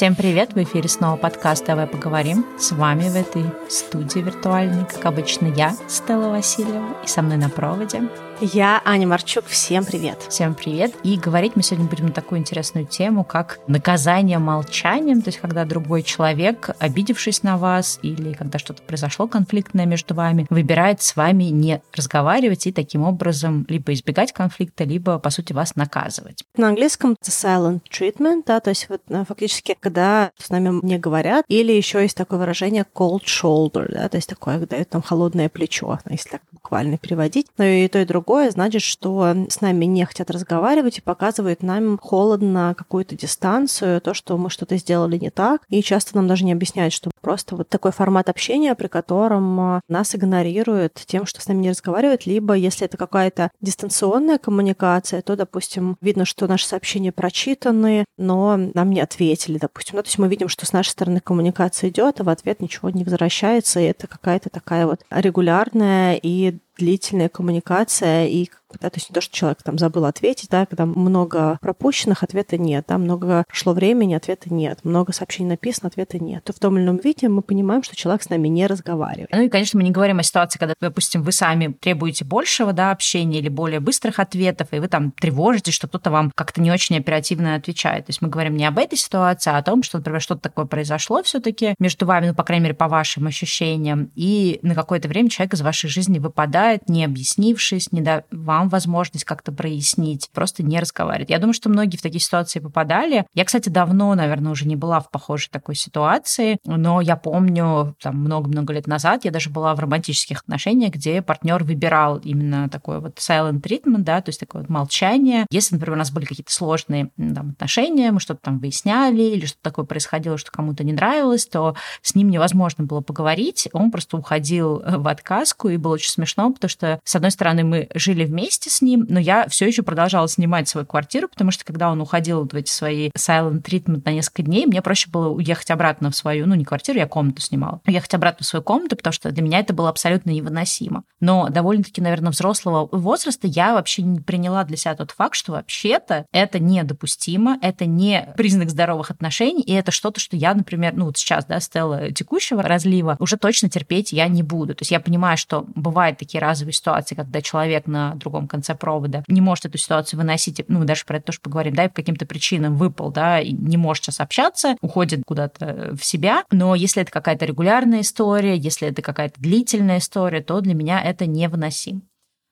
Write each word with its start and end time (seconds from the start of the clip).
Всем 0.00 0.14
привет! 0.14 0.54
В 0.54 0.62
эфире 0.62 0.88
снова 0.88 1.18
подкаст 1.18 1.66
«Давай 1.66 1.86
поговорим». 1.86 2.46
С 2.58 2.72
вами 2.72 3.10
в 3.10 3.16
этой 3.16 3.44
студии 3.68 4.20
виртуальной, 4.20 4.86
как 4.86 5.04
обычно, 5.04 5.48
я, 5.48 5.76
Стелла 5.88 6.30
Васильева, 6.30 6.96
и 7.04 7.06
со 7.06 7.20
мной 7.20 7.36
на 7.36 7.50
проводе 7.50 8.04
я 8.40 8.80
Аня 8.84 9.06
Марчук. 9.06 9.44
Всем 9.46 9.84
привет. 9.84 10.18
Всем 10.28 10.54
привет. 10.54 10.94
И 11.02 11.16
говорить 11.16 11.56
мы 11.56 11.62
сегодня 11.62 11.88
будем 11.88 12.06
на 12.06 12.12
такую 12.12 12.40
интересную 12.40 12.86
тему, 12.86 13.22
как 13.24 13.60
наказание 13.66 14.38
молчанием, 14.38 15.20
то 15.22 15.28
есть 15.28 15.38
когда 15.38 15.64
другой 15.64 16.02
человек, 16.02 16.70
обидевшись 16.78 17.42
на 17.42 17.58
вас 17.58 17.98
или 18.02 18.32
когда 18.32 18.58
что-то 18.58 18.82
произошло 18.82 19.26
конфликтное 19.26 19.86
между 19.86 20.14
вами, 20.14 20.46
выбирает 20.48 21.02
с 21.02 21.16
вами 21.16 21.44
не 21.44 21.82
разговаривать 21.94 22.66
и 22.66 22.72
таким 22.72 23.02
образом 23.02 23.66
либо 23.68 23.92
избегать 23.92 24.32
конфликта, 24.32 24.84
либо, 24.84 25.18
по 25.18 25.30
сути, 25.30 25.52
вас 25.52 25.76
наказывать. 25.76 26.44
На 26.56 26.68
английском 26.68 27.16
это 27.20 27.30
silent 27.30 27.82
treatment, 27.90 28.44
да, 28.46 28.60
то 28.60 28.70
есть 28.70 28.88
вот 28.88 29.02
э, 29.08 29.24
фактически, 29.28 29.76
когда 29.78 30.30
с 30.38 30.48
нами 30.50 30.84
не 30.84 30.98
говорят, 30.98 31.44
или 31.48 31.72
еще 31.72 32.02
есть 32.02 32.16
такое 32.16 32.38
выражение 32.38 32.86
cold 32.94 33.24
shoulder, 33.24 33.92
да, 33.92 34.08
то 34.08 34.16
есть 34.16 34.28
такое, 34.28 34.58
дают 34.58 34.88
там 34.88 35.02
холодное 35.02 35.48
плечо, 35.48 35.98
если 36.08 36.30
так 36.30 36.42
буквально 36.52 36.98
переводить. 36.98 37.46
Но 37.58 37.64
и 37.64 37.88
то, 37.88 37.98
и 37.98 38.04
другое 38.04 38.29
другое, 38.30 38.50
значит, 38.52 38.82
что 38.82 39.34
с 39.48 39.60
нами 39.60 39.86
не 39.86 40.04
хотят 40.04 40.30
разговаривать 40.30 40.98
и 40.98 41.00
показывают 41.00 41.64
нам 41.64 41.98
холодно 41.98 42.76
какую-то 42.78 43.16
дистанцию, 43.16 44.00
то, 44.00 44.14
что 44.14 44.38
мы 44.38 44.50
что-то 44.50 44.76
сделали 44.76 45.18
не 45.18 45.30
так. 45.30 45.62
И 45.68 45.82
часто 45.82 46.14
нам 46.14 46.28
даже 46.28 46.44
не 46.44 46.52
объясняют, 46.52 46.92
что 46.92 47.10
просто 47.20 47.56
вот 47.56 47.68
такой 47.68 47.90
формат 47.90 48.28
общения, 48.28 48.76
при 48.76 48.86
котором 48.86 49.60
а, 49.60 49.80
нас 49.88 50.14
игнорируют 50.14 50.94
тем, 51.06 51.26
что 51.26 51.40
с 51.40 51.48
нами 51.48 51.62
не 51.62 51.70
разговаривают, 51.70 52.24
либо 52.24 52.54
если 52.54 52.86
это 52.86 52.96
какая-то 52.96 53.50
дистанционная 53.60 54.38
коммуникация, 54.38 55.22
то, 55.22 55.34
допустим, 55.34 55.96
видно, 56.00 56.24
что 56.24 56.46
наши 56.46 56.68
сообщения 56.68 57.10
прочитаны, 57.10 58.04
но 58.16 58.56
нам 58.74 58.90
не 58.90 59.00
ответили, 59.00 59.58
допустим. 59.58 59.96
Ну, 59.96 60.02
то 60.02 60.08
есть 60.08 60.18
мы 60.18 60.28
видим, 60.28 60.48
что 60.48 60.66
с 60.66 60.72
нашей 60.72 60.90
стороны 60.90 61.18
коммуникация 61.18 61.90
идет, 61.90 62.20
а 62.20 62.24
в 62.24 62.28
ответ 62.28 62.60
ничего 62.60 62.90
не 62.90 63.02
возвращается, 63.02 63.80
и 63.80 63.84
это 63.84 64.06
какая-то 64.06 64.50
такая 64.50 64.86
вот 64.86 65.00
регулярная 65.10 66.14
и 66.22 66.58
длительная 66.80 67.28
коммуникация 67.28 68.26
и 68.26 68.48
да, 68.80 68.90
то 68.90 68.98
есть 68.98 69.10
не 69.10 69.14
то, 69.14 69.20
что 69.20 69.34
человек 69.34 69.62
там 69.62 69.78
забыл 69.78 70.04
ответить, 70.04 70.48
да, 70.50 70.66
когда 70.66 70.86
много 70.86 71.58
пропущенных, 71.60 72.22
ответа 72.22 72.58
нет, 72.58 72.84
да, 72.88 72.98
много 72.98 73.44
прошло 73.48 73.72
времени, 73.72 74.14
ответа 74.14 74.52
нет, 74.52 74.80
много 74.84 75.12
сообщений 75.12 75.50
написано, 75.50 75.88
ответа 75.88 76.18
нет. 76.18 76.44
То 76.44 76.52
в 76.52 76.58
том 76.58 76.76
или 76.76 76.84
ином 76.84 76.98
виде 76.98 77.28
мы 77.28 77.42
понимаем, 77.42 77.82
что 77.82 77.96
человек 77.96 78.22
с 78.22 78.30
нами 78.30 78.48
не 78.48 78.66
разговаривает. 78.66 79.30
Ну 79.32 79.42
и, 79.42 79.48
конечно, 79.48 79.78
мы 79.78 79.84
не 79.84 79.90
говорим 79.90 80.18
о 80.18 80.22
ситуации, 80.22 80.58
когда, 80.58 80.74
допустим, 80.80 81.22
вы 81.22 81.32
сами 81.32 81.68
требуете 81.68 82.24
большего, 82.24 82.72
да, 82.72 82.90
общения 82.90 83.38
или 83.38 83.48
более 83.48 83.80
быстрых 83.80 84.18
ответов, 84.18 84.68
и 84.72 84.78
вы 84.78 84.88
там 84.88 85.12
тревожитесь, 85.12 85.74
что 85.74 85.88
кто-то 85.88 86.10
вам 86.10 86.30
как-то 86.34 86.60
не 86.60 86.70
очень 86.70 86.96
оперативно 86.96 87.54
отвечает. 87.54 88.06
То 88.06 88.10
есть 88.10 88.22
мы 88.22 88.28
говорим 88.28 88.56
не 88.56 88.64
об 88.64 88.78
этой 88.78 88.96
ситуации, 88.96 89.50
а 89.50 89.58
о 89.58 89.62
том, 89.62 89.82
что, 89.82 89.98
например, 89.98 90.20
что-то 90.20 90.42
такое 90.42 90.66
произошло 90.66 91.22
все 91.22 91.40
таки 91.40 91.74
между 91.78 92.06
вами, 92.06 92.28
ну, 92.28 92.34
по 92.34 92.44
крайней 92.44 92.64
мере, 92.64 92.74
по 92.74 92.88
вашим 92.88 93.26
ощущениям, 93.26 94.10
и 94.14 94.58
на 94.62 94.74
какое-то 94.74 95.08
время 95.08 95.30
человек 95.30 95.54
из 95.54 95.62
вашей 95.62 95.88
жизни 95.88 96.18
выпадает, 96.18 96.88
не 96.88 97.04
объяснившись, 97.04 97.92
не 97.92 98.00
дав 98.00 98.24
вам 98.30 98.59
вам 98.60 98.68
возможность 98.68 99.24
как-то 99.24 99.52
прояснить, 99.52 100.30
просто 100.32 100.62
не 100.62 100.78
разговаривать. 100.78 101.30
Я 101.30 101.38
думаю, 101.38 101.54
что 101.54 101.68
многие 101.68 101.96
в 101.96 102.02
такие 102.02 102.20
ситуации 102.20 102.60
попадали. 102.60 103.26
Я, 103.34 103.44
кстати, 103.44 103.68
давно, 103.68 104.14
наверное, 104.14 104.52
уже 104.52 104.66
не 104.66 104.76
была 104.76 105.00
в 105.00 105.10
похожей 105.10 105.48
такой 105.50 105.74
ситуации, 105.74 106.58
но 106.64 107.00
я 107.00 107.16
помню, 107.16 107.96
там, 108.00 108.16
много-много 108.16 108.72
лет 108.72 108.86
назад 108.86 109.24
я 109.24 109.30
даже 109.30 109.50
была 109.50 109.74
в 109.74 109.80
романтических 109.80 110.42
отношениях, 110.42 110.92
где 110.92 111.22
партнер 111.22 111.64
выбирал 111.64 112.18
именно 112.18 112.68
такой 112.68 113.00
вот 113.00 113.16
silent 113.16 113.62
treatment, 113.62 114.02
да, 114.02 114.20
то 114.20 114.28
есть 114.28 114.40
такое 114.40 114.62
вот 114.62 114.70
молчание. 114.70 115.46
Если, 115.50 115.74
например, 115.74 115.94
у 115.94 115.98
нас 115.98 116.10
были 116.10 116.26
какие-то 116.26 116.52
сложные 116.52 117.10
там, 117.16 117.50
отношения, 117.50 118.12
мы 118.12 118.20
что-то 118.20 118.40
там 118.42 118.58
выясняли 118.58 119.22
или 119.22 119.46
что-то 119.46 119.62
такое 119.62 119.84
происходило, 119.84 120.36
что 120.36 120.50
кому-то 120.50 120.84
не 120.84 120.92
нравилось, 120.92 121.46
то 121.46 121.74
с 122.02 122.14
ним 122.14 122.30
невозможно 122.30 122.84
было 122.84 123.00
поговорить, 123.00 123.68
он 123.72 123.90
просто 123.90 124.16
уходил 124.16 124.82
в 124.84 125.08
отказку, 125.08 125.68
и 125.68 125.76
было 125.76 125.94
очень 125.94 126.10
смешно, 126.10 126.52
потому 126.52 126.68
что, 126.68 127.00
с 127.04 127.16
одной 127.16 127.30
стороны, 127.30 127.64
мы 127.64 127.88
жили 127.94 128.24
вместе, 128.24 128.49
вместе 128.50 128.68
с 128.68 128.82
ним, 128.82 129.06
но 129.08 129.20
я 129.20 129.46
все 129.48 129.66
еще 129.66 129.84
продолжала 129.84 130.28
снимать 130.28 130.68
свою 130.68 130.84
квартиру, 130.84 131.28
потому 131.28 131.52
что 131.52 131.64
когда 131.64 131.90
он 131.90 132.00
уходил 132.00 132.40
вот 132.40 132.52
в 132.52 132.56
эти 132.56 132.70
свои 132.70 133.10
silent 133.10 133.62
treatment 133.62 134.02
на 134.04 134.10
несколько 134.10 134.42
дней, 134.42 134.66
мне 134.66 134.82
проще 134.82 135.08
было 135.08 135.28
уехать 135.28 135.70
обратно 135.70 136.10
в 136.10 136.16
свою, 136.16 136.46
ну 136.48 136.56
не 136.56 136.64
квартиру, 136.64 136.98
я 136.98 137.06
комнату 137.06 137.40
снимала, 137.40 137.80
уехать 137.86 138.12
обратно 138.12 138.42
в 138.42 138.46
свою 138.48 138.64
комнату, 138.64 138.96
потому 138.96 139.12
что 139.12 139.30
для 139.30 139.42
меня 139.42 139.60
это 139.60 139.72
было 139.72 139.88
абсолютно 139.88 140.30
невыносимо. 140.30 141.04
Но 141.20 141.48
довольно-таки, 141.48 142.00
наверное, 142.00 142.32
взрослого 142.32 142.88
возраста 142.90 143.46
я 143.46 143.74
вообще 143.74 144.02
не 144.02 144.18
приняла 144.18 144.64
для 144.64 144.76
себя 144.76 144.96
тот 144.96 145.12
факт, 145.12 145.36
что 145.36 145.52
вообще-то 145.52 146.26
это 146.32 146.58
недопустимо, 146.58 147.56
это 147.62 147.86
не 147.86 148.34
признак 148.36 148.70
здоровых 148.70 149.12
отношений, 149.12 149.62
и 149.62 149.72
это 149.72 149.92
что-то, 149.92 150.18
что 150.18 150.36
я, 150.36 150.54
например, 150.54 150.94
ну 150.96 151.04
вот 151.04 151.16
сейчас, 151.18 151.44
да, 151.44 151.60
Стелла 151.60 152.10
текущего 152.10 152.62
разлива, 152.62 153.16
уже 153.20 153.36
точно 153.36 153.70
терпеть 153.70 154.10
я 154.12 154.26
не 154.26 154.42
буду. 154.42 154.74
То 154.74 154.82
есть 154.82 154.90
я 154.90 154.98
понимаю, 154.98 155.36
что 155.36 155.64
бывают 155.76 156.18
такие 156.18 156.40
разовые 156.40 156.72
ситуации, 156.72 157.14
когда 157.14 157.40
человек 157.40 157.86
на 157.86 158.16
другом 158.16 158.39
другом 158.40 158.48
конце 158.48 158.74
провода, 158.74 159.22
не 159.28 159.40
может 159.40 159.66
эту 159.66 159.78
ситуацию 159.78 160.18
выносить, 160.18 160.62
ну, 160.68 160.84
даже 160.84 161.04
про 161.04 161.18
это 161.18 161.26
тоже 161.26 161.40
поговорим, 161.42 161.74
да, 161.74 161.84
и 161.84 161.88
по 161.88 161.96
каким-то 161.96 162.26
причинам 162.26 162.76
выпал, 162.76 163.10
да, 163.10 163.40
и 163.40 163.52
не 163.52 163.76
может 163.76 164.04
сейчас 164.04 164.20
общаться, 164.20 164.76
уходит 164.80 165.22
куда-то 165.26 165.94
в 165.94 166.04
себя. 166.04 166.44
Но 166.50 166.74
если 166.74 167.02
это 167.02 167.10
какая-то 167.10 167.44
регулярная 167.44 168.00
история, 168.00 168.56
если 168.56 168.88
это 168.88 169.02
какая-то 169.02 169.40
длительная 169.40 169.98
история, 169.98 170.40
то 170.42 170.60
для 170.60 170.74
меня 170.74 171.02
это 171.02 171.26
невыносимо. 171.26 172.02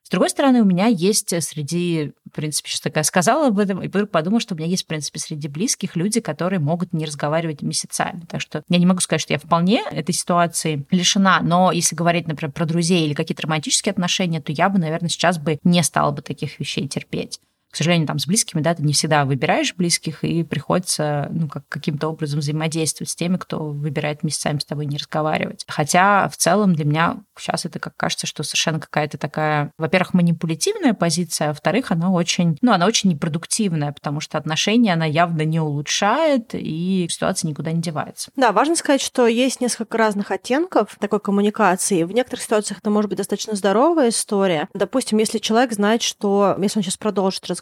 С 0.03 0.09
другой 0.09 0.29
стороны, 0.31 0.61
у 0.61 0.65
меня 0.65 0.87
есть 0.87 1.29
среди, 1.43 2.13
в 2.29 2.35
принципе, 2.35 2.69
сейчас 2.69 2.81
такая 2.81 3.03
сказала 3.03 3.47
об 3.47 3.59
этом, 3.59 3.81
и 3.81 3.87
вдруг 3.87 4.11
подумала, 4.11 4.39
что 4.39 4.55
у 4.55 4.57
меня 4.57 4.67
есть, 4.67 4.83
в 4.83 4.87
принципе, 4.87 5.19
среди 5.19 5.47
близких 5.47 5.95
люди, 5.95 6.19
которые 6.19 6.59
могут 6.59 6.93
не 6.93 7.05
разговаривать 7.05 7.61
месяцами. 7.61 8.25
Так 8.29 8.41
что 8.41 8.63
я 8.69 8.77
не 8.77 8.85
могу 8.85 8.99
сказать, 8.99 9.21
что 9.21 9.33
я 9.33 9.39
вполне 9.39 9.81
этой 9.91 10.13
ситуации 10.13 10.85
лишена, 10.91 11.41
но 11.41 11.71
если 11.71 11.95
говорить, 11.95 12.27
например, 12.27 12.51
про 12.51 12.65
друзей 12.65 13.05
или 13.05 13.13
какие-то 13.13 13.43
романтические 13.43 13.91
отношения, 13.91 14.41
то 14.41 14.51
я 14.51 14.69
бы, 14.69 14.79
наверное, 14.79 15.09
сейчас 15.09 15.37
бы 15.37 15.59
не 15.63 15.83
стала 15.83 16.11
бы 16.11 16.21
таких 16.21 16.59
вещей 16.59 16.87
терпеть 16.87 17.39
к 17.71 17.75
сожалению, 17.75 18.07
там 18.07 18.19
с 18.19 18.25
близкими, 18.27 18.61
да, 18.61 18.73
ты 18.73 18.83
не 18.83 18.93
всегда 18.93 19.25
выбираешь 19.25 19.75
близких, 19.75 20.23
и 20.23 20.43
приходится, 20.43 21.27
ну, 21.31 21.47
как, 21.47 21.67
каким-то 21.69 22.07
образом 22.07 22.39
взаимодействовать 22.39 23.11
с 23.11 23.15
теми, 23.15 23.37
кто 23.37 23.59
выбирает 23.59 24.23
месяцами 24.23 24.59
с 24.59 24.65
тобой 24.65 24.87
не 24.87 24.97
разговаривать. 24.97 25.65
Хотя 25.67 26.27
в 26.29 26.37
целом 26.37 26.73
для 26.75 26.85
меня 26.85 27.17
сейчас 27.37 27.65
это 27.65 27.79
как 27.79 27.95
кажется, 27.95 28.27
что 28.27 28.43
совершенно 28.43 28.79
какая-то 28.79 29.17
такая, 29.17 29.71
во-первых, 29.77 30.13
манипулятивная 30.13 30.93
позиция, 30.93 31.47
а 31.47 31.49
во-вторых, 31.49 31.91
она 31.91 32.09
очень, 32.09 32.57
ну, 32.61 32.71
она 32.71 32.87
очень 32.87 33.11
непродуктивная, 33.11 33.91
потому 33.91 34.19
что 34.19 34.37
отношения 34.37 34.93
она 34.93 35.05
явно 35.05 35.43
не 35.43 35.59
улучшает, 35.59 36.49
и 36.53 37.07
ситуация 37.09 37.49
никуда 37.49 37.71
не 37.71 37.81
девается. 37.81 38.31
Да, 38.35 38.51
важно 38.51 38.75
сказать, 38.75 39.01
что 39.01 39.27
есть 39.27 39.61
несколько 39.61 39.97
разных 39.97 40.31
оттенков 40.31 40.97
такой 40.99 41.19
коммуникации. 41.19 42.03
В 42.03 42.11
некоторых 42.11 42.43
ситуациях 42.43 42.79
это 42.79 42.89
может 42.89 43.09
быть 43.09 43.17
достаточно 43.17 43.55
здоровая 43.55 44.09
история. 44.09 44.67
Допустим, 44.73 45.19
если 45.19 45.37
человек 45.37 45.73
знает, 45.73 46.01
что 46.01 46.55
если 46.59 46.79
он 46.79 46.83
сейчас 46.83 46.97
продолжит 46.97 47.45
разговор, 47.45 47.58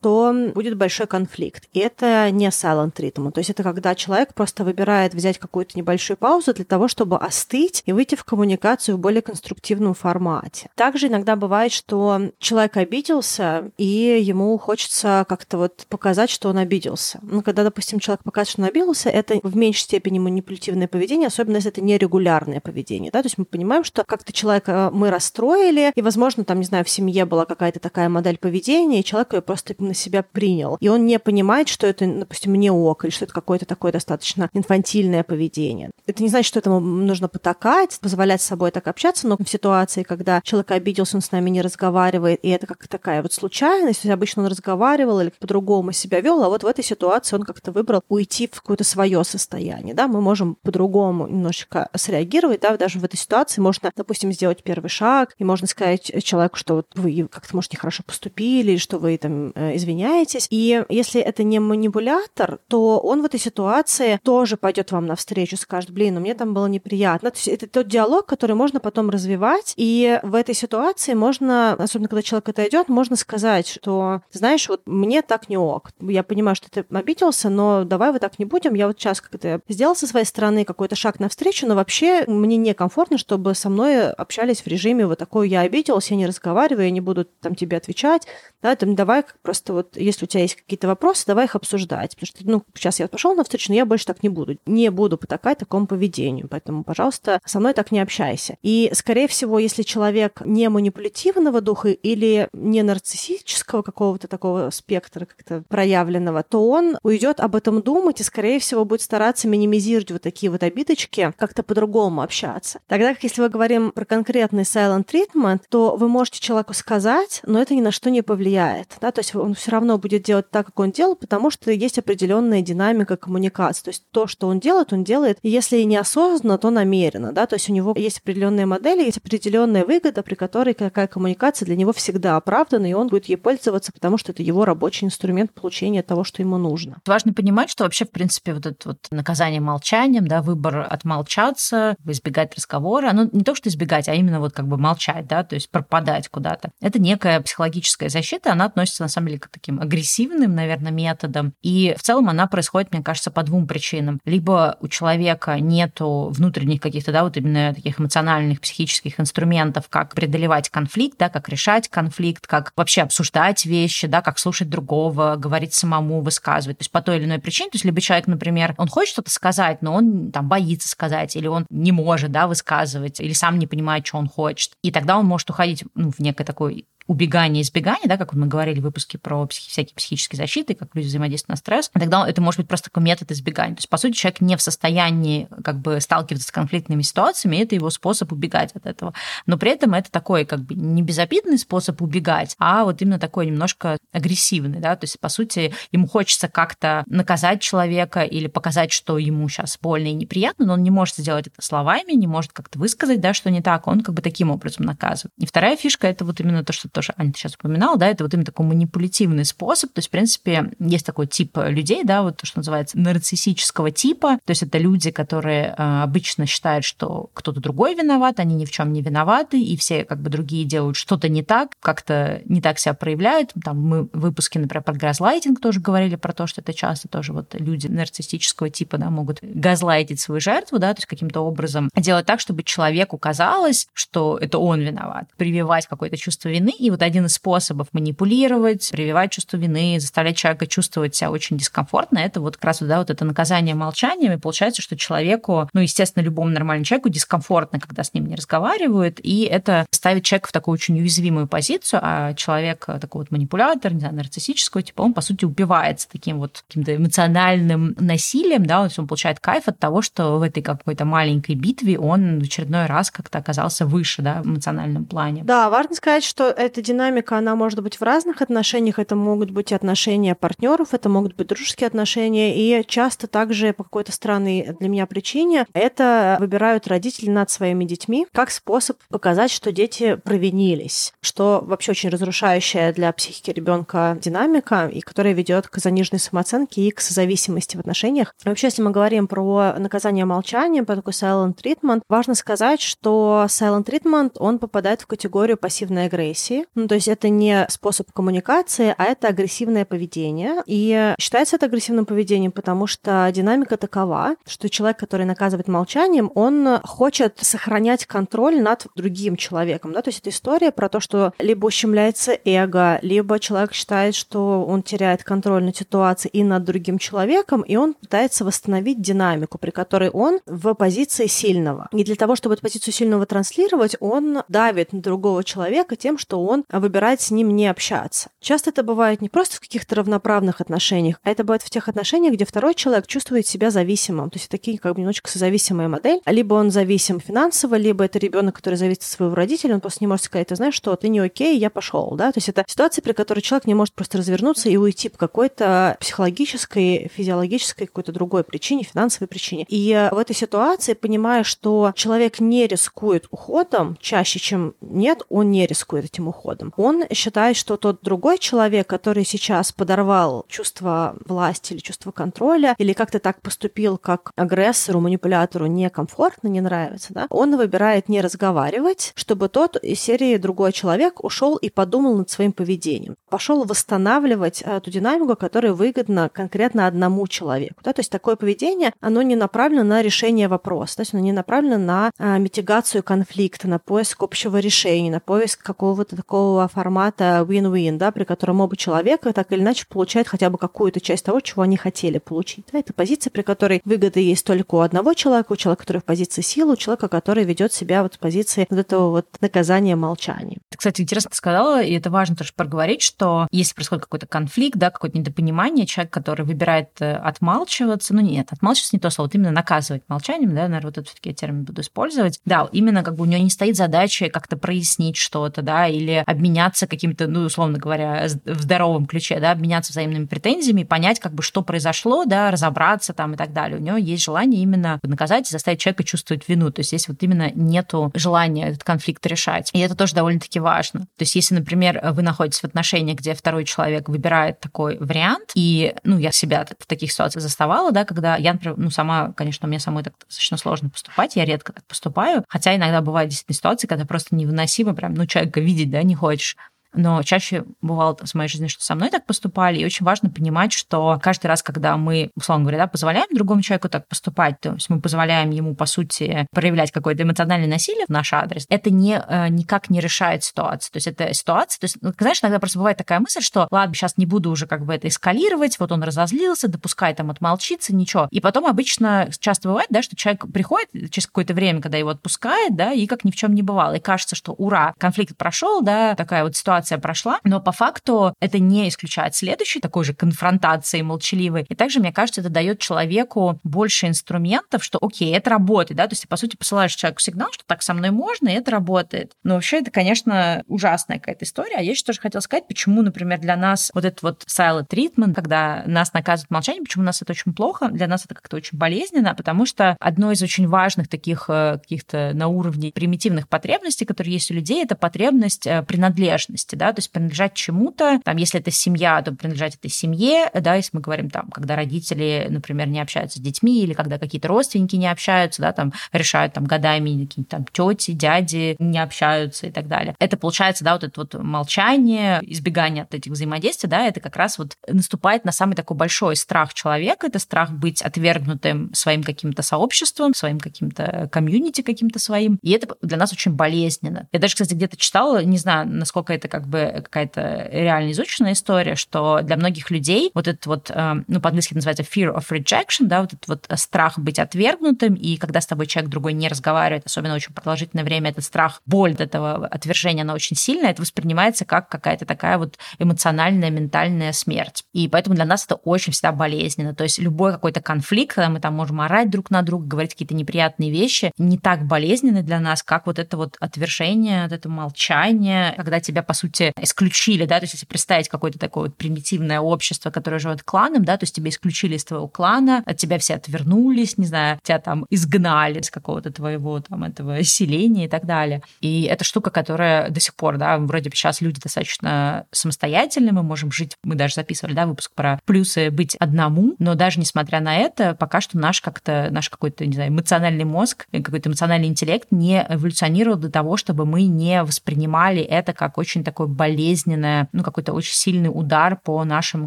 то 0.00 0.34
будет 0.54 0.76
большой 0.76 1.06
конфликт. 1.06 1.68
И 1.72 1.78
это 1.78 2.30
не 2.30 2.48
silent 2.48 2.94
treatment. 2.94 3.32
То 3.32 3.38
есть 3.38 3.50
это 3.50 3.62
когда 3.62 3.94
человек 3.94 4.34
просто 4.34 4.64
выбирает 4.64 5.14
взять 5.14 5.38
какую-то 5.38 5.78
небольшую 5.78 6.16
паузу 6.16 6.54
для 6.54 6.64
того, 6.64 6.88
чтобы 6.88 7.16
остыть 7.16 7.82
и 7.86 7.92
выйти 7.92 8.14
в 8.14 8.24
коммуникацию 8.24 8.96
в 8.96 9.00
более 9.00 9.22
конструктивном 9.22 9.94
формате. 9.94 10.70
Также 10.74 11.08
иногда 11.08 11.36
бывает, 11.36 11.72
что 11.72 12.30
человек 12.38 12.76
обиделся, 12.76 13.70
и 13.76 14.20
ему 14.22 14.56
хочется 14.58 15.24
как-то 15.28 15.58
вот 15.58 15.86
показать, 15.88 16.30
что 16.30 16.48
он 16.48 16.58
обиделся. 16.58 17.18
Ну, 17.22 17.42
когда, 17.42 17.64
допустим, 17.64 17.98
человек 17.98 18.22
показывает, 18.24 18.48
что 18.48 18.62
он 18.62 18.68
обиделся, 18.68 19.10
это 19.10 19.40
в 19.42 19.56
меньшей 19.56 19.82
степени 19.82 20.18
манипулятивное 20.18 20.88
поведение, 20.88 21.28
особенно 21.28 21.56
если 21.56 21.70
это 21.70 21.80
нерегулярное 21.80 22.60
поведение. 22.60 23.10
Да? 23.10 23.22
То 23.22 23.26
есть 23.26 23.38
мы 23.38 23.44
понимаем, 23.44 23.84
что 23.84 24.04
как-то 24.04 24.32
человека 24.32 24.90
мы 24.92 25.10
расстроили, 25.10 25.92
и, 25.94 26.02
возможно, 26.02 26.44
там, 26.44 26.58
не 26.58 26.66
знаю, 26.66 26.84
в 26.84 26.90
семье 26.90 27.24
была 27.24 27.44
какая-то 27.44 27.80
такая 27.80 28.08
модель 28.08 28.38
поведения, 28.38 29.00
и 29.00 29.04
человек 29.04 29.31
ее 29.36 29.42
просто 29.42 29.74
на 29.78 29.94
себя 29.94 30.22
принял. 30.22 30.76
И 30.80 30.88
он 30.88 31.06
не 31.06 31.18
понимает, 31.18 31.68
что 31.68 31.86
это, 31.86 32.06
допустим, 32.06 32.54
не 32.54 32.70
ок, 32.70 33.04
или 33.04 33.10
что 33.10 33.24
это 33.24 33.34
какое-то 33.34 33.66
такое 33.66 33.92
достаточно 33.92 34.48
инфантильное 34.52 35.22
поведение. 35.22 35.90
Это 36.06 36.22
не 36.22 36.28
значит, 36.28 36.48
что 36.48 36.58
этому 36.58 36.80
нужно 36.80 37.28
потакать, 37.28 37.98
позволять 38.00 38.42
с 38.42 38.46
собой 38.46 38.70
так 38.70 38.88
общаться, 38.88 39.28
но 39.28 39.36
в 39.36 39.48
ситуации, 39.48 40.02
когда 40.02 40.40
человек 40.42 40.70
обиделся, 40.70 41.16
он 41.16 41.22
с 41.22 41.32
нами 41.32 41.50
не 41.50 41.62
разговаривает, 41.62 42.40
и 42.42 42.48
это 42.48 42.66
как 42.66 42.86
такая 42.88 43.22
вот 43.22 43.32
случайность, 43.32 44.04
обычно 44.06 44.42
он 44.42 44.48
разговаривал 44.48 45.20
или 45.20 45.32
по-другому 45.38 45.92
себя 45.92 46.20
вел, 46.20 46.42
а 46.42 46.48
вот 46.48 46.64
в 46.64 46.66
этой 46.66 46.84
ситуации 46.84 47.36
он 47.36 47.42
как-то 47.42 47.72
выбрал 47.72 48.02
уйти 48.08 48.46
в 48.46 48.60
какое-то 48.60 48.84
свое 48.84 49.22
состояние, 49.24 49.94
да, 49.94 50.08
мы 50.08 50.20
можем 50.20 50.56
по-другому 50.62 51.26
немножечко 51.28 51.88
среагировать, 51.94 52.60
да, 52.60 52.76
даже 52.76 52.98
в 52.98 53.04
этой 53.04 53.16
ситуации 53.16 53.60
можно, 53.60 53.90
допустим, 53.96 54.32
сделать 54.32 54.62
первый 54.62 54.88
шаг, 54.88 55.34
и 55.38 55.44
можно 55.44 55.66
сказать 55.66 56.12
человеку, 56.24 56.56
что 56.56 56.76
вот 56.76 56.86
вы 56.94 57.28
как-то, 57.30 57.54
может, 57.54 57.72
нехорошо 57.72 58.02
поступили, 58.04 58.72
или 58.72 58.78
что 58.78 58.98
вы 58.98 59.16
там 59.22 59.52
э, 59.54 59.76
извиняетесь. 59.76 60.46
И 60.50 60.84
если 60.88 61.20
это 61.20 61.42
не 61.44 61.58
манипулятор, 61.60 62.58
то 62.68 62.98
он 62.98 63.22
в 63.22 63.24
этой 63.24 63.40
ситуации 63.40 64.20
тоже 64.22 64.56
пойдет 64.56 64.92
вам 64.92 65.06
навстречу, 65.06 65.56
скажет, 65.56 65.90
блин, 65.90 66.14
ну 66.14 66.20
мне 66.20 66.34
там 66.34 66.54
было 66.54 66.66
неприятно. 66.66 67.30
То 67.30 67.36
есть 67.36 67.48
это 67.48 67.66
тот 67.66 67.88
диалог, 67.88 68.26
который 68.26 68.56
можно 68.56 68.80
потом 68.80 69.10
развивать, 69.10 69.74
и 69.76 70.20
в 70.22 70.34
этой 70.34 70.54
ситуации 70.54 71.14
можно, 71.14 71.72
особенно 71.74 72.08
когда 72.08 72.22
человек 72.22 72.48
это 72.48 72.68
идет, 72.68 72.88
можно 72.88 73.16
сказать, 73.16 73.68
что, 73.68 74.22
знаешь, 74.32 74.68
вот 74.68 74.82
мне 74.86 75.22
так 75.22 75.48
не 75.48 75.56
ок. 75.56 75.90
Я 76.00 76.22
понимаю, 76.22 76.56
что 76.56 76.70
ты 76.70 76.84
обиделся, 76.90 77.48
но 77.48 77.84
давай 77.84 78.12
вот 78.12 78.20
так 78.20 78.38
не 78.38 78.44
будем. 78.44 78.74
Я 78.74 78.86
вот 78.86 78.98
сейчас 78.98 79.20
как-то 79.20 79.60
сделал 79.68 79.94
со 79.94 80.06
своей 80.06 80.26
стороны 80.26 80.64
какой-то 80.64 80.96
шаг 80.96 81.20
навстречу, 81.20 81.66
но 81.66 81.74
вообще 81.74 82.24
мне 82.26 82.56
некомфортно, 82.56 83.18
чтобы 83.18 83.54
со 83.54 83.68
мной 83.68 84.10
общались 84.10 84.62
в 84.62 84.66
режиме 84.66 85.06
вот 85.06 85.18
такой, 85.18 85.48
я 85.48 85.60
обиделся, 85.60 86.14
я 86.14 86.18
не 86.18 86.26
разговариваю, 86.26 86.86
я 86.86 86.90
не 86.90 87.00
буду 87.00 87.24
там 87.24 87.54
тебе 87.54 87.76
отвечать, 87.76 88.26
да, 88.62 88.74
там 88.76 88.94
давай 88.94 89.11
просто 89.42 89.72
вот, 89.72 89.96
если 89.96 90.24
у 90.24 90.28
тебя 90.28 90.42
есть 90.42 90.56
какие-то 90.56 90.88
вопросы, 90.88 91.24
давай 91.26 91.44
их 91.44 91.54
обсуждать, 91.54 92.16
потому 92.16 92.26
что, 92.26 92.38
ну, 92.44 92.62
сейчас 92.74 93.00
я 93.00 93.08
пошел 93.08 93.34
на 93.34 93.44
встречу, 93.44 93.70
но 93.70 93.76
я 93.76 93.86
больше 93.86 94.06
так 94.06 94.22
не 94.22 94.28
буду, 94.28 94.56
не 94.66 94.90
буду 94.90 95.18
потакать 95.18 95.58
такому 95.58 95.86
поведению, 95.86 96.48
поэтому, 96.48 96.84
пожалуйста, 96.84 97.40
со 97.44 97.60
мной 97.60 97.74
так 97.74 97.92
не 97.92 98.00
общайся. 98.00 98.56
И, 98.62 98.90
скорее 98.94 99.28
всего, 99.28 99.58
если 99.58 99.82
человек 99.82 100.42
не 100.44 100.68
манипулятивного 100.68 101.60
духа 101.60 101.90
или 101.90 102.48
не 102.52 102.82
нарциссического 102.82 103.82
какого-то 103.82 104.28
такого 104.28 104.70
спектра 104.70 105.26
как-то 105.26 105.62
проявленного, 105.68 106.42
то 106.42 106.68
он 106.68 106.96
уйдет 107.02 107.40
об 107.40 107.56
этом 107.56 107.82
думать 107.82 108.20
и, 108.20 108.24
скорее 108.24 108.58
всего, 108.58 108.84
будет 108.84 109.02
стараться 109.02 109.48
минимизировать 109.48 110.10
вот 110.10 110.22
такие 110.22 110.50
вот 110.50 110.62
обидочки, 110.62 111.32
как-то 111.36 111.62
по-другому 111.62 112.22
общаться. 112.22 112.80
Тогда 112.86 113.14
как 113.14 113.22
если 113.22 113.42
мы 113.42 113.48
говорим 113.48 113.92
про 113.92 114.04
конкретный 114.04 114.62
silent 114.62 115.06
treatment, 115.06 115.60
то 115.68 115.96
вы 115.96 116.08
можете 116.08 116.40
человеку 116.40 116.74
сказать, 116.74 117.40
но 117.44 117.60
это 117.60 117.74
ни 117.74 117.80
на 117.80 117.90
что 117.90 118.10
не 118.10 118.22
повлияет. 118.22 118.96
Да? 119.02 119.10
То 119.10 119.18
есть 119.18 119.34
он 119.34 119.54
все 119.54 119.72
равно 119.72 119.98
будет 119.98 120.22
делать 120.22 120.48
так, 120.48 120.66
как 120.66 120.78
он 120.78 120.92
делал, 120.92 121.16
потому 121.16 121.50
что 121.50 121.72
есть 121.72 121.98
определенная 121.98 122.62
динамика 122.62 123.16
коммуникации. 123.16 123.82
То 123.82 123.90
есть 123.90 124.04
то, 124.12 124.28
что 124.28 124.46
он 124.46 124.60
делает, 124.60 124.92
он 124.92 125.02
делает, 125.02 125.38
если 125.42 125.78
и 125.78 125.84
неосознанно, 125.84 126.56
то 126.56 126.70
намеренно. 126.70 127.32
Да? 127.32 127.46
То 127.46 127.56
есть 127.56 127.68
у 127.68 127.72
него 127.72 127.94
есть 127.96 128.18
определенные 128.18 128.64
модели, 128.64 129.02
есть 129.02 129.18
определенная 129.18 129.84
выгода, 129.84 130.22
при 130.22 130.36
которой 130.36 130.74
какая 130.74 131.08
коммуникация 131.08 131.66
для 131.66 131.74
него 131.74 131.92
всегда 131.92 132.36
оправдана, 132.36 132.86
и 132.86 132.92
он 132.92 133.08
будет 133.08 133.26
ей 133.26 133.34
пользоваться, 133.36 133.90
потому 133.92 134.18
что 134.18 134.30
это 134.30 134.44
его 134.44 134.64
рабочий 134.64 135.04
инструмент 135.04 135.52
получения 135.52 136.04
того, 136.04 136.22
что 136.22 136.40
ему 136.40 136.56
нужно. 136.56 137.00
Важно 137.04 137.32
понимать, 137.32 137.70
что 137.70 137.82
вообще, 137.82 138.04
в 138.04 138.10
принципе, 138.10 138.54
вот 138.54 138.66
это 138.66 138.88
вот 138.90 138.98
наказание 139.10 139.60
молчанием, 139.60 140.28
да, 140.28 140.42
выбор 140.42 140.86
отмолчаться, 140.88 141.96
избегать 142.06 142.54
разговора, 142.54 143.10
ну, 143.12 143.28
не 143.32 143.42
то, 143.42 143.56
что 143.56 143.68
избегать, 143.68 144.08
а 144.08 144.14
именно 144.14 144.38
вот 144.38 144.52
как 144.52 144.68
бы 144.68 144.76
молчать, 144.76 145.26
да, 145.26 145.42
то 145.42 145.56
есть 145.56 145.70
пропадать 145.70 146.28
куда-то. 146.28 146.70
Это 146.80 147.00
некая 147.00 147.40
психологическая 147.40 148.08
защита, 148.08 148.52
она 148.52 148.66
относится, 148.66 148.91
на 149.00 149.08
самом 149.08 149.28
деле, 149.28 149.40
таким 149.50 149.80
агрессивным, 149.80 150.54
наверное, 150.54 150.92
методам. 150.92 151.54
И 151.62 151.94
в 151.98 152.02
целом 152.02 152.28
она 152.28 152.46
происходит, 152.46 152.92
мне 152.92 153.02
кажется, 153.02 153.30
по 153.30 153.42
двум 153.42 153.66
причинам. 153.66 154.20
Либо 154.24 154.76
у 154.80 154.88
человека 154.88 155.58
нету 155.60 156.28
внутренних 156.30 156.80
каких-то, 156.80 157.12
да, 157.12 157.24
вот 157.24 157.36
именно 157.36 157.74
таких 157.74 158.00
эмоциональных, 158.00 158.60
психических 158.60 159.18
инструментов, 159.20 159.88
как 159.88 160.14
преодолевать 160.14 160.68
конфликт, 160.70 161.18
да, 161.18 161.28
как 161.28 161.48
решать 161.48 161.88
конфликт, 161.88 162.46
как 162.46 162.72
вообще 162.76 163.02
обсуждать 163.02 163.64
вещи, 163.64 164.06
да, 164.06 164.22
как 164.22 164.38
слушать 164.38 164.68
другого, 164.68 165.36
говорить 165.36 165.74
самому, 165.74 166.20
высказывать. 166.20 166.78
То 166.78 166.82
есть 166.82 166.90
по 166.90 167.02
той 167.02 167.18
или 167.18 167.24
иной 167.24 167.38
причине. 167.38 167.70
То 167.70 167.76
есть 167.76 167.84
либо 167.84 168.00
человек, 168.00 168.26
например, 168.26 168.74
он 168.78 168.88
хочет 168.88 169.12
что-то 169.12 169.30
сказать, 169.30 169.82
но 169.82 169.94
он 169.94 170.30
там 170.30 170.48
боится 170.48 170.88
сказать, 170.88 171.36
или 171.36 171.46
он 171.46 171.66
не 171.70 171.92
может, 171.92 172.32
да, 172.32 172.46
высказывать, 172.46 173.20
или 173.20 173.32
сам 173.32 173.58
не 173.58 173.66
понимает, 173.66 174.06
что 174.06 174.18
он 174.18 174.28
хочет. 174.28 174.72
И 174.82 174.90
тогда 174.90 175.18
он 175.18 175.26
может 175.26 175.48
уходить 175.50 175.84
ну, 175.94 176.10
в 176.10 176.18
некое 176.18 176.44
такой 176.44 176.86
убегание, 177.06 177.62
избегание, 177.62 178.06
да, 178.06 178.16
как 178.16 178.32
мы 178.34 178.46
говорили 178.46 178.80
в 178.80 178.84
выпуске 178.84 179.18
про 179.18 179.46
психи, 179.46 179.70
всякие 179.70 179.94
психические 179.94 180.36
защиты, 180.36 180.74
как 180.74 180.94
люди 180.94 181.06
взаимодействуют 181.06 181.50
на 181.50 181.56
стресс, 181.56 181.90
тогда 181.92 182.28
это 182.28 182.40
может 182.40 182.60
быть 182.60 182.68
просто 182.68 182.90
такой 182.90 183.02
метод 183.02 183.30
избегания. 183.32 183.74
То 183.74 183.80
есть, 183.80 183.88
по 183.88 183.96
сути, 183.96 184.14
человек 184.14 184.40
не 184.40 184.56
в 184.56 184.62
состоянии 184.62 185.48
как 185.64 185.80
бы 185.80 186.00
сталкиваться 186.00 186.48
с 186.48 186.50
конфликтными 186.50 187.02
ситуациями, 187.02 187.56
это 187.56 187.74
его 187.74 187.90
способ 187.90 188.32
убегать 188.32 188.72
от 188.74 188.86
этого. 188.86 189.14
Но 189.46 189.58
при 189.58 189.70
этом 189.70 189.94
это 189.94 190.10
такой 190.10 190.44
как 190.44 190.60
бы 190.60 190.74
не 190.74 191.02
безобидный 191.02 191.58
способ 191.58 192.00
убегать, 192.02 192.56
а 192.58 192.84
вот 192.84 193.02
именно 193.02 193.18
такой 193.18 193.46
немножко 193.46 193.98
агрессивный, 194.12 194.80
да, 194.80 194.96
то 194.96 195.04
есть, 195.04 195.18
по 195.18 195.28
сути, 195.28 195.74
ему 195.90 196.06
хочется 196.06 196.48
как-то 196.48 197.04
наказать 197.06 197.60
человека 197.60 198.22
или 198.22 198.46
показать, 198.46 198.92
что 198.92 199.18
ему 199.18 199.48
сейчас 199.48 199.78
больно 199.80 200.08
и 200.08 200.12
неприятно, 200.12 200.66
но 200.66 200.72
он 200.74 200.82
не 200.82 200.90
может 200.90 201.16
сделать 201.16 201.46
это 201.46 201.62
словами, 201.62 202.12
не 202.12 202.26
может 202.26 202.52
как-то 202.52 202.78
высказать, 202.78 203.20
да, 203.20 203.34
что 203.34 203.50
не 203.50 203.62
так, 203.62 203.86
он 203.86 204.02
как 204.02 204.14
бы 204.14 204.22
таким 204.22 204.50
образом 204.50 204.86
наказывает. 204.86 205.32
И 205.38 205.46
вторая 205.46 205.76
фишка— 205.76 206.06
это 206.08 206.24
вот 206.24 206.40
именно 206.40 206.64
то, 206.64 206.72
что 206.72 206.88
тоже 206.92 207.14
Аня 207.16 207.32
сейчас 207.34 207.54
упоминала, 207.54 207.96
да, 207.96 208.08
это 208.08 208.24
вот 208.24 208.32
именно 208.34 208.46
такой 208.46 208.66
манипулятивный 208.66 209.44
способ. 209.44 209.92
То 209.92 209.98
есть, 209.98 210.08
в 210.08 210.10
принципе, 210.10 210.72
есть 210.78 211.06
такой 211.06 211.26
тип 211.26 211.56
людей, 211.56 212.04
да, 212.04 212.22
вот 212.22 212.36
то, 212.36 212.46
что 212.46 212.58
называется 212.58 212.98
нарциссического 212.98 213.90
типа. 213.90 214.38
То 214.44 214.50
есть 214.50 214.62
это 214.62 214.78
люди, 214.78 215.10
которые 215.10 215.74
э, 215.76 216.02
обычно 216.02 216.46
считают, 216.46 216.84
что 216.84 217.30
кто-то 217.34 217.60
другой 217.60 217.94
виноват, 217.94 218.40
они 218.40 218.54
ни 218.54 218.64
в 218.64 218.70
чем 218.70 218.92
не 218.92 219.02
виноваты, 219.02 219.60
и 219.60 219.76
все 219.76 220.04
как 220.04 220.20
бы 220.20 220.30
другие 220.30 220.64
делают 220.64 220.96
что-то 220.96 221.28
не 221.28 221.42
так, 221.42 221.72
как-то 221.80 222.42
не 222.44 222.60
так 222.60 222.78
себя 222.78 222.94
проявляют. 222.94 223.52
Там 223.64 223.80
мы 223.80 224.04
в 224.04 224.20
выпуске, 224.20 224.58
например, 224.58 224.82
про 224.82 224.94
газлайтинг 224.94 225.60
тоже 225.60 225.80
говорили 225.80 226.16
про 226.16 226.32
то, 226.32 226.46
что 226.46 226.60
это 226.60 226.72
часто 226.72 227.08
тоже 227.08 227.32
вот 227.32 227.54
люди 227.54 227.86
нарциссического 227.86 228.70
типа, 228.70 228.98
да, 228.98 229.10
могут 229.10 229.38
газлайтить 229.42 230.20
свою 230.20 230.40
жертву, 230.40 230.78
да, 230.78 230.92
то 230.94 230.98
есть 230.98 231.06
каким-то 231.06 231.40
образом 231.40 231.90
делать 231.96 232.26
так, 232.26 232.40
чтобы 232.40 232.62
человеку 232.62 233.18
казалось, 233.18 233.88
что 233.92 234.38
это 234.38 234.58
он 234.58 234.80
виноват, 234.80 235.28
прививать 235.36 235.86
какое-то 235.86 236.16
чувство 236.16 236.48
вины 236.48 236.72
и 236.82 236.90
вот 236.90 237.02
один 237.02 237.26
из 237.26 237.34
способов 237.34 237.86
манипулировать, 237.92 238.90
прививать 238.90 239.30
чувство 239.30 239.56
вины, 239.56 239.98
заставлять 240.00 240.36
человека 240.36 240.66
чувствовать 240.66 241.14
себя 241.14 241.30
очень 241.30 241.56
дискомфортно, 241.56 242.18
это 242.18 242.40
вот 242.40 242.56
как 242.56 242.64
раз 242.64 242.82
да, 242.82 242.98
вот 242.98 243.10
это 243.10 243.24
наказание 243.24 243.76
молчанием, 243.76 244.32
и 244.32 244.38
получается, 244.38 244.82
что 244.82 244.96
человеку, 244.96 245.68
ну, 245.72 245.80
естественно, 245.80 246.24
любому 246.24 246.50
нормальному 246.50 246.84
человеку 246.84 247.08
дискомфортно, 247.08 247.78
когда 247.78 248.02
с 248.02 248.14
ним 248.14 248.26
не 248.26 248.34
разговаривают, 248.34 249.20
и 249.22 249.44
это 249.44 249.86
ставит 249.90 250.24
человека 250.24 250.48
в 250.48 250.52
такую 250.52 250.74
очень 250.74 250.98
уязвимую 250.98 251.46
позицию, 251.46 252.00
а 252.02 252.34
человек 252.34 252.84
такой 253.00 253.22
вот 253.22 253.30
манипулятор, 253.30 253.92
не 253.92 254.00
знаю, 254.00 254.16
нарциссического 254.16 254.82
типа, 254.82 255.02
он, 255.02 255.14
по 255.14 255.20
сути, 255.20 255.44
убивается 255.44 256.08
таким 256.10 256.38
вот 256.38 256.64
каким-то 256.66 256.96
эмоциональным 256.96 257.94
насилием, 257.98 258.66
да, 258.66 258.88
он 258.98 259.06
получает 259.06 259.38
кайф 259.38 259.68
от 259.68 259.78
того, 259.78 260.02
что 260.02 260.38
в 260.38 260.42
этой 260.42 260.62
какой-то 260.62 261.04
маленькой 261.04 261.54
битве 261.54 261.98
он 261.98 262.40
в 262.40 262.42
очередной 262.42 262.86
раз 262.86 263.12
как-то 263.12 263.38
оказался 263.38 263.86
выше, 263.86 264.22
да, 264.22 264.42
в 264.42 264.46
эмоциональном 264.46 265.04
плане. 265.04 265.44
Да, 265.44 265.70
важно 265.70 265.94
сказать, 265.94 266.24
что 266.24 266.48
эта 266.72 266.80
динамика, 266.80 267.36
она 267.36 267.54
может 267.54 267.82
быть 267.82 268.00
в 268.00 268.02
разных 268.02 268.40
отношениях. 268.40 268.98
Это 268.98 269.14
могут 269.14 269.50
быть 269.50 269.72
отношения 269.72 270.34
партнеров, 270.34 270.94
это 270.94 271.10
могут 271.10 271.36
быть 271.36 271.48
дружеские 271.48 271.86
отношения. 271.86 272.56
И 272.56 272.86
часто 272.86 273.26
также 273.26 273.74
по 273.74 273.84
какой-то 273.84 274.10
странной 274.10 274.74
для 274.80 274.88
меня 274.88 275.06
причине 275.06 275.66
это 275.74 276.38
выбирают 276.40 276.88
родители 276.88 277.28
над 277.28 277.50
своими 277.50 277.84
детьми 277.84 278.26
как 278.32 278.50
способ 278.50 278.96
показать, 279.10 279.50
что 279.50 279.70
дети 279.70 280.16
провинились, 280.16 281.12
что 281.20 281.62
вообще 281.62 281.92
очень 281.92 282.08
разрушающая 282.08 282.92
для 282.94 283.12
психики 283.12 283.50
ребенка 283.50 284.18
динамика, 284.20 284.88
и 284.90 285.00
которая 285.00 285.34
ведет 285.34 285.68
к 285.68 285.78
заниженной 285.78 286.20
самооценке 286.20 286.80
и 286.80 286.90
к 286.90 287.00
созависимости 287.00 287.76
в 287.76 287.80
отношениях. 287.80 288.34
Вообще, 288.44 288.68
если 288.68 288.80
мы 288.80 288.92
говорим 288.92 289.26
про 289.26 289.74
наказание 289.78 290.24
молчанием, 290.24 290.86
про 290.86 290.96
такой 290.96 291.12
silent 291.12 291.54
treatment, 291.62 292.00
важно 292.08 292.34
сказать, 292.34 292.80
что 292.80 293.44
silent 293.48 293.84
treatment, 293.84 294.32
он 294.38 294.58
попадает 294.58 295.02
в 295.02 295.06
категорию 295.06 295.58
пассивной 295.58 296.06
агрессии, 296.06 296.61
ну, 296.74 296.88
то 296.88 296.94
есть 296.94 297.08
это 297.08 297.28
не 297.28 297.66
способ 297.68 298.10
коммуникации, 298.12 298.94
а 298.96 299.04
это 299.04 299.28
агрессивное 299.28 299.84
поведение. 299.84 300.62
И 300.66 301.14
считается 301.18 301.56
это 301.56 301.66
агрессивным 301.66 302.06
поведением, 302.06 302.52
потому 302.52 302.86
что 302.86 303.30
динамика 303.32 303.76
такова, 303.76 304.36
что 304.46 304.68
человек, 304.68 304.98
который 304.98 305.26
наказывает 305.26 305.68
молчанием, 305.68 306.30
он 306.34 306.78
хочет 306.84 307.38
сохранять 307.40 308.06
контроль 308.06 308.60
над 308.60 308.86
другим 308.96 309.36
человеком. 309.36 309.92
Да? 309.92 310.02
То 310.02 310.08
есть 310.08 310.20
это 310.20 310.30
история 310.30 310.70
про 310.70 310.88
то, 310.88 311.00
что 311.00 311.32
либо 311.38 311.66
ущемляется 311.66 312.38
эго, 312.44 312.98
либо 313.02 313.38
человек 313.38 313.72
считает, 313.72 314.14
что 314.14 314.64
он 314.64 314.82
теряет 314.82 315.24
контроль 315.24 315.64
над 315.64 315.76
ситуацией 315.76 316.30
и 316.32 316.44
над 316.44 316.64
другим 316.64 316.98
человеком, 316.98 317.62
и 317.62 317.76
он 317.76 317.94
пытается 317.94 318.44
восстановить 318.44 319.00
динамику, 319.00 319.58
при 319.58 319.70
которой 319.70 320.10
он 320.10 320.40
в 320.46 320.74
позиции 320.74 321.26
сильного. 321.26 321.88
И 321.92 322.04
для 322.04 322.16
того, 322.16 322.36
чтобы 322.36 322.54
эту 322.54 322.62
позицию 322.62 322.92
сильного 322.92 323.26
транслировать, 323.26 323.96
он 324.00 324.42
давит 324.48 324.92
на 324.92 325.00
другого 325.00 325.42
человека 325.44 325.96
тем, 325.96 326.18
что 326.18 326.44
он 326.44 326.51
выбирает 326.70 327.20
с 327.20 327.30
ним 327.30 327.54
не 327.54 327.66
общаться. 327.66 328.30
Часто 328.40 328.70
это 328.70 328.82
бывает 328.82 329.20
не 329.20 329.28
просто 329.28 329.56
в 329.56 329.60
каких-то 329.60 329.96
равноправных 329.96 330.60
отношениях, 330.60 331.18
а 331.22 331.30
это 331.30 331.44
бывает 331.44 331.62
в 331.62 331.70
тех 331.70 331.88
отношениях, 331.88 332.34
где 332.34 332.44
второй 332.44 332.74
человек 332.74 333.06
чувствует 333.06 333.46
себя 333.46 333.70
зависимым. 333.70 334.30
То 334.30 334.38
есть 334.38 334.48
такие 334.48 334.78
как 334.78 334.94
бы 334.94 335.00
немножечко 335.00 335.30
созависимая 335.30 335.88
модель. 335.88 336.20
Либо 336.26 336.54
он 336.54 336.70
зависим 336.70 337.20
финансово, 337.20 337.76
либо 337.76 338.04
это 338.04 338.18
ребенок, 338.18 338.56
который 338.56 338.74
зависит 338.74 339.02
от 339.02 339.08
своего 339.08 339.34
родителя, 339.34 339.74
он 339.74 339.80
просто 339.80 339.98
не 340.00 340.06
может 340.06 340.24
сказать, 340.24 340.48
ты 340.48 340.56
знаешь 340.56 340.74
что, 340.74 340.94
ты 340.96 341.08
не 341.08 341.20
окей, 341.20 341.58
я 341.58 341.70
пошел, 341.70 342.14
да. 342.16 342.32
То 342.32 342.38
есть 342.38 342.48
это 342.48 342.64
ситуация, 342.66 343.02
при 343.02 343.12
которой 343.12 343.40
человек 343.40 343.66
не 343.66 343.74
может 343.74 343.94
просто 343.94 344.18
развернуться 344.18 344.68
и 344.68 344.76
уйти 344.76 345.08
по 345.08 345.18
какой-то 345.18 345.96
психологической, 346.00 347.10
физиологической, 347.14 347.86
какой-то 347.86 348.12
другой 348.12 348.44
причине, 348.44 348.84
финансовой 348.84 349.28
причине. 349.28 349.66
И 349.68 350.08
в 350.12 350.18
этой 350.18 350.34
ситуации, 350.34 350.94
понимая, 350.94 351.44
что 351.44 351.92
человек 351.94 352.40
не 352.40 352.66
рискует 352.66 353.26
уходом 353.30 353.96
чаще, 354.00 354.38
чем 354.38 354.74
нет, 354.80 355.22
он 355.28 355.50
не 355.50 355.66
рискует 355.66 356.04
этим 356.04 356.28
уходом 356.28 356.41
подходом. 356.42 356.72
Он 356.76 357.04
считает, 357.12 357.56
что 357.56 357.76
тот 357.76 358.00
другой 358.02 358.38
человек, 358.38 358.86
который 358.86 359.24
сейчас 359.24 359.72
подорвал 359.72 360.44
чувство 360.48 361.16
власти 361.24 361.72
или 361.72 361.80
чувство 361.80 362.10
контроля, 362.10 362.74
или 362.78 362.92
как-то 362.92 363.18
так 363.18 363.40
поступил, 363.40 363.98
как 363.98 364.30
агрессору, 364.36 365.00
манипулятору 365.00 365.66
некомфортно, 365.66 366.48
не 366.48 366.60
нравится, 366.60 367.12
да, 367.12 367.26
он 367.30 367.56
выбирает 367.56 368.08
не 368.08 368.20
разговаривать, 368.20 369.12
чтобы 369.14 369.48
тот 369.48 369.76
из 369.76 370.00
серии 370.00 370.36
другой 370.36 370.72
человек 370.72 371.24
ушел 371.24 371.56
и 371.56 371.70
подумал 371.70 372.16
над 372.16 372.30
своим 372.30 372.52
поведением. 372.52 373.14
Пошел 373.30 373.64
восстанавливать 373.64 374.62
эту 374.62 374.90
динамику, 374.90 375.36
которая 375.36 375.72
выгодна 375.72 376.28
конкретно 376.28 376.86
одному 376.86 377.26
человеку. 377.26 377.76
Да? 377.84 377.92
То 377.92 378.00
есть 378.00 378.10
такое 378.10 378.36
поведение, 378.36 378.92
оно 379.00 379.22
не 379.22 379.36
направлено 379.36 379.84
на 379.84 380.02
решение 380.02 380.48
вопроса, 380.48 380.96
то 380.96 381.02
есть 381.02 381.14
оно 381.14 381.22
не 381.22 381.32
направлено 381.32 381.78
на 381.78 382.10
а, 382.18 382.38
митигацию 382.38 383.02
конфликта, 383.02 383.68
на 383.68 383.78
поиск 383.78 384.22
общего 384.22 384.58
решения, 384.58 385.10
на 385.10 385.20
поиск 385.20 385.62
какого-то 385.62 386.16
такого 386.16 386.31
формата 386.72 387.44
win-win, 387.48 387.96
да, 387.96 388.10
при 388.12 388.24
котором 388.24 388.60
оба 388.60 388.76
человека 388.76 389.32
так 389.32 389.52
или 389.52 389.60
иначе 389.60 389.86
получают 389.88 390.28
хотя 390.28 390.50
бы 390.50 390.58
какую-то 390.58 391.00
часть 391.00 391.24
того, 391.24 391.40
чего 391.40 391.62
они 391.62 391.76
хотели 391.76 392.18
получить. 392.18 392.66
Да? 392.72 392.78
Это 392.78 392.92
позиция, 392.92 393.30
при 393.30 393.42
которой 393.42 393.80
выгода 393.84 394.20
есть 394.20 394.46
только 394.46 394.76
у 394.76 394.78
одного 394.80 395.14
человека, 395.14 395.52
у 395.52 395.56
человека, 395.56 395.82
который 395.82 395.98
в 395.98 396.04
позиции 396.04 396.42
силы, 396.42 396.72
у 396.74 396.76
человека, 396.76 397.08
который 397.08 397.44
ведет 397.44 397.72
себя 397.72 398.02
вот 398.02 398.14
в 398.14 398.18
позиции 398.18 398.66
вот 398.70 398.78
этого 398.78 399.10
вот 399.10 399.26
наказания 399.40 399.96
молчания. 399.96 400.58
Ты, 400.70 400.78
кстати, 400.78 401.02
интересно 401.02 401.30
сказала, 401.32 401.82
и 401.82 401.94
это 401.94 402.10
важно 402.10 402.36
тоже 402.36 402.52
проговорить, 402.54 403.02
что 403.02 403.46
если 403.50 403.74
происходит 403.74 404.04
какой-то 404.04 404.26
конфликт, 404.26 404.78
да, 404.78 404.90
какое-то 404.90 405.18
недопонимание, 405.18 405.86
человек, 405.86 406.12
который 406.12 406.44
выбирает 406.44 406.90
э, 407.00 407.14
отмалчиваться, 407.14 408.14
ну 408.14 408.20
нет, 408.20 408.48
отмалчиваться 408.50 408.96
не 408.96 409.00
то 409.00 409.10
слово, 409.10 409.28
вот 409.28 409.34
именно 409.34 409.50
наказывать 409.50 410.02
молчанием, 410.08 410.54
да, 410.54 410.62
наверное, 410.62 410.82
вот 410.82 410.98
этот 410.98 411.08
все-таки 411.08 411.34
термин 411.34 411.64
буду 411.64 411.82
использовать. 411.82 412.40
Да, 412.44 412.68
именно 412.72 413.02
как 413.02 413.16
бы 413.16 413.22
у 413.22 413.26
него 413.26 413.42
не 413.42 413.50
стоит 413.50 413.76
задача 413.76 414.28
как-то 414.28 414.56
прояснить 414.56 415.16
что-то, 415.16 415.62
да, 415.62 415.88
или 415.88 416.21
обменяться 416.26 416.86
каким-то, 416.86 417.26
ну, 417.26 417.40
условно 417.40 417.78
говоря, 417.78 418.26
в 418.44 418.62
здоровом 418.62 419.06
ключе, 419.06 419.40
да, 419.40 419.52
обменяться 419.52 419.92
взаимными 419.92 420.26
претензиями, 420.26 420.84
понять, 420.84 421.20
как 421.20 421.34
бы, 421.34 421.42
что 421.42 421.62
произошло, 421.62 422.24
да, 422.24 422.50
разобраться 422.50 423.12
там 423.12 423.34
и 423.34 423.36
так 423.36 423.52
далее. 423.52 423.78
У 423.78 423.82
него 423.82 423.96
есть 423.96 424.24
желание 424.24 424.62
именно 424.62 425.00
наказать 425.02 425.48
и 425.48 425.52
заставить 425.52 425.80
человека 425.80 426.04
чувствовать 426.04 426.48
вину. 426.48 426.70
То 426.70 426.80
есть 426.80 426.90
здесь 426.90 427.08
вот 427.08 427.22
именно 427.22 427.50
нету 427.54 428.10
желания 428.14 428.68
этот 428.68 428.84
конфликт 428.84 429.24
решать. 429.26 429.70
И 429.72 429.78
это 429.78 429.94
тоже 429.94 430.14
довольно-таки 430.14 430.60
важно. 430.60 431.00
То 431.00 431.22
есть 431.22 431.34
если, 431.34 431.54
например, 431.54 432.00
вы 432.12 432.22
находитесь 432.22 432.60
в 432.60 432.64
отношениях, 432.64 433.18
где 433.18 433.34
второй 433.34 433.64
человек 433.64 434.08
выбирает 434.08 434.60
такой 434.60 434.98
вариант, 434.98 435.52
и, 435.54 435.94
ну, 436.04 436.18
я 436.18 436.32
себя 436.32 436.66
в 436.78 436.86
таких 436.86 437.12
ситуациях 437.12 437.42
заставала, 437.42 437.92
да, 437.92 438.04
когда 438.04 438.36
я, 438.36 438.52
например, 438.52 438.76
ну, 438.78 438.90
сама, 438.90 439.32
конечно, 439.32 439.68
мне 439.68 439.78
самой 439.78 440.04
так 440.04 440.14
достаточно 440.18 440.56
сложно 440.56 440.90
поступать, 440.90 441.36
я 441.36 441.44
редко 441.44 441.72
так 441.72 441.84
поступаю, 441.84 442.44
хотя 442.48 442.74
иногда 442.76 443.00
бывают 443.00 443.30
действительно 443.30 443.56
ситуации, 443.56 443.86
когда 443.86 444.04
просто 444.04 444.34
невыносимо 444.34 444.94
прям, 444.94 445.14
ну, 445.14 445.26
человека 445.26 445.60
видеть, 445.60 445.90
да, 445.90 446.01
не 446.02 446.14
хочешь 446.14 446.56
но 446.94 447.22
чаще 447.22 447.64
бывало 447.80 448.16
в 448.16 448.34
моей 448.34 448.48
жизни, 448.48 448.66
что 448.68 448.84
со 448.84 448.94
мной 448.94 449.10
так 449.10 449.26
поступали, 449.26 449.78
и 449.78 449.84
очень 449.84 450.04
важно 450.04 450.30
понимать, 450.30 450.72
что 450.72 451.18
каждый 451.22 451.46
раз, 451.46 451.62
когда 451.62 451.96
мы, 451.96 452.30
условно 452.34 452.64
говоря, 452.64 452.78
да, 452.78 452.86
позволяем 452.86 453.26
другому 453.32 453.62
человеку 453.62 453.88
так 453.88 454.06
поступать, 454.08 454.60
то 454.60 454.72
есть 454.72 454.90
мы 454.90 455.00
позволяем 455.00 455.50
ему, 455.50 455.74
по 455.74 455.86
сути, 455.86 456.46
проявлять 456.52 456.92
какое-то 456.92 457.22
эмоциональное 457.22 457.68
насилие 457.68 458.06
в 458.06 458.10
наш 458.10 458.32
адрес, 458.32 458.66
это 458.68 458.90
не, 458.90 459.22
э, 459.26 459.48
никак 459.48 459.90
не 459.90 460.00
решает 460.00 460.44
ситуацию. 460.44 460.92
То 460.92 460.96
есть 460.98 461.06
это 461.06 461.32
ситуация, 461.34 461.80
то 461.80 461.84
есть, 461.84 461.96
ну, 462.00 462.12
знаешь, 462.18 462.40
иногда 462.42 462.58
просто 462.58 462.78
бывает 462.78 462.98
такая 462.98 463.20
мысль, 463.20 463.40
что 463.40 463.68
ладно, 463.70 463.94
сейчас 463.94 464.16
не 464.16 464.26
буду 464.26 464.50
уже 464.50 464.66
как 464.66 464.84
бы 464.84 464.94
это 464.94 465.08
эскалировать, 465.08 465.78
вот 465.78 465.92
он 465.92 466.02
разозлился, 466.02 466.68
допускай 466.68 467.14
там 467.14 467.30
отмолчиться, 467.30 467.94
ничего. 467.94 468.28
И 468.30 468.40
потом 468.40 468.66
обычно 468.66 469.30
часто 469.38 469.68
бывает, 469.68 469.88
да, 469.90 470.02
что 470.02 470.16
человек 470.16 470.46
приходит 470.52 470.90
через 471.10 471.26
какое-то 471.26 471.54
время, 471.54 471.80
когда 471.80 471.98
его 471.98 472.10
отпускает, 472.10 472.76
да, 472.76 472.92
и 472.92 473.06
как 473.06 473.24
ни 473.24 473.30
в 473.30 473.36
чем 473.36 473.54
не 473.54 473.62
бывало. 473.62 473.94
И 473.94 474.00
кажется, 474.00 474.36
что 474.36 474.52
ура, 474.52 474.94
конфликт 474.98 475.36
прошел, 475.36 475.82
да, 475.82 476.14
такая 476.14 476.44
вот 476.44 476.56
ситуация 476.56 476.81
ситуация 476.82 476.98
прошла, 476.98 477.40
но 477.44 477.60
по 477.60 477.72
факту 477.72 478.34
это 478.40 478.58
не 478.58 478.88
исключает 478.88 479.34
следующей 479.34 479.80
такой 479.80 480.04
же 480.04 480.14
конфронтации 480.14 481.02
молчаливой. 481.02 481.64
И 481.68 481.74
также, 481.74 482.00
мне 482.00 482.12
кажется, 482.12 482.40
это 482.40 482.50
дает 482.50 482.80
человеку 482.80 483.60
больше 483.62 484.08
инструментов, 484.08 484.84
что 484.84 484.98
окей, 485.00 485.34
это 485.34 485.50
работает, 485.50 485.96
да, 485.96 486.06
то 486.06 486.12
есть 486.12 486.22
ты, 486.22 486.28
по 486.28 486.36
сути, 486.36 486.56
посылаешь 486.56 486.94
человеку 486.94 487.20
сигнал, 487.20 487.48
что 487.52 487.64
так 487.66 487.82
со 487.82 487.94
мной 487.94 488.10
можно, 488.10 488.48
и 488.48 488.52
это 488.52 488.70
работает. 488.70 489.32
Но 489.44 489.54
вообще 489.54 489.78
это, 489.78 489.90
конечно, 489.90 490.62
ужасная 490.66 491.18
какая-то 491.18 491.44
история. 491.44 491.76
А 491.76 491.82
я 491.82 491.92
еще 491.92 492.04
тоже 492.04 492.20
хотела 492.20 492.40
сказать, 492.40 492.66
почему, 492.66 493.02
например, 493.02 493.38
для 493.38 493.56
нас 493.56 493.90
вот 493.94 494.04
этот 494.04 494.22
вот 494.22 494.44
silent 494.46 494.88
treatment, 494.88 495.34
когда 495.34 495.84
нас 495.86 496.12
наказывают 496.12 496.50
молчанием, 496.50 496.84
почему 496.84 497.02
у 497.02 497.06
нас 497.06 497.22
это 497.22 497.32
очень 497.32 497.54
плохо, 497.54 497.88
для 497.88 498.06
нас 498.06 498.24
это 498.24 498.34
как-то 498.34 498.56
очень 498.56 498.78
болезненно, 498.78 499.34
потому 499.34 499.66
что 499.66 499.96
одно 500.00 500.32
из 500.32 500.42
очень 500.42 500.66
важных 500.66 501.08
таких 501.08 501.46
э, 501.48 501.78
каких-то 501.78 502.32
на 502.34 502.48
уровне 502.48 502.92
примитивных 502.92 503.48
потребностей, 503.48 504.04
которые 504.04 504.34
есть 504.34 504.50
у 504.50 504.54
людей, 504.54 504.82
это 504.82 504.96
потребность 504.96 505.66
э, 505.66 505.82
принадлежности 505.82 506.71
ценности, 506.72 506.76
да, 506.76 506.92
то 506.92 506.98
есть 506.98 507.10
принадлежать 507.10 507.54
чему-то, 507.54 508.20
там, 508.24 508.36
если 508.36 508.60
это 508.60 508.70
семья, 508.70 509.22
то 509.22 509.32
принадлежать 509.32 509.76
этой 509.76 509.90
семье, 509.90 510.50
да, 510.54 510.74
если 510.74 510.90
мы 510.94 511.00
говорим 511.00 511.30
там, 511.30 511.50
когда 511.50 511.76
родители, 511.76 512.46
например, 512.50 512.88
не 512.88 513.00
общаются 513.00 513.38
с 513.38 513.42
детьми, 513.42 513.82
или 513.82 513.92
когда 513.94 514.18
какие-то 514.18 514.48
родственники 514.48 514.96
не 514.96 515.10
общаются, 515.10 515.62
да, 515.62 515.72
там, 515.72 515.92
решают 516.12 516.54
там 516.54 516.64
годами 516.64 517.24
какие-то 517.24 517.50
там 517.50 517.64
тети, 517.72 518.12
дяди 518.12 518.76
не 518.78 518.98
общаются 518.98 519.66
и 519.66 519.70
так 519.70 519.88
далее. 519.88 520.14
Это 520.18 520.36
получается, 520.36 520.84
да, 520.84 520.94
вот 520.94 521.04
это 521.04 521.20
вот 521.20 521.34
молчание, 521.34 522.40
избегание 522.42 523.04
от 523.04 523.14
этих 523.14 523.32
взаимодействий, 523.32 523.88
да, 523.88 524.06
это 524.06 524.20
как 524.20 524.36
раз 524.36 524.58
вот 524.58 524.76
наступает 524.86 525.44
на 525.44 525.52
самый 525.52 525.74
такой 525.74 525.96
большой 525.96 526.36
страх 526.36 526.74
человека, 526.74 527.26
это 527.26 527.38
страх 527.38 527.70
быть 527.70 528.02
отвергнутым 528.02 528.92
своим 528.94 529.22
каким-то 529.22 529.62
сообществом, 529.62 530.34
своим 530.34 530.58
каким-то 530.58 531.28
комьюнити 531.32 531.82
каким-то 531.82 532.18
своим, 532.18 532.58
и 532.62 532.70
это 532.72 532.94
для 533.02 533.16
нас 533.16 533.32
очень 533.32 533.52
болезненно. 533.52 534.28
Я 534.32 534.38
даже, 534.38 534.54
кстати, 534.54 534.74
где-то 534.74 534.96
читала, 534.96 535.42
не 535.42 535.58
знаю, 535.58 535.88
насколько 535.88 536.32
это 536.32 536.48
как 536.48 536.61
как 536.62 536.68
бы 536.68 536.92
какая-то 537.02 537.68
реально 537.72 538.12
изученная 538.12 538.52
история, 538.52 538.94
что 538.94 539.40
для 539.42 539.56
многих 539.56 539.90
людей 539.90 540.30
вот 540.32 540.46
этот 540.46 540.66
вот, 540.66 540.90
э, 540.90 541.14
ну, 541.26 541.40
по-английски 541.40 541.74
называется 541.74 542.04
fear 542.04 542.34
of 542.34 542.48
rejection, 542.50 543.06
да, 543.06 543.22
вот 543.22 543.32
этот 543.32 543.48
вот 543.48 543.66
страх 543.78 544.18
быть 544.18 544.38
отвергнутым, 544.38 545.14
и 545.14 545.36
когда 545.36 545.60
с 545.60 545.66
тобой 545.66 545.86
человек 545.86 546.10
другой 546.10 546.34
не 546.34 546.48
разговаривает, 546.48 547.06
особенно 547.06 547.34
очень 547.34 547.52
продолжительное 547.52 548.04
время, 548.04 548.30
этот 548.30 548.44
страх, 548.44 548.80
боль 548.86 549.14
от 549.14 549.20
этого 549.20 549.66
отвержения, 549.66 550.22
она 550.22 550.34
очень 550.34 550.56
сильная, 550.56 550.90
это 550.90 551.02
воспринимается 551.02 551.64
как 551.64 551.88
какая-то 551.88 552.26
такая 552.26 552.58
вот 552.58 552.78
эмоциональная, 552.98 553.70
ментальная 553.70 554.32
смерть. 554.32 554.84
И 554.92 555.08
поэтому 555.08 555.34
для 555.34 555.44
нас 555.44 555.64
это 555.64 555.74
очень 555.74 556.12
всегда 556.12 556.32
болезненно. 556.32 556.94
То 556.94 557.04
есть 557.04 557.18
любой 557.18 557.52
какой-то 557.52 557.80
конфликт, 557.80 558.36
когда 558.36 558.50
мы 558.50 558.60
там 558.60 558.74
можем 558.74 559.00
орать 559.00 559.30
друг 559.30 559.50
на 559.50 559.62
друга, 559.62 559.86
говорить 559.86 560.12
какие-то 560.12 560.34
неприятные 560.34 560.90
вещи, 560.90 561.32
не 561.38 561.58
так 561.58 561.84
болезненны 561.86 562.42
для 562.42 562.60
нас, 562.60 562.82
как 562.82 563.06
вот 563.06 563.18
это 563.18 563.36
вот 563.36 563.56
отвержение, 563.58 564.44
вот 564.44 564.52
это 564.52 564.68
молчание, 564.68 565.74
когда 565.76 565.98
тебя, 566.00 566.22
по 566.22 566.34
сути, 566.34 566.51
сути, 566.52 566.72
исключили, 566.80 567.46
да, 567.46 567.58
то 567.58 567.64
есть 567.64 567.74
если 567.74 567.86
представить 567.86 568.28
какое-то 568.28 568.58
такое 568.58 568.84
вот 568.84 568.96
примитивное 568.96 569.60
общество, 569.60 570.10
которое 570.10 570.38
живет 570.38 570.62
кланом, 570.62 571.04
да, 571.04 571.16
то 571.16 571.24
есть 571.24 571.34
тебя 571.34 571.48
исключили 571.50 571.96
из 571.96 572.04
твоего 572.04 572.28
клана, 572.28 572.82
от 572.86 572.96
тебя 572.96 573.18
все 573.18 573.34
отвернулись, 573.34 574.18
не 574.18 574.26
знаю, 574.26 574.58
тебя 574.62 574.78
там 574.78 575.06
изгнали 575.10 575.80
из 575.80 575.90
какого-то 575.90 576.32
твоего 576.32 576.80
там 576.80 577.04
этого 577.04 577.42
селения 577.42 578.04
и 578.04 578.08
так 578.08 578.26
далее. 578.26 578.62
И 578.80 579.04
это 579.04 579.24
штука, 579.24 579.50
которая 579.50 580.10
до 580.10 580.20
сих 580.20 580.34
пор, 580.34 580.58
да, 580.58 580.78
вроде 580.78 581.10
бы 581.10 581.16
сейчас 581.16 581.40
люди 581.40 581.60
достаточно 581.60 582.46
самостоятельные, 582.52 583.32
мы 583.32 583.42
можем 583.42 583.72
жить, 583.72 583.96
мы 584.04 584.14
даже 584.14 584.34
записывали, 584.34 584.74
да, 584.74 584.86
выпуск 584.86 585.12
про 585.14 585.40
плюсы 585.44 585.90
быть 585.90 586.16
одному, 586.16 586.74
но 586.78 586.94
даже 586.94 587.18
несмотря 587.20 587.60
на 587.60 587.76
это, 587.76 588.14
пока 588.14 588.40
что 588.40 588.58
наш 588.58 588.80
как-то, 588.80 589.28
наш 589.30 589.48
какой-то, 589.48 589.86
не 589.86 589.94
знаю, 589.94 590.10
эмоциональный 590.10 590.64
мозг, 590.64 591.06
какой-то 591.10 591.48
эмоциональный 591.48 591.88
интеллект 591.88 592.28
не 592.30 592.66
эволюционировал 592.68 593.36
до 593.36 593.50
того, 593.50 593.76
чтобы 593.76 594.04
мы 594.04 594.24
не 594.24 594.62
воспринимали 594.62 595.40
это 595.40 595.72
как 595.72 595.98
очень 595.98 596.24
такой 596.24 596.41
такое 596.42 596.46
болезненное, 596.46 597.48
ну, 597.52 597.62
какой-то 597.62 597.92
очень 597.92 598.14
сильный 598.14 598.50
удар 598.52 598.98
по 599.02 599.22
нашему 599.24 599.66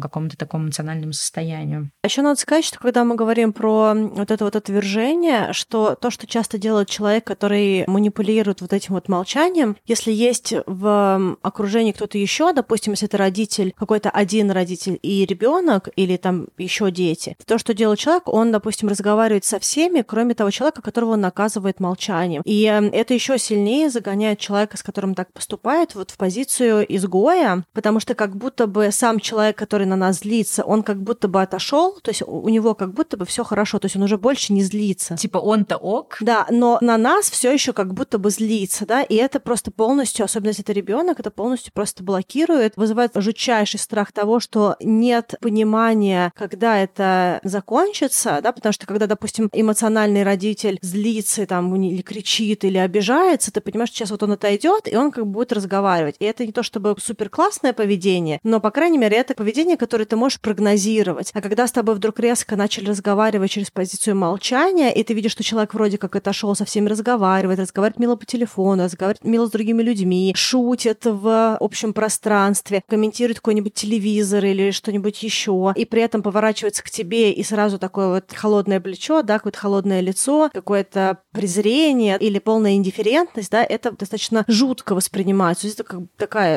какому-то 0.00 0.36
такому 0.36 0.64
эмоциональному 0.64 1.12
состоянию. 1.12 1.90
Еще 2.04 2.22
надо 2.22 2.40
сказать, 2.40 2.64
что 2.64 2.78
когда 2.78 3.04
мы 3.04 3.14
говорим 3.14 3.52
про 3.52 3.94
вот 3.94 4.30
это 4.30 4.44
вот 4.44 4.56
отвержение, 4.56 5.52
что 5.52 5.94
то, 5.94 6.10
что 6.10 6.26
часто 6.26 6.58
делает 6.58 6.88
человек, 6.88 7.24
который 7.24 7.84
манипулирует 7.86 8.60
вот 8.60 8.72
этим 8.72 8.94
вот 8.94 9.08
молчанием, 9.08 9.76
если 9.86 10.12
есть 10.12 10.54
в 10.66 11.36
окружении 11.42 11.92
кто-то 11.92 12.18
еще, 12.18 12.52
допустим, 12.52 12.92
если 12.92 13.08
это 13.08 13.16
родитель, 13.16 13.72
какой-то 13.76 14.10
один 14.10 14.50
родитель 14.50 14.98
и 15.02 15.24
ребенок, 15.24 15.88
или 15.96 16.16
там 16.16 16.48
еще 16.58 16.90
дети, 16.90 17.36
то, 17.46 17.58
что 17.58 17.74
делает 17.74 17.98
человек, 17.98 18.28
он, 18.28 18.52
допустим, 18.52 18.88
разговаривает 18.88 19.44
со 19.44 19.58
всеми, 19.58 20.02
кроме 20.02 20.34
того 20.34 20.50
человека, 20.50 20.82
которого 20.82 21.12
он 21.12 21.20
наказывает 21.20 21.80
молчанием. 21.80 22.42
И 22.44 22.62
это 22.62 23.14
еще 23.14 23.38
сильнее 23.38 23.90
загоняет 23.90 24.38
человека, 24.38 24.76
с 24.76 24.82
которым 24.82 25.14
так 25.14 25.32
поступает, 25.32 25.94
вот 25.94 26.10
в 26.10 26.16
позицию 26.16 26.55
позицию 26.56 26.86
изгоя, 26.88 27.64
потому 27.72 28.00
что 28.00 28.14
как 28.14 28.36
будто 28.36 28.66
бы 28.66 28.90
сам 28.90 29.20
человек, 29.20 29.56
который 29.56 29.86
на 29.86 29.96
нас 29.96 30.18
злится, 30.18 30.64
он 30.64 30.82
как 30.82 31.02
будто 31.02 31.28
бы 31.28 31.42
отошел, 31.42 31.98
то 32.02 32.10
есть 32.10 32.22
у 32.26 32.48
него 32.48 32.74
как 32.74 32.92
будто 32.92 33.16
бы 33.16 33.24
все 33.24 33.44
хорошо, 33.44 33.78
то 33.78 33.86
есть 33.86 33.96
он 33.96 34.02
уже 34.02 34.16
больше 34.16 34.52
не 34.52 34.62
злится. 34.62 35.16
Типа 35.16 35.38
он-то 35.38 35.76
ок. 35.76 36.18
Да, 36.20 36.46
но 36.50 36.78
на 36.80 36.96
нас 36.96 37.30
все 37.30 37.52
еще 37.52 37.72
как 37.72 37.94
будто 37.94 38.18
бы 38.18 38.30
злится, 38.30 38.86
да, 38.86 39.02
и 39.02 39.14
это 39.16 39.40
просто 39.40 39.70
полностью, 39.70 40.24
особенно 40.24 40.48
если 40.48 40.62
это 40.62 40.72
ребенок, 40.72 41.20
это 41.20 41.30
полностью 41.30 41.72
просто 41.72 42.02
блокирует, 42.02 42.76
вызывает 42.76 43.12
жутчайший 43.14 43.80
страх 43.80 44.12
того, 44.12 44.40
что 44.40 44.76
нет 44.80 45.34
понимания, 45.40 46.32
когда 46.36 46.78
это 46.78 47.40
закончится, 47.44 48.40
да, 48.42 48.52
потому 48.52 48.72
что 48.72 48.86
когда, 48.86 49.06
допустим, 49.06 49.48
эмоциональный 49.52 50.22
родитель 50.22 50.78
злится 50.82 51.46
там 51.46 51.74
или 51.76 52.02
кричит 52.02 52.64
или 52.64 52.78
обижается, 52.78 53.52
ты 53.52 53.60
понимаешь, 53.60 53.90
что 53.90 53.98
сейчас 53.98 54.10
вот 54.10 54.22
он 54.22 54.32
отойдет 54.32 54.88
и 54.90 54.96
он 54.96 55.10
как 55.10 55.26
бы 55.26 55.32
будет 55.32 55.52
разговаривать, 55.52 56.16
и 56.18 56.24
это 56.24 56.45
не 56.46 56.52
то 56.52 56.62
чтобы 56.62 56.96
супер 56.98 57.28
классное 57.28 57.72
поведение, 57.72 58.40
но, 58.42 58.60
по 58.60 58.70
крайней 58.70 58.98
мере, 58.98 59.16
это 59.16 59.34
поведение, 59.34 59.76
которое 59.76 60.04
ты 60.04 60.16
можешь 60.16 60.40
прогнозировать. 60.40 61.30
А 61.34 61.40
когда 61.40 61.66
с 61.66 61.72
тобой 61.72 61.94
вдруг 61.94 62.18
резко 62.20 62.56
начали 62.56 62.88
разговаривать 62.88 63.50
через 63.50 63.70
позицию 63.70 64.16
молчания, 64.16 64.94
и 64.94 65.02
ты 65.02 65.14
видишь, 65.14 65.32
что 65.32 65.42
человек 65.42 65.74
вроде 65.74 65.98
как 65.98 66.16
отошел 66.16 66.54
со 66.54 66.64
всеми 66.64 66.88
разговаривает, 66.88 67.58
разговаривает 67.58 67.98
мило 67.98 68.16
по 68.16 68.26
телефону, 68.26 68.84
разговаривает 68.84 69.24
мило 69.24 69.46
с 69.46 69.50
другими 69.50 69.82
людьми, 69.82 70.32
шутит 70.36 71.04
в 71.04 71.56
общем 71.60 71.92
пространстве, 71.92 72.82
комментирует 72.88 73.38
какой-нибудь 73.38 73.74
телевизор 73.74 74.44
или 74.44 74.70
что-нибудь 74.70 75.22
еще, 75.22 75.72
и 75.74 75.84
при 75.84 76.02
этом 76.02 76.22
поворачивается 76.22 76.82
к 76.82 76.90
тебе 76.90 77.32
и 77.32 77.42
сразу 77.42 77.78
такое 77.78 78.08
вот 78.08 78.32
холодное 78.32 78.80
плечо, 78.80 79.22
да, 79.22 79.38
какое-то 79.38 79.58
холодное 79.58 80.00
лицо, 80.00 80.50
какое-то 80.52 81.18
презрение 81.32 82.16
или 82.18 82.38
полная 82.38 82.74
индифферентность, 82.74 83.50
да, 83.50 83.64
это 83.64 83.92
достаточно 83.92 84.44
жутко 84.48 84.94
воспринимается. 84.94 85.68
Это 85.68 85.84
как 85.84 86.00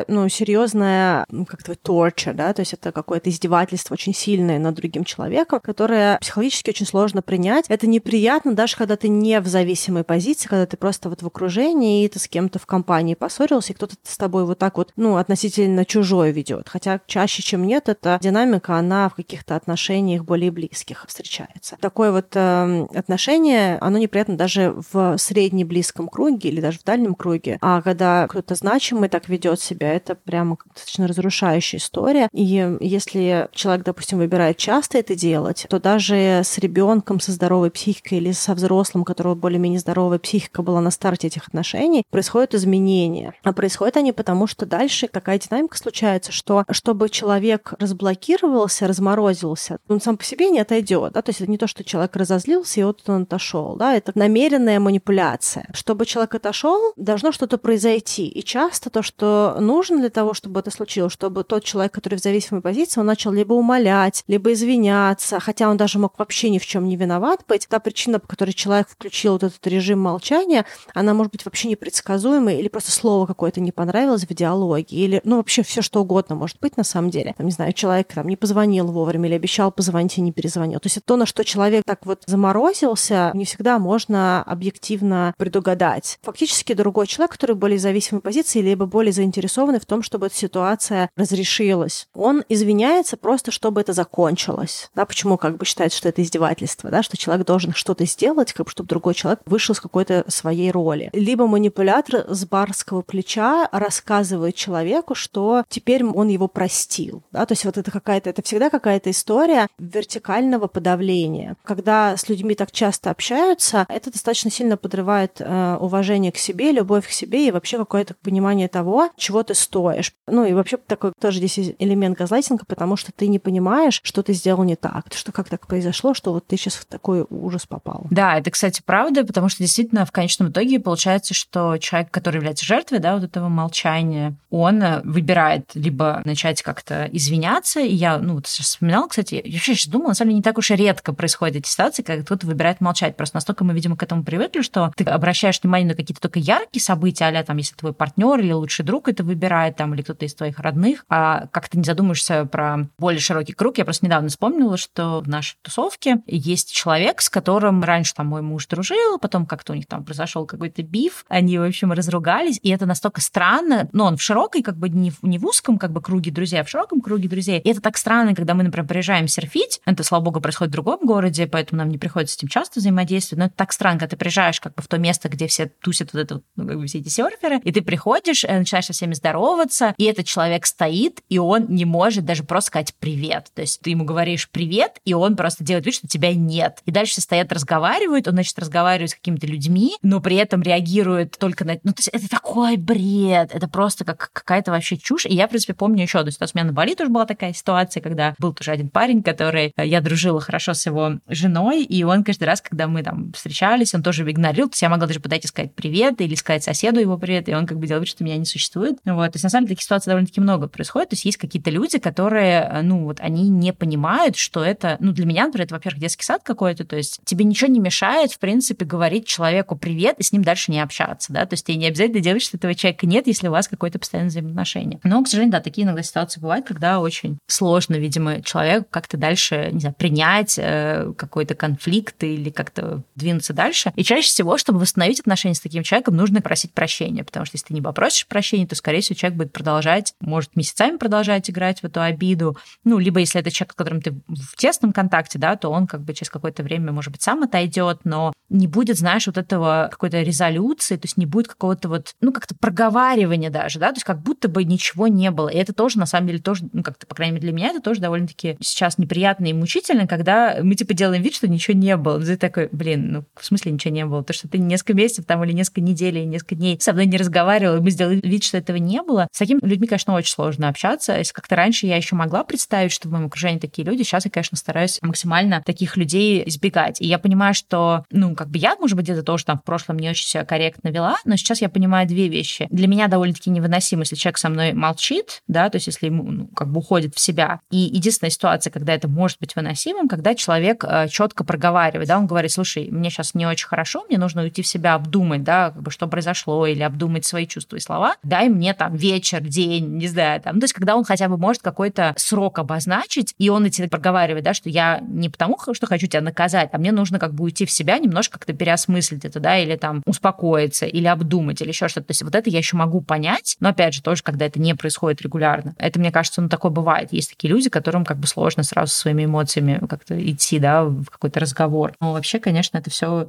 ну, 0.08 0.28
серьезная, 0.28 1.26
как-то 1.48 1.72
torture, 1.72 2.32
да, 2.32 2.52
то 2.52 2.60
есть 2.60 2.72
это 2.72 2.92
какое-то 2.92 3.30
издевательство 3.30 3.94
очень 3.94 4.14
сильное 4.14 4.58
над 4.58 4.74
другим 4.74 5.04
человеком, 5.04 5.60
которое 5.60 6.18
психологически 6.18 6.70
очень 6.70 6.86
сложно 6.86 7.22
принять. 7.22 7.66
Это 7.68 7.86
неприятно, 7.86 8.54
даже 8.54 8.76
когда 8.76 8.96
ты 8.96 9.08
не 9.08 9.40
в 9.40 9.46
зависимой 9.46 10.04
позиции, 10.04 10.48
когда 10.48 10.66
ты 10.66 10.76
просто 10.76 11.08
вот 11.08 11.22
в 11.22 11.26
окружении, 11.26 12.04
и 12.04 12.08
ты 12.08 12.18
с 12.18 12.28
кем-то 12.28 12.58
в 12.58 12.66
компании 12.66 13.14
поссорился, 13.14 13.72
и 13.72 13.76
кто-то 13.76 13.94
с 14.02 14.16
тобой 14.16 14.44
вот 14.44 14.58
так 14.58 14.76
вот, 14.76 14.92
ну, 14.96 15.16
относительно 15.16 15.84
чужое 15.84 16.30
ведет. 16.30 16.68
Хотя 16.68 17.00
чаще, 17.06 17.42
чем 17.42 17.66
нет, 17.66 17.88
эта 17.88 18.18
динамика, 18.20 18.76
она 18.76 19.08
в 19.08 19.14
каких-то 19.14 19.56
отношениях 19.56 20.24
более 20.24 20.50
близких 20.50 21.04
встречается. 21.06 21.76
Такое 21.80 22.12
вот 22.12 22.28
э, 22.34 22.86
отношение, 22.94 23.78
оно 23.78 23.98
неприятно 23.98 24.36
даже 24.36 24.74
в 24.92 25.16
средне 25.18 25.64
близком 25.64 26.08
круге 26.08 26.48
или 26.48 26.60
даже 26.60 26.78
в 26.78 26.84
дальнем 26.84 27.14
круге. 27.14 27.58
А 27.60 27.82
когда 27.82 28.26
кто-то 28.28 28.54
значимый 28.54 29.08
так 29.08 29.28
ведет 29.28 29.60
себя, 29.70 29.92
это 29.92 30.14
прямо 30.14 30.56
достаточно 30.74 31.06
разрушающая 31.06 31.78
история. 31.78 32.28
И 32.32 32.76
если 32.80 33.48
человек, 33.52 33.84
допустим, 33.84 34.18
выбирает 34.18 34.56
часто 34.56 34.98
это 34.98 35.14
делать, 35.14 35.66
то 35.68 35.78
даже 35.78 36.42
с 36.44 36.58
ребенком 36.58 37.20
со 37.20 37.32
здоровой 37.32 37.70
психикой 37.70 38.18
или 38.18 38.32
со 38.32 38.54
взрослым, 38.54 39.02
у 39.02 39.04
которого 39.04 39.34
более-менее 39.34 39.80
здоровая 39.80 40.18
психика 40.18 40.62
была 40.62 40.80
на 40.80 40.90
старте 40.90 41.28
этих 41.28 41.48
отношений, 41.48 42.04
происходят 42.10 42.54
изменения. 42.54 43.34
А 43.42 43.52
происходят 43.52 43.96
они 43.96 44.12
потому, 44.12 44.46
что 44.46 44.66
дальше 44.66 45.08
такая 45.08 45.38
динамика 45.38 45.76
случается, 45.76 46.32
что 46.32 46.64
чтобы 46.70 47.08
человек 47.08 47.74
разблокировался, 47.78 48.86
разморозился, 48.86 49.78
он 49.88 50.00
сам 50.00 50.16
по 50.16 50.24
себе 50.24 50.50
не 50.50 50.60
отойдет. 50.60 51.12
Да? 51.12 51.22
То 51.22 51.30
есть 51.30 51.40
это 51.40 51.50
не 51.50 51.58
то, 51.58 51.66
что 51.66 51.84
человек 51.84 52.16
разозлился, 52.16 52.80
и 52.80 52.84
вот 52.84 53.02
он 53.08 53.22
отошел. 53.22 53.76
Да? 53.76 53.94
Это 53.94 54.12
намеренная 54.14 54.80
манипуляция. 54.80 55.68
Чтобы 55.72 56.06
человек 56.06 56.34
отошел, 56.34 56.92
должно 56.96 57.32
что-то 57.32 57.58
произойти. 57.58 58.26
И 58.26 58.42
часто 58.42 58.90
то, 58.90 59.02
что 59.02 59.56
нужно 59.60 59.98
для 59.98 60.10
того, 60.10 60.34
чтобы 60.34 60.60
это 60.60 60.70
случилось, 60.70 61.12
чтобы 61.12 61.44
тот 61.44 61.64
человек, 61.64 61.92
который 61.92 62.16
в 62.16 62.22
зависимой 62.22 62.62
позиции, 62.62 63.00
он 63.00 63.06
начал 63.06 63.32
либо 63.32 63.52
умолять, 63.54 64.24
либо 64.26 64.52
извиняться, 64.52 65.40
хотя 65.40 65.68
он 65.68 65.76
даже 65.76 65.98
мог 65.98 66.18
вообще 66.18 66.50
ни 66.50 66.58
в 66.58 66.66
чем 66.66 66.88
не 66.88 66.96
виноват 66.96 67.40
быть. 67.48 67.66
Та 67.68 67.78
причина, 67.78 68.18
по 68.18 68.26
которой 68.26 68.52
человек 68.52 68.88
включил 68.88 69.34
вот 69.34 69.44
этот 69.44 69.66
режим 69.66 70.00
молчания, 70.00 70.64
она 70.94 71.14
может 71.14 71.32
быть 71.32 71.44
вообще 71.44 71.68
непредсказуемой, 71.68 72.58
или 72.58 72.68
просто 72.68 72.90
слово 72.90 73.26
какое-то 73.26 73.60
не 73.60 73.72
понравилось 73.72 74.24
в 74.28 74.34
диалоге, 74.34 74.96
или, 74.96 75.20
ну, 75.24 75.36
вообще 75.36 75.62
все 75.62 75.82
что 75.82 76.00
угодно 76.02 76.34
может 76.34 76.58
быть 76.60 76.76
на 76.76 76.84
самом 76.84 77.10
деле. 77.10 77.34
Там, 77.36 77.46
не 77.46 77.52
знаю, 77.52 77.72
человек 77.72 78.12
там 78.14 78.28
не 78.28 78.36
позвонил 78.36 78.86
вовремя 78.86 79.28
или 79.28 79.36
обещал 79.36 79.70
позвонить 79.72 80.18
и 80.18 80.20
не 80.20 80.32
перезвонил. 80.32 80.80
То 80.80 80.86
есть 80.86 80.96
это 80.96 81.06
то, 81.06 81.16
на 81.16 81.26
что 81.26 81.44
человек 81.44 81.84
так 81.84 82.06
вот 82.06 82.22
заморозился, 82.26 83.30
не 83.34 83.44
всегда 83.44 83.78
можно 83.78 84.42
объективно 84.42 85.34
предугадать. 85.36 86.18
Фактически 86.22 86.72
другой 86.72 87.06
человек, 87.06 87.32
который 87.32 87.56
более 87.56 87.78
зависимой 87.78 88.20
позиции, 88.20 88.60
либо 88.60 88.86
более 88.86 89.12
заинтересованный 89.50 89.80
в 89.80 89.86
том, 89.86 90.02
чтобы 90.02 90.26
эта 90.26 90.36
ситуация 90.36 91.10
разрешилась, 91.16 92.08
он 92.14 92.44
извиняется 92.48 93.16
просто, 93.16 93.50
чтобы 93.50 93.80
это 93.80 93.92
закончилось. 93.92 94.90
Да, 94.94 95.04
почему 95.04 95.36
как 95.36 95.56
бы 95.56 95.64
считается, 95.64 95.98
что 95.98 96.08
это 96.08 96.22
издевательство, 96.22 96.90
да, 96.90 97.02
что 97.02 97.16
человек 97.16 97.46
должен 97.46 97.74
что-то 97.74 98.04
сделать, 98.06 98.52
как 98.52 98.66
бы, 98.66 98.70
чтобы 98.70 98.88
другой 98.88 99.14
человек 99.14 99.40
вышел 99.46 99.74
с 99.74 99.80
какой-то 99.80 100.24
своей 100.28 100.70
роли. 100.70 101.10
Либо 101.12 101.46
манипулятор 101.46 102.26
с 102.28 102.44
барского 102.44 103.02
плеча 103.02 103.68
рассказывает 103.72 104.54
человеку, 104.54 105.14
что 105.14 105.64
теперь 105.68 106.04
он 106.04 106.28
его 106.28 106.48
простил. 106.48 107.22
Да? 107.32 107.44
То 107.46 107.52
есть 107.52 107.64
вот 107.64 107.76
это 107.76 107.90
какая-то, 107.90 108.30
это 108.30 108.42
всегда 108.42 108.70
какая-то 108.70 109.10
история 109.10 109.66
вертикального 109.78 110.66
подавления. 110.66 111.56
Когда 111.64 112.16
с 112.16 112.28
людьми 112.28 112.54
так 112.54 112.70
часто 112.70 113.10
общаются, 113.10 113.86
это 113.88 114.10
достаточно 114.10 114.50
сильно 114.50 114.76
подрывает 114.76 115.40
э, 115.40 115.76
уважение 115.80 116.32
к 116.32 116.38
себе, 116.38 116.72
любовь 116.72 117.06
к 117.06 117.10
себе 117.10 117.48
и 117.48 117.50
вообще 117.50 117.76
какое-то 117.78 118.14
понимание 118.22 118.68
того, 118.68 119.10
чего 119.16 119.39
ты 119.42 119.54
стоишь. 119.54 120.12
Ну 120.26 120.44
и 120.44 120.52
вообще 120.52 120.76
такой 120.76 121.12
тоже 121.20 121.38
здесь 121.38 121.58
элемент 121.78 122.18
газлайтинга, 122.18 122.64
потому 122.66 122.96
что 122.96 123.12
ты 123.12 123.28
не 123.28 123.38
понимаешь, 123.38 124.00
что 124.02 124.22
ты 124.22 124.32
сделал 124.32 124.64
не 124.64 124.76
так, 124.76 125.06
что 125.14 125.32
как 125.32 125.48
так 125.48 125.66
произошло, 125.66 126.14
что 126.14 126.32
вот 126.32 126.46
ты 126.46 126.56
сейчас 126.56 126.74
в 126.74 126.86
такой 126.86 127.26
ужас 127.28 127.66
попал. 127.66 128.06
Да, 128.10 128.38
это, 128.38 128.50
кстати, 128.50 128.82
правда, 128.84 129.24
потому 129.24 129.48
что 129.48 129.62
действительно 129.62 130.04
в 130.06 130.12
конечном 130.12 130.50
итоге 130.50 130.80
получается, 130.80 131.34
что 131.34 131.78
человек, 131.78 132.10
который 132.10 132.36
является 132.36 132.64
жертвой, 132.64 132.98
да, 132.98 133.14
вот 133.14 133.24
этого 133.24 133.48
молчания, 133.48 134.34
он 134.50 134.82
э, 134.82 135.00
выбирает 135.04 135.70
либо 135.74 136.22
начать 136.24 136.62
как-то 136.62 137.08
извиняться, 137.12 137.80
и 137.80 137.94
я, 137.94 138.18
ну, 138.18 138.34
вот 138.34 138.46
сейчас 138.46 138.66
вспоминала, 138.66 139.08
кстати, 139.08 139.42
я 139.44 139.52
вообще 139.52 139.74
сейчас 139.74 139.88
думала, 139.88 140.08
на 140.08 140.14
самом 140.14 140.30
деле 140.30 140.38
не 140.38 140.42
так 140.42 140.58
уж 140.58 140.70
и 140.70 140.76
редко 140.76 141.12
происходят 141.12 141.56
эти 141.56 141.68
ситуации, 141.68 142.02
когда 142.02 142.22
кто-то 142.22 142.46
выбирает 142.46 142.80
молчать. 142.80 143.16
Просто 143.16 143.36
настолько 143.36 143.64
мы, 143.64 143.74
видимо, 143.74 143.96
к 143.96 144.02
этому 144.02 144.24
привыкли, 144.24 144.62
что 144.62 144.92
ты 144.96 145.04
обращаешь 145.04 145.60
внимание 145.62 145.88
на 145.88 145.94
какие-то 145.94 146.20
только 146.20 146.38
яркие 146.38 146.82
события, 146.82 147.26
а 147.26 147.44
там, 147.44 147.56
если 147.56 147.74
твой 147.74 147.92
партнер 147.92 148.40
или 148.40 148.52
лучший 148.52 148.84
друг 148.84 149.08
это 149.08 149.22
выбирает, 149.30 149.76
там, 149.76 149.94
или 149.94 150.02
кто-то 150.02 150.24
из 150.24 150.34
твоих 150.34 150.58
родных, 150.58 151.04
а 151.08 151.46
как 151.52 151.68
ты 151.68 151.78
не 151.78 151.84
задумаешься 151.84 152.44
про 152.44 152.88
более 152.98 153.20
широкий 153.20 153.52
круг. 153.52 153.78
Я 153.78 153.84
просто 153.84 154.04
недавно 154.04 154.28
вспомнила, 154.28 154.76
что 154.76 155.20
в 155.20 155.28
нашей 155.28 155.56
тусовке 155.62 156.22
есть 156.26 156.72
человек, 156.72 157.20
с 157.20 157.30
которым 157.30 157.82
раньше 157.82 158.14
там 158.14 158.26
мой 158.26 158.42
муж 158.42 158.66
дружил, 158.66 159.18
потом 159.18 159.46
как-то 159.46 159.72
у 159.72 159.76
них 159.76 159.86
там 159.86 160.04
произошел 160.04 160.46
какой-то 160.46 160.82
биф, 160.82 161.24
они, 161.28 161.58
в 161.58 161.62
общем, 161.62 161.92
разругались, 161.92 162.58
и 162.62 162.70
это 162.70 162.86
настолько 162.86 163.20
странно, 163.20 163.88
но 163.92 164.06
он 164.06 164.16
в 164.16 164.22
широкой, 164.22 164.62
как 164.62 164.76
бы 164.76 164.88
не 164.88 165.10
в, 165.10 165.22
не 165.22 165.38
в 165.38 165.46
узком 165.46 165.78
как 165.78 165.92
бы 165.92 166.00
круге 166.00 166.30
друзей, 166.30 166.60
а 166.60 166.64
в 166.64 166.68
широком 166.68 167.00
круге 167.00 167.28
друзей. 167.28 167.60
И 167.60 167.70
это 167.70 167.80
так 167.80 167.96
странно, 167.96 168.34
когда 168.34 168.54
мы, 168.54 168.64
например, 168.64 168.86
приезжаем 168.86 169.28
серфить, 169.28 169.80
это, 169.86 170.02
слава 170.02 170.24
богу, 170.24 170.40
происходит 170.40 170.70
в 170.70 170.74
другом 170.74 171.06
городе, 171.06 171.46
поэтому 171.46 171.78
нам 171.78 171.88
не 171.88 171.98
приходится 171.98 172.34
с 172.34 172.38
этим 172.38 172.48
часто 172.48 172.80
взаимодействовать, 172.80 173.38
но 173.38 173.44
это 173.46 173.54
так 173.56 173.72
странно, 173.72 174.00
когда 174.00 174.10
ты 174.10 174.16
приезжаешь 174.16 174.60
как 174.60 174.74
бы 174.74 174.82
в 174.82 174.88
то 174.88 174.98
место, 174.98 175.28
где 175.28 175.46
все 175.46 175.66
тусят 175.66 176.12
вот 176.12 176.20
это 176.20 176.42
ну, 176.56 176.66
как 176.66 176.78
бы 176.78 176.86
все 176.86 176.98
эти 176.98 177.08
серферы, 177.08 177.60
и 177.64 177.72
ты 177.72 177.82
приходишь, 177.82 178.44
э, 178.44 178.58
начинаешь 178.58 178.86
со 178.86 178.92
всеми 178.92 179.09
здороваться, 179.14 179.94
и 179.96 180.04
этот 180.04 180.26
человек 180.26 180.66
стоит, 180.66 181.20
и 181.28 181.38
он 181.38 181.66
не 181.68 181.84
может 181.84 182.24
даже 182.24 182.44
просто 182.44 182.68
сказать 182.68 182.94
привет. 182.98 183.48
То 183.54 183.62
есть 183.62 183.80
ты 183.80 183.90
ему 183.90 184.04
говоришь 184.04 184.48
привет, 184.50 184.98
и 185.04 185.14
он 185.14 185.36
просто 185.36 185.64
делает 185.64 185.86
вид, 185.86 185.94
что 185.94 186.08
тебя 186.08 186.34
нет. 186.34 186.80
И 186.86 186.90
дальше 186.90 187.20
стоят, 187.20 187.52
разговаривают, 187.52 188.28
он, 188.28 188.34
значит, 188.34 188.58
разговаривает 188.58 189.10
с 189.10 189.14
какими-то 189.14 189.46
людьми, 189.46 189.96
но 190.02 190.20
при 190.20 190.36
этом 190.36 190.62
реагирует 190.62 191.38
только 191.38 191.64
на... 191.64 191.74
Ну, 191.82 191.92
то 191.92 191.98
есть 191.98 192.08
это 192.08 192.28
такой 192.28 192.76
бред, 192.76 193.50
это 193.54 193.68
просто 193.68 194.04
как 194.04 194.30
какая-то 194.32 194.70
вообще 194.70 194.96
чушь. 194.96 195.26
И 195.26 195.34
я, 195.34 195.46
в 195.46 195.50
принципе, 195.50 195.74
помню 195.74 196.02
еще 196.02 196.18
одну 196.18 196.30
ситуацию. 196.30 196.56
У 196.56 196.58
меня 196.58 196.70
на 196.70 196.72
Бали 196.72 196.94
тоже 196.94 197.10
была 197.10 197.26
такая 197.26 197.52
ситуация, 197.52 198.02
когда 198.02 198.34
был 198.38 198.52
тоже 198.52 198.72
один 198.72 198.88
парень, 198.88 199.22
который... 199.22 199.72
Э, 199.76 199.86
я 199.86 200.00
дружила 200.00 200.40
хорошо 200.40 200.74
с 200.74 200.86
его 200.86 201.14
женой, 201.28 201.82
и 201.82 202.02
он 202.04 202.24
каждый 202.24 202.44
раз, 202.44 202.60
когда 202.60 202.86
мы 202.86 203.02
там 203.02 203.32
встречались, 203.32 203.94
он 203.94 204.02
тоже 204.02 204.28
игнорил. 204.30 204.68
То 204.68 204.72
есть 204.72 204.82
я 204.82 204.88
могла 204.88 205.06
даже 205.06 205.20
подойти 205.20 205.48
сказать 205.48 205.74
привет 205.74 206.20
или 206.20 206.34
сказать 206.34 206.62
соседу 206.62 207.00
его 207.00 207.18
привет, 207.18 207.48
и 207.48 207.54
он 207.54 207.66
как 207.66 207.78
бы 207.78 207.86
делал 207.86 208.00
вид, 208.00 208.08
что 208.08 208.24
меня 208.24 208.36
не 208.36 208.44
существует. 208.44 208.98
Вот. 209.04 209.32
То 209.32 209.36
есть, 209.36 209.44
на 209.44 209.50
самом 209.50 209.66
деле, 209.66 209.76
таких 209.76 209.84
ситуаций 209.84 210.10
довольно-таки 210.10 210.40
много 210.40 210.68
происходит. 210.68 211.10
То 211.10 211.14
есть 211.14 211.24
есть 211.24 211.38
какие-то 211.38 211.70
люди, 211.70 211.98
которые, 211.98 212.68
э, 212.70 212.82
ну, 212.82 213.04
вот 213.04 213.20
они 213.20 213.48
не 213.48 213.72
понимают, 213.72 214.36
что 214.36 214.64
это... 214.64 214.96
Ну, 215.00 215.12
для 215.12 215.26
меня, 215.26 215.46
например, 215.46 215.66
это, 215.66 215.74
во-первых, 215.74 216.00
детский 216.00 216.24
сад 216.24 216.42
какой-то, 216.42 216.84
то 216.84 216.96
есть 216.96 217.20
тебе 217.24 217.44
ничего 217.44 217.70
не 217.70 217.80
мешает, 217.80 218.32
в 218.32 218.38
принципе, 218.38 218.84
говорить 218.84 219.26
человеку 219.26 219.76
привет 219.76 220.16
и 220.18 220.22
с 220.22 220.32
ним 220.32 220.42
дальше 220.42 220.70
не 220.70 220.80
общаться, 220.80 221.32
да, 221.32 221.46
то 221.46 221.54
есть 221.54 221.66
тебе 221.66 221.76
не 221.76 221.86
обязательно 221.86 222.20
делать, 222.20 222.42
что 222.42 222.56
этого 222.56 222.74
человека 222.74 223.06
нет, 223.06 223.26
если 223.26 223.48
у 223.48 223.50
вас 223.50 223.68
какое-то 223.68 223.98
постоянное 223.98 224.30
взаимоотношение. 224.30 225.00
Но, 225.04 225.22
к 225.22 225.28
сожалению, 225.28 225.52
да, 225.52 225.60
такие 225.60 225.84
иногда 225.84 226.02
ситуации 226.02 226.40
бывают, 226.40 226.66
когда 226.66 227.00
очень 227.00 227.38
сложно, 227.46 227.94
видимо, 227.94 228.42
человеку 228.42 228.86
как-то 228.90 229.16
дальше, 229.16 229.70
не 229.72 229.80
знаю, 229.80 229.94
принять 229.96 230.58
э, 230.58 231.12
какой-то 231.16 231.54
конфликт 231.54 232.22
или 232.24 232.50
как-то 232.50 233.02
двинуться 233.14 233.52
дальше. 233.52 233.92
И 233.96 234.02
чаще 234.02 234.28
всего, 234.28 234.58
чтобы 234.58 234.80
восстановить 234.80 235.20
отношения 235.20 235.54
с 235.54 235.60
таким 235.60 235.82
человеком, 235.82 236.16
нужно 236.16 236.40
просить 236.40 236.72
прощения, 236.72 237.24
потому 237.24 237.46
что 237.46 237.56
если 237.56 237.68
ты 237.68 237.74
не 237.74 237.82
попросишь 237.82 238.26
прощения, 238.26 238.66
то, 238.66 238.74
скорее 238.74 238.89
всего, 238.98 239.16
человек 239.16 239.38
будет 239.38 239.52
продолжать, 239.52 240.14
может 240.20 240.56
месяцами 240.56 240.96
продолжать 240.96 241.48
играть 241.48 241.80
в 241.80 241.84
эту 241.84 242.00
обиду, 242.00 242.56
ну, 242.82 242.98
либо 242.98 243.20
если 243.20 243.40
это 243.40 243.52
человек, 243.52 243.72
с 243.72 243.76
которым 243.76 244.02
ты 244.02 244.10
в 244.10 244.56
тесном 244.56 244.92
контакте, 244.92 245.38
да, 245.38 245.54
то 245.54 245.68
он 245.68 245.86
как 245.86 246.02
бы 246.02 246.12
через 246.14 246.30
какое-то 246.30 246.64
время, 246.64 246.90
может 246.90 247.12
быть, 247.12 247.22
сам 247.22 247.44
отойдет, 247.44 248.00
но 248.02 248.32
не 248.48 248.66
будет, 248.66 248.98
знаешь, 248.98 249.26
вот 249.28 249.38
этого 249.38 249.88
какой-то 249.90 250.20
резолюции, 250.22 250.96
то 250.96 251.06
есть 251.06 251.16
не 251.16 251.26
будет 251.26 251.46
какого-то 251.46 251.88
вот, 251.88 252.14
ну, 252.20 252.32
как-то 252.32 252.56
проговаривания 252.56 253.50
даже, 253.50 253.78
да, 253.78 253.90
то 253.90 253.96
есть 253.96 254.04
как 254.04 254.20
будто 254.20 254.48
бы 254.48 254.64
ничего 254.64 255.06
не 255.06 255.30
было. 255.30 255.48
И 255.48 255.56
это 255.56 255.72
тоже, 255.72 255.98
на 255.98 256.06
самом 256.06 256.26
деле, 256.26 256.40
тоже, 256.40 256.68
ну, 256.72 256.82
как-то, 256.82 257.06
по 257.06 257.14
крайней 257.14 257.34
мере, 257.34 257.42
для 257.42 257.52
меня 257.52 257.68
это 257.68 257.80
тоже 257.80 258.00
довольно-таки 258.00 258.56
сейчас 258.60 258.98
неприятно 258.98 259.46
и 259.46 259.52
мучительно, 259.52 260.06
когда 260.06 260.58
мы, 260.62 260.74
типа, 260.74 260.94
делаем 260.94 261.22
вид, 261.22 261.34
что 261.34 261.48
ничего 261.48 261.76
не 261.76 261.96
было. 261.96 262.20
Ты 262.20 262.36
такой, 262.36 262.68
блин, 262.72 263.12
ну, 263.12 263.24
в 263.38 263.44
смысле 263.44 263.72
ничего 263.72 263.94
не 263.94 264.04
было? 264.04 264.24
То, 264.24 264.32
что 264.32 264.48
ты 264.48 264.58
несколько 264.58 264.94
месяцев 264.94 265.24
там 265.26 265.44
или 265.44 265.52
несколько 265.52 265.80
недель 265.80 266.18
или 266.18 266.24
несколько 266.24 266.54
дней 266.56 266.78
со 266.80 266.92
мной 266.92 267.06
не 267.06 267.16
разговаривал, 267.16 267.76
и 267.76 267.80
мы 267.80 267.90
сделали 267.90 268.20
вид, 268.22 268.44
что 268.44 268.58
этого 268.58 268.76
не 268.80 269.02
было. 269.02 269.28
С 269.32 269.38
такими 269.38 269.60
людьми, 269.62 269.86
конечно, 269.86 270.14
очень 270.14 270.32
сложно 270.32 270.68
общаться. 270.68 271.16
Если 271.16 271.32
как-то 271.32 271.56
раньше 271.56 271.86
я 271.86 271.96
еще 271.96 272.16
могла 272.16 272.44
представить, 272.44 272.92
что 272.92 273.08
в 273.08 273.12
моем 273.12 273.26
окружении 273.26 273.58
такие 273.58 273.86
люди, 273.86 274.02
сейчас 274.02 274.24
я, 274.24 274.30
конечно, 274.30 274.56
стараюсь 274.56 274.98
максимально 275.02 275.62
таких 275.64 275.96
людей 275.96 276.42
избегать. 276.46 277.00
И 277.00 277.06
я 277.06 277.18
понимаю, 277.18 277.54
что, 277.54 278.04
ну, 278.10 278.34
как 278.34 278.48
бы 278.48 278.58
я, 278.58 278.76
может 278.76 278.96
быть, 278.96 279.04
где-то 279.04 279.22
тоже 279.22 279.44
там 279.44 279.58
в 279.58 279.64
прошлом 279.64 279.98
не 279.98 280.10
очень 280.10 280.26
себя 280.26 280.44
корректно 280.44 280.88
вела, 280.88 281.16
но 281.24 281.36
сейчас 281.36 281.60
я 281.60 281.68
понимаю 281.68 282.06
две 282.06 282.28
вещи. 282.28 282.66
Для 282.70 282.86
меня 282.86 283.08
довольно-таки 283.08 283.50
невыносимо, 283.50 284.02
если 284.02 284.16
человек 284.16 284.38
со 284.38 284.48
мной 284.48 284.72
молчит, 284.72 285.42
да, 285.48 285.68
то 285.68 285.76
есть 285.76 285.86
если 285.86 286.06
ему 286.06 286.24
ну, 286.30 286.46
как 286.48 286.68
бы 286.68 286.80
уходит 286.80 287.14
в 287.14 287.20
себя. 287.20 287.60
И 287.70 287.78
единственная 287.78 288.30
ситуация, 288.30 288.70
когда 288.70 288.94
это 288.94 289.08
может 289.08 289.38
быть 289.40 289.54
выносимым, 289.56 290.08
когда 290.08 290.34
человек 290.34 290.84
э, 290.84 291.08
четко 291.08 291.44
проговаривает, 291.44 292.08
да, 292.08 292.18
он 292.18 292.26
говорит, 292.26 292.52
слушай, 292.52 292.88
мне 292.90 293.10
сейчас 293.10 293.34
не 293.34 293.46
очень 293.46 293.66
хорошо, 293.66 294.04
мне 294.08 294.18
нужно 294.18 294.42
уйти 294.42 294.62
в 294.62 294.66
себя, 294.66 294.94
обдумать, 294.94 295.42
да, 295.42 295.70
как 295.70 295.82
бы 295.82 295.90
что 295.90 296.06
произошло, 296.06 296.66
или 296.66 296.82
обдумать 296.82 297.24
свои 297.24 297.46
чувства 297.46 297.76
и 297.76 297.80
слова. 297.80 298.16
Дай 298.22 298.48
мне 298.48 298.69
там 298.74 298.94
вечер, 298.94 299.40
день, 299.40 299.96
не 299.96 300.08
знаю, 300.08 300.40
там. 300.40 300.56
Ну, 300.56 300.60
то 300.60 300.64
есть 300.64 300.74
когда 300.74 300.96
он 300.96 301.04
хотя 301.04 301.28
бы 301.28 301.36
может 301.36 301.62
какой-то 301.62 302.14
срок 302.16 302.58
обозначить, 302.58 303.34
и 303.38 303.48
он 303.48 303.64
эти 303.64 303.86
проговаривает, 303.86 304.44
да, 304.44 304.54
что 304.54 304.68
я 304.68 305.00
не 305.00 305.28
потому, 305.28 305.58
что 305.72 305.86
хочу 305.86 306.06
тебя 306.06 306.20
наказать, 306.20 306.70
а 306.72 306.78
мне 306.78 306.92
нужно 306.92 307.18
как 307.18 307.34
бы 307.34 307.44
уйти 307.44 307.66
в 307.66 307.70
себя, 307.70 307.98
немножко 307.98 308.38
как-то 308.38 308.52
переосмыслить 308.52 309.24
это, 309.24 309.40
да, 309.40 309.58
или 309.58 309.76
там 309.76 310.02
успокоиться, 310.06 310.86
или 310.86 311.06
обдумать, 311.06 311.60
или 311.60 311.68
еще 311.68 311.88
что-то. 311.88 312.08
То 312.08 312.10
есть 312.12 312.22
вот 312.22 312.34
это 312.34 312.50
я 312.50 312.58
еще 312.58 312.76
могу 312.76 313.00
понять, 313.00 313.56
но 313.60 313.70
опять 313.70 313.94
же 313.94 314.02
тоже, 314.02 314.22
когда 314.22 314.46
это 314.46 314.60
не 314.60 314.74
происходит 314.74 315.22
регулярно. 315.22 315.74
Это, 315.78 315.98
мне 315.98 316.10
кажется, 316.12 316.40
ну 316.40 316.48
такое 316.48 316.70
бывает. 316.70 317.12
Есть 317.12 317.30
такие 317.30 317.52
люди, 317.52 317.68
которым 317.70 318.04
как 318.04 318.18
бы 318.18 318.26
сложно 318.26 318.62
сразу 318.62 318.92
со 318.92 319.00
своими 319.00 319.24
эмоциями 319.24 319.80
как-то 319.88 320.18
идти, 320.30 320.58
да, 320.58 320.84
в 320.84 321.06
какой-то 321.06 321.40
разговор. 321.40 321.92
Но 322.00 322.12
вообще, 322.12 322.38
конечно, 322.38 322.78
это 322.78 322.90
все 322.90 323.26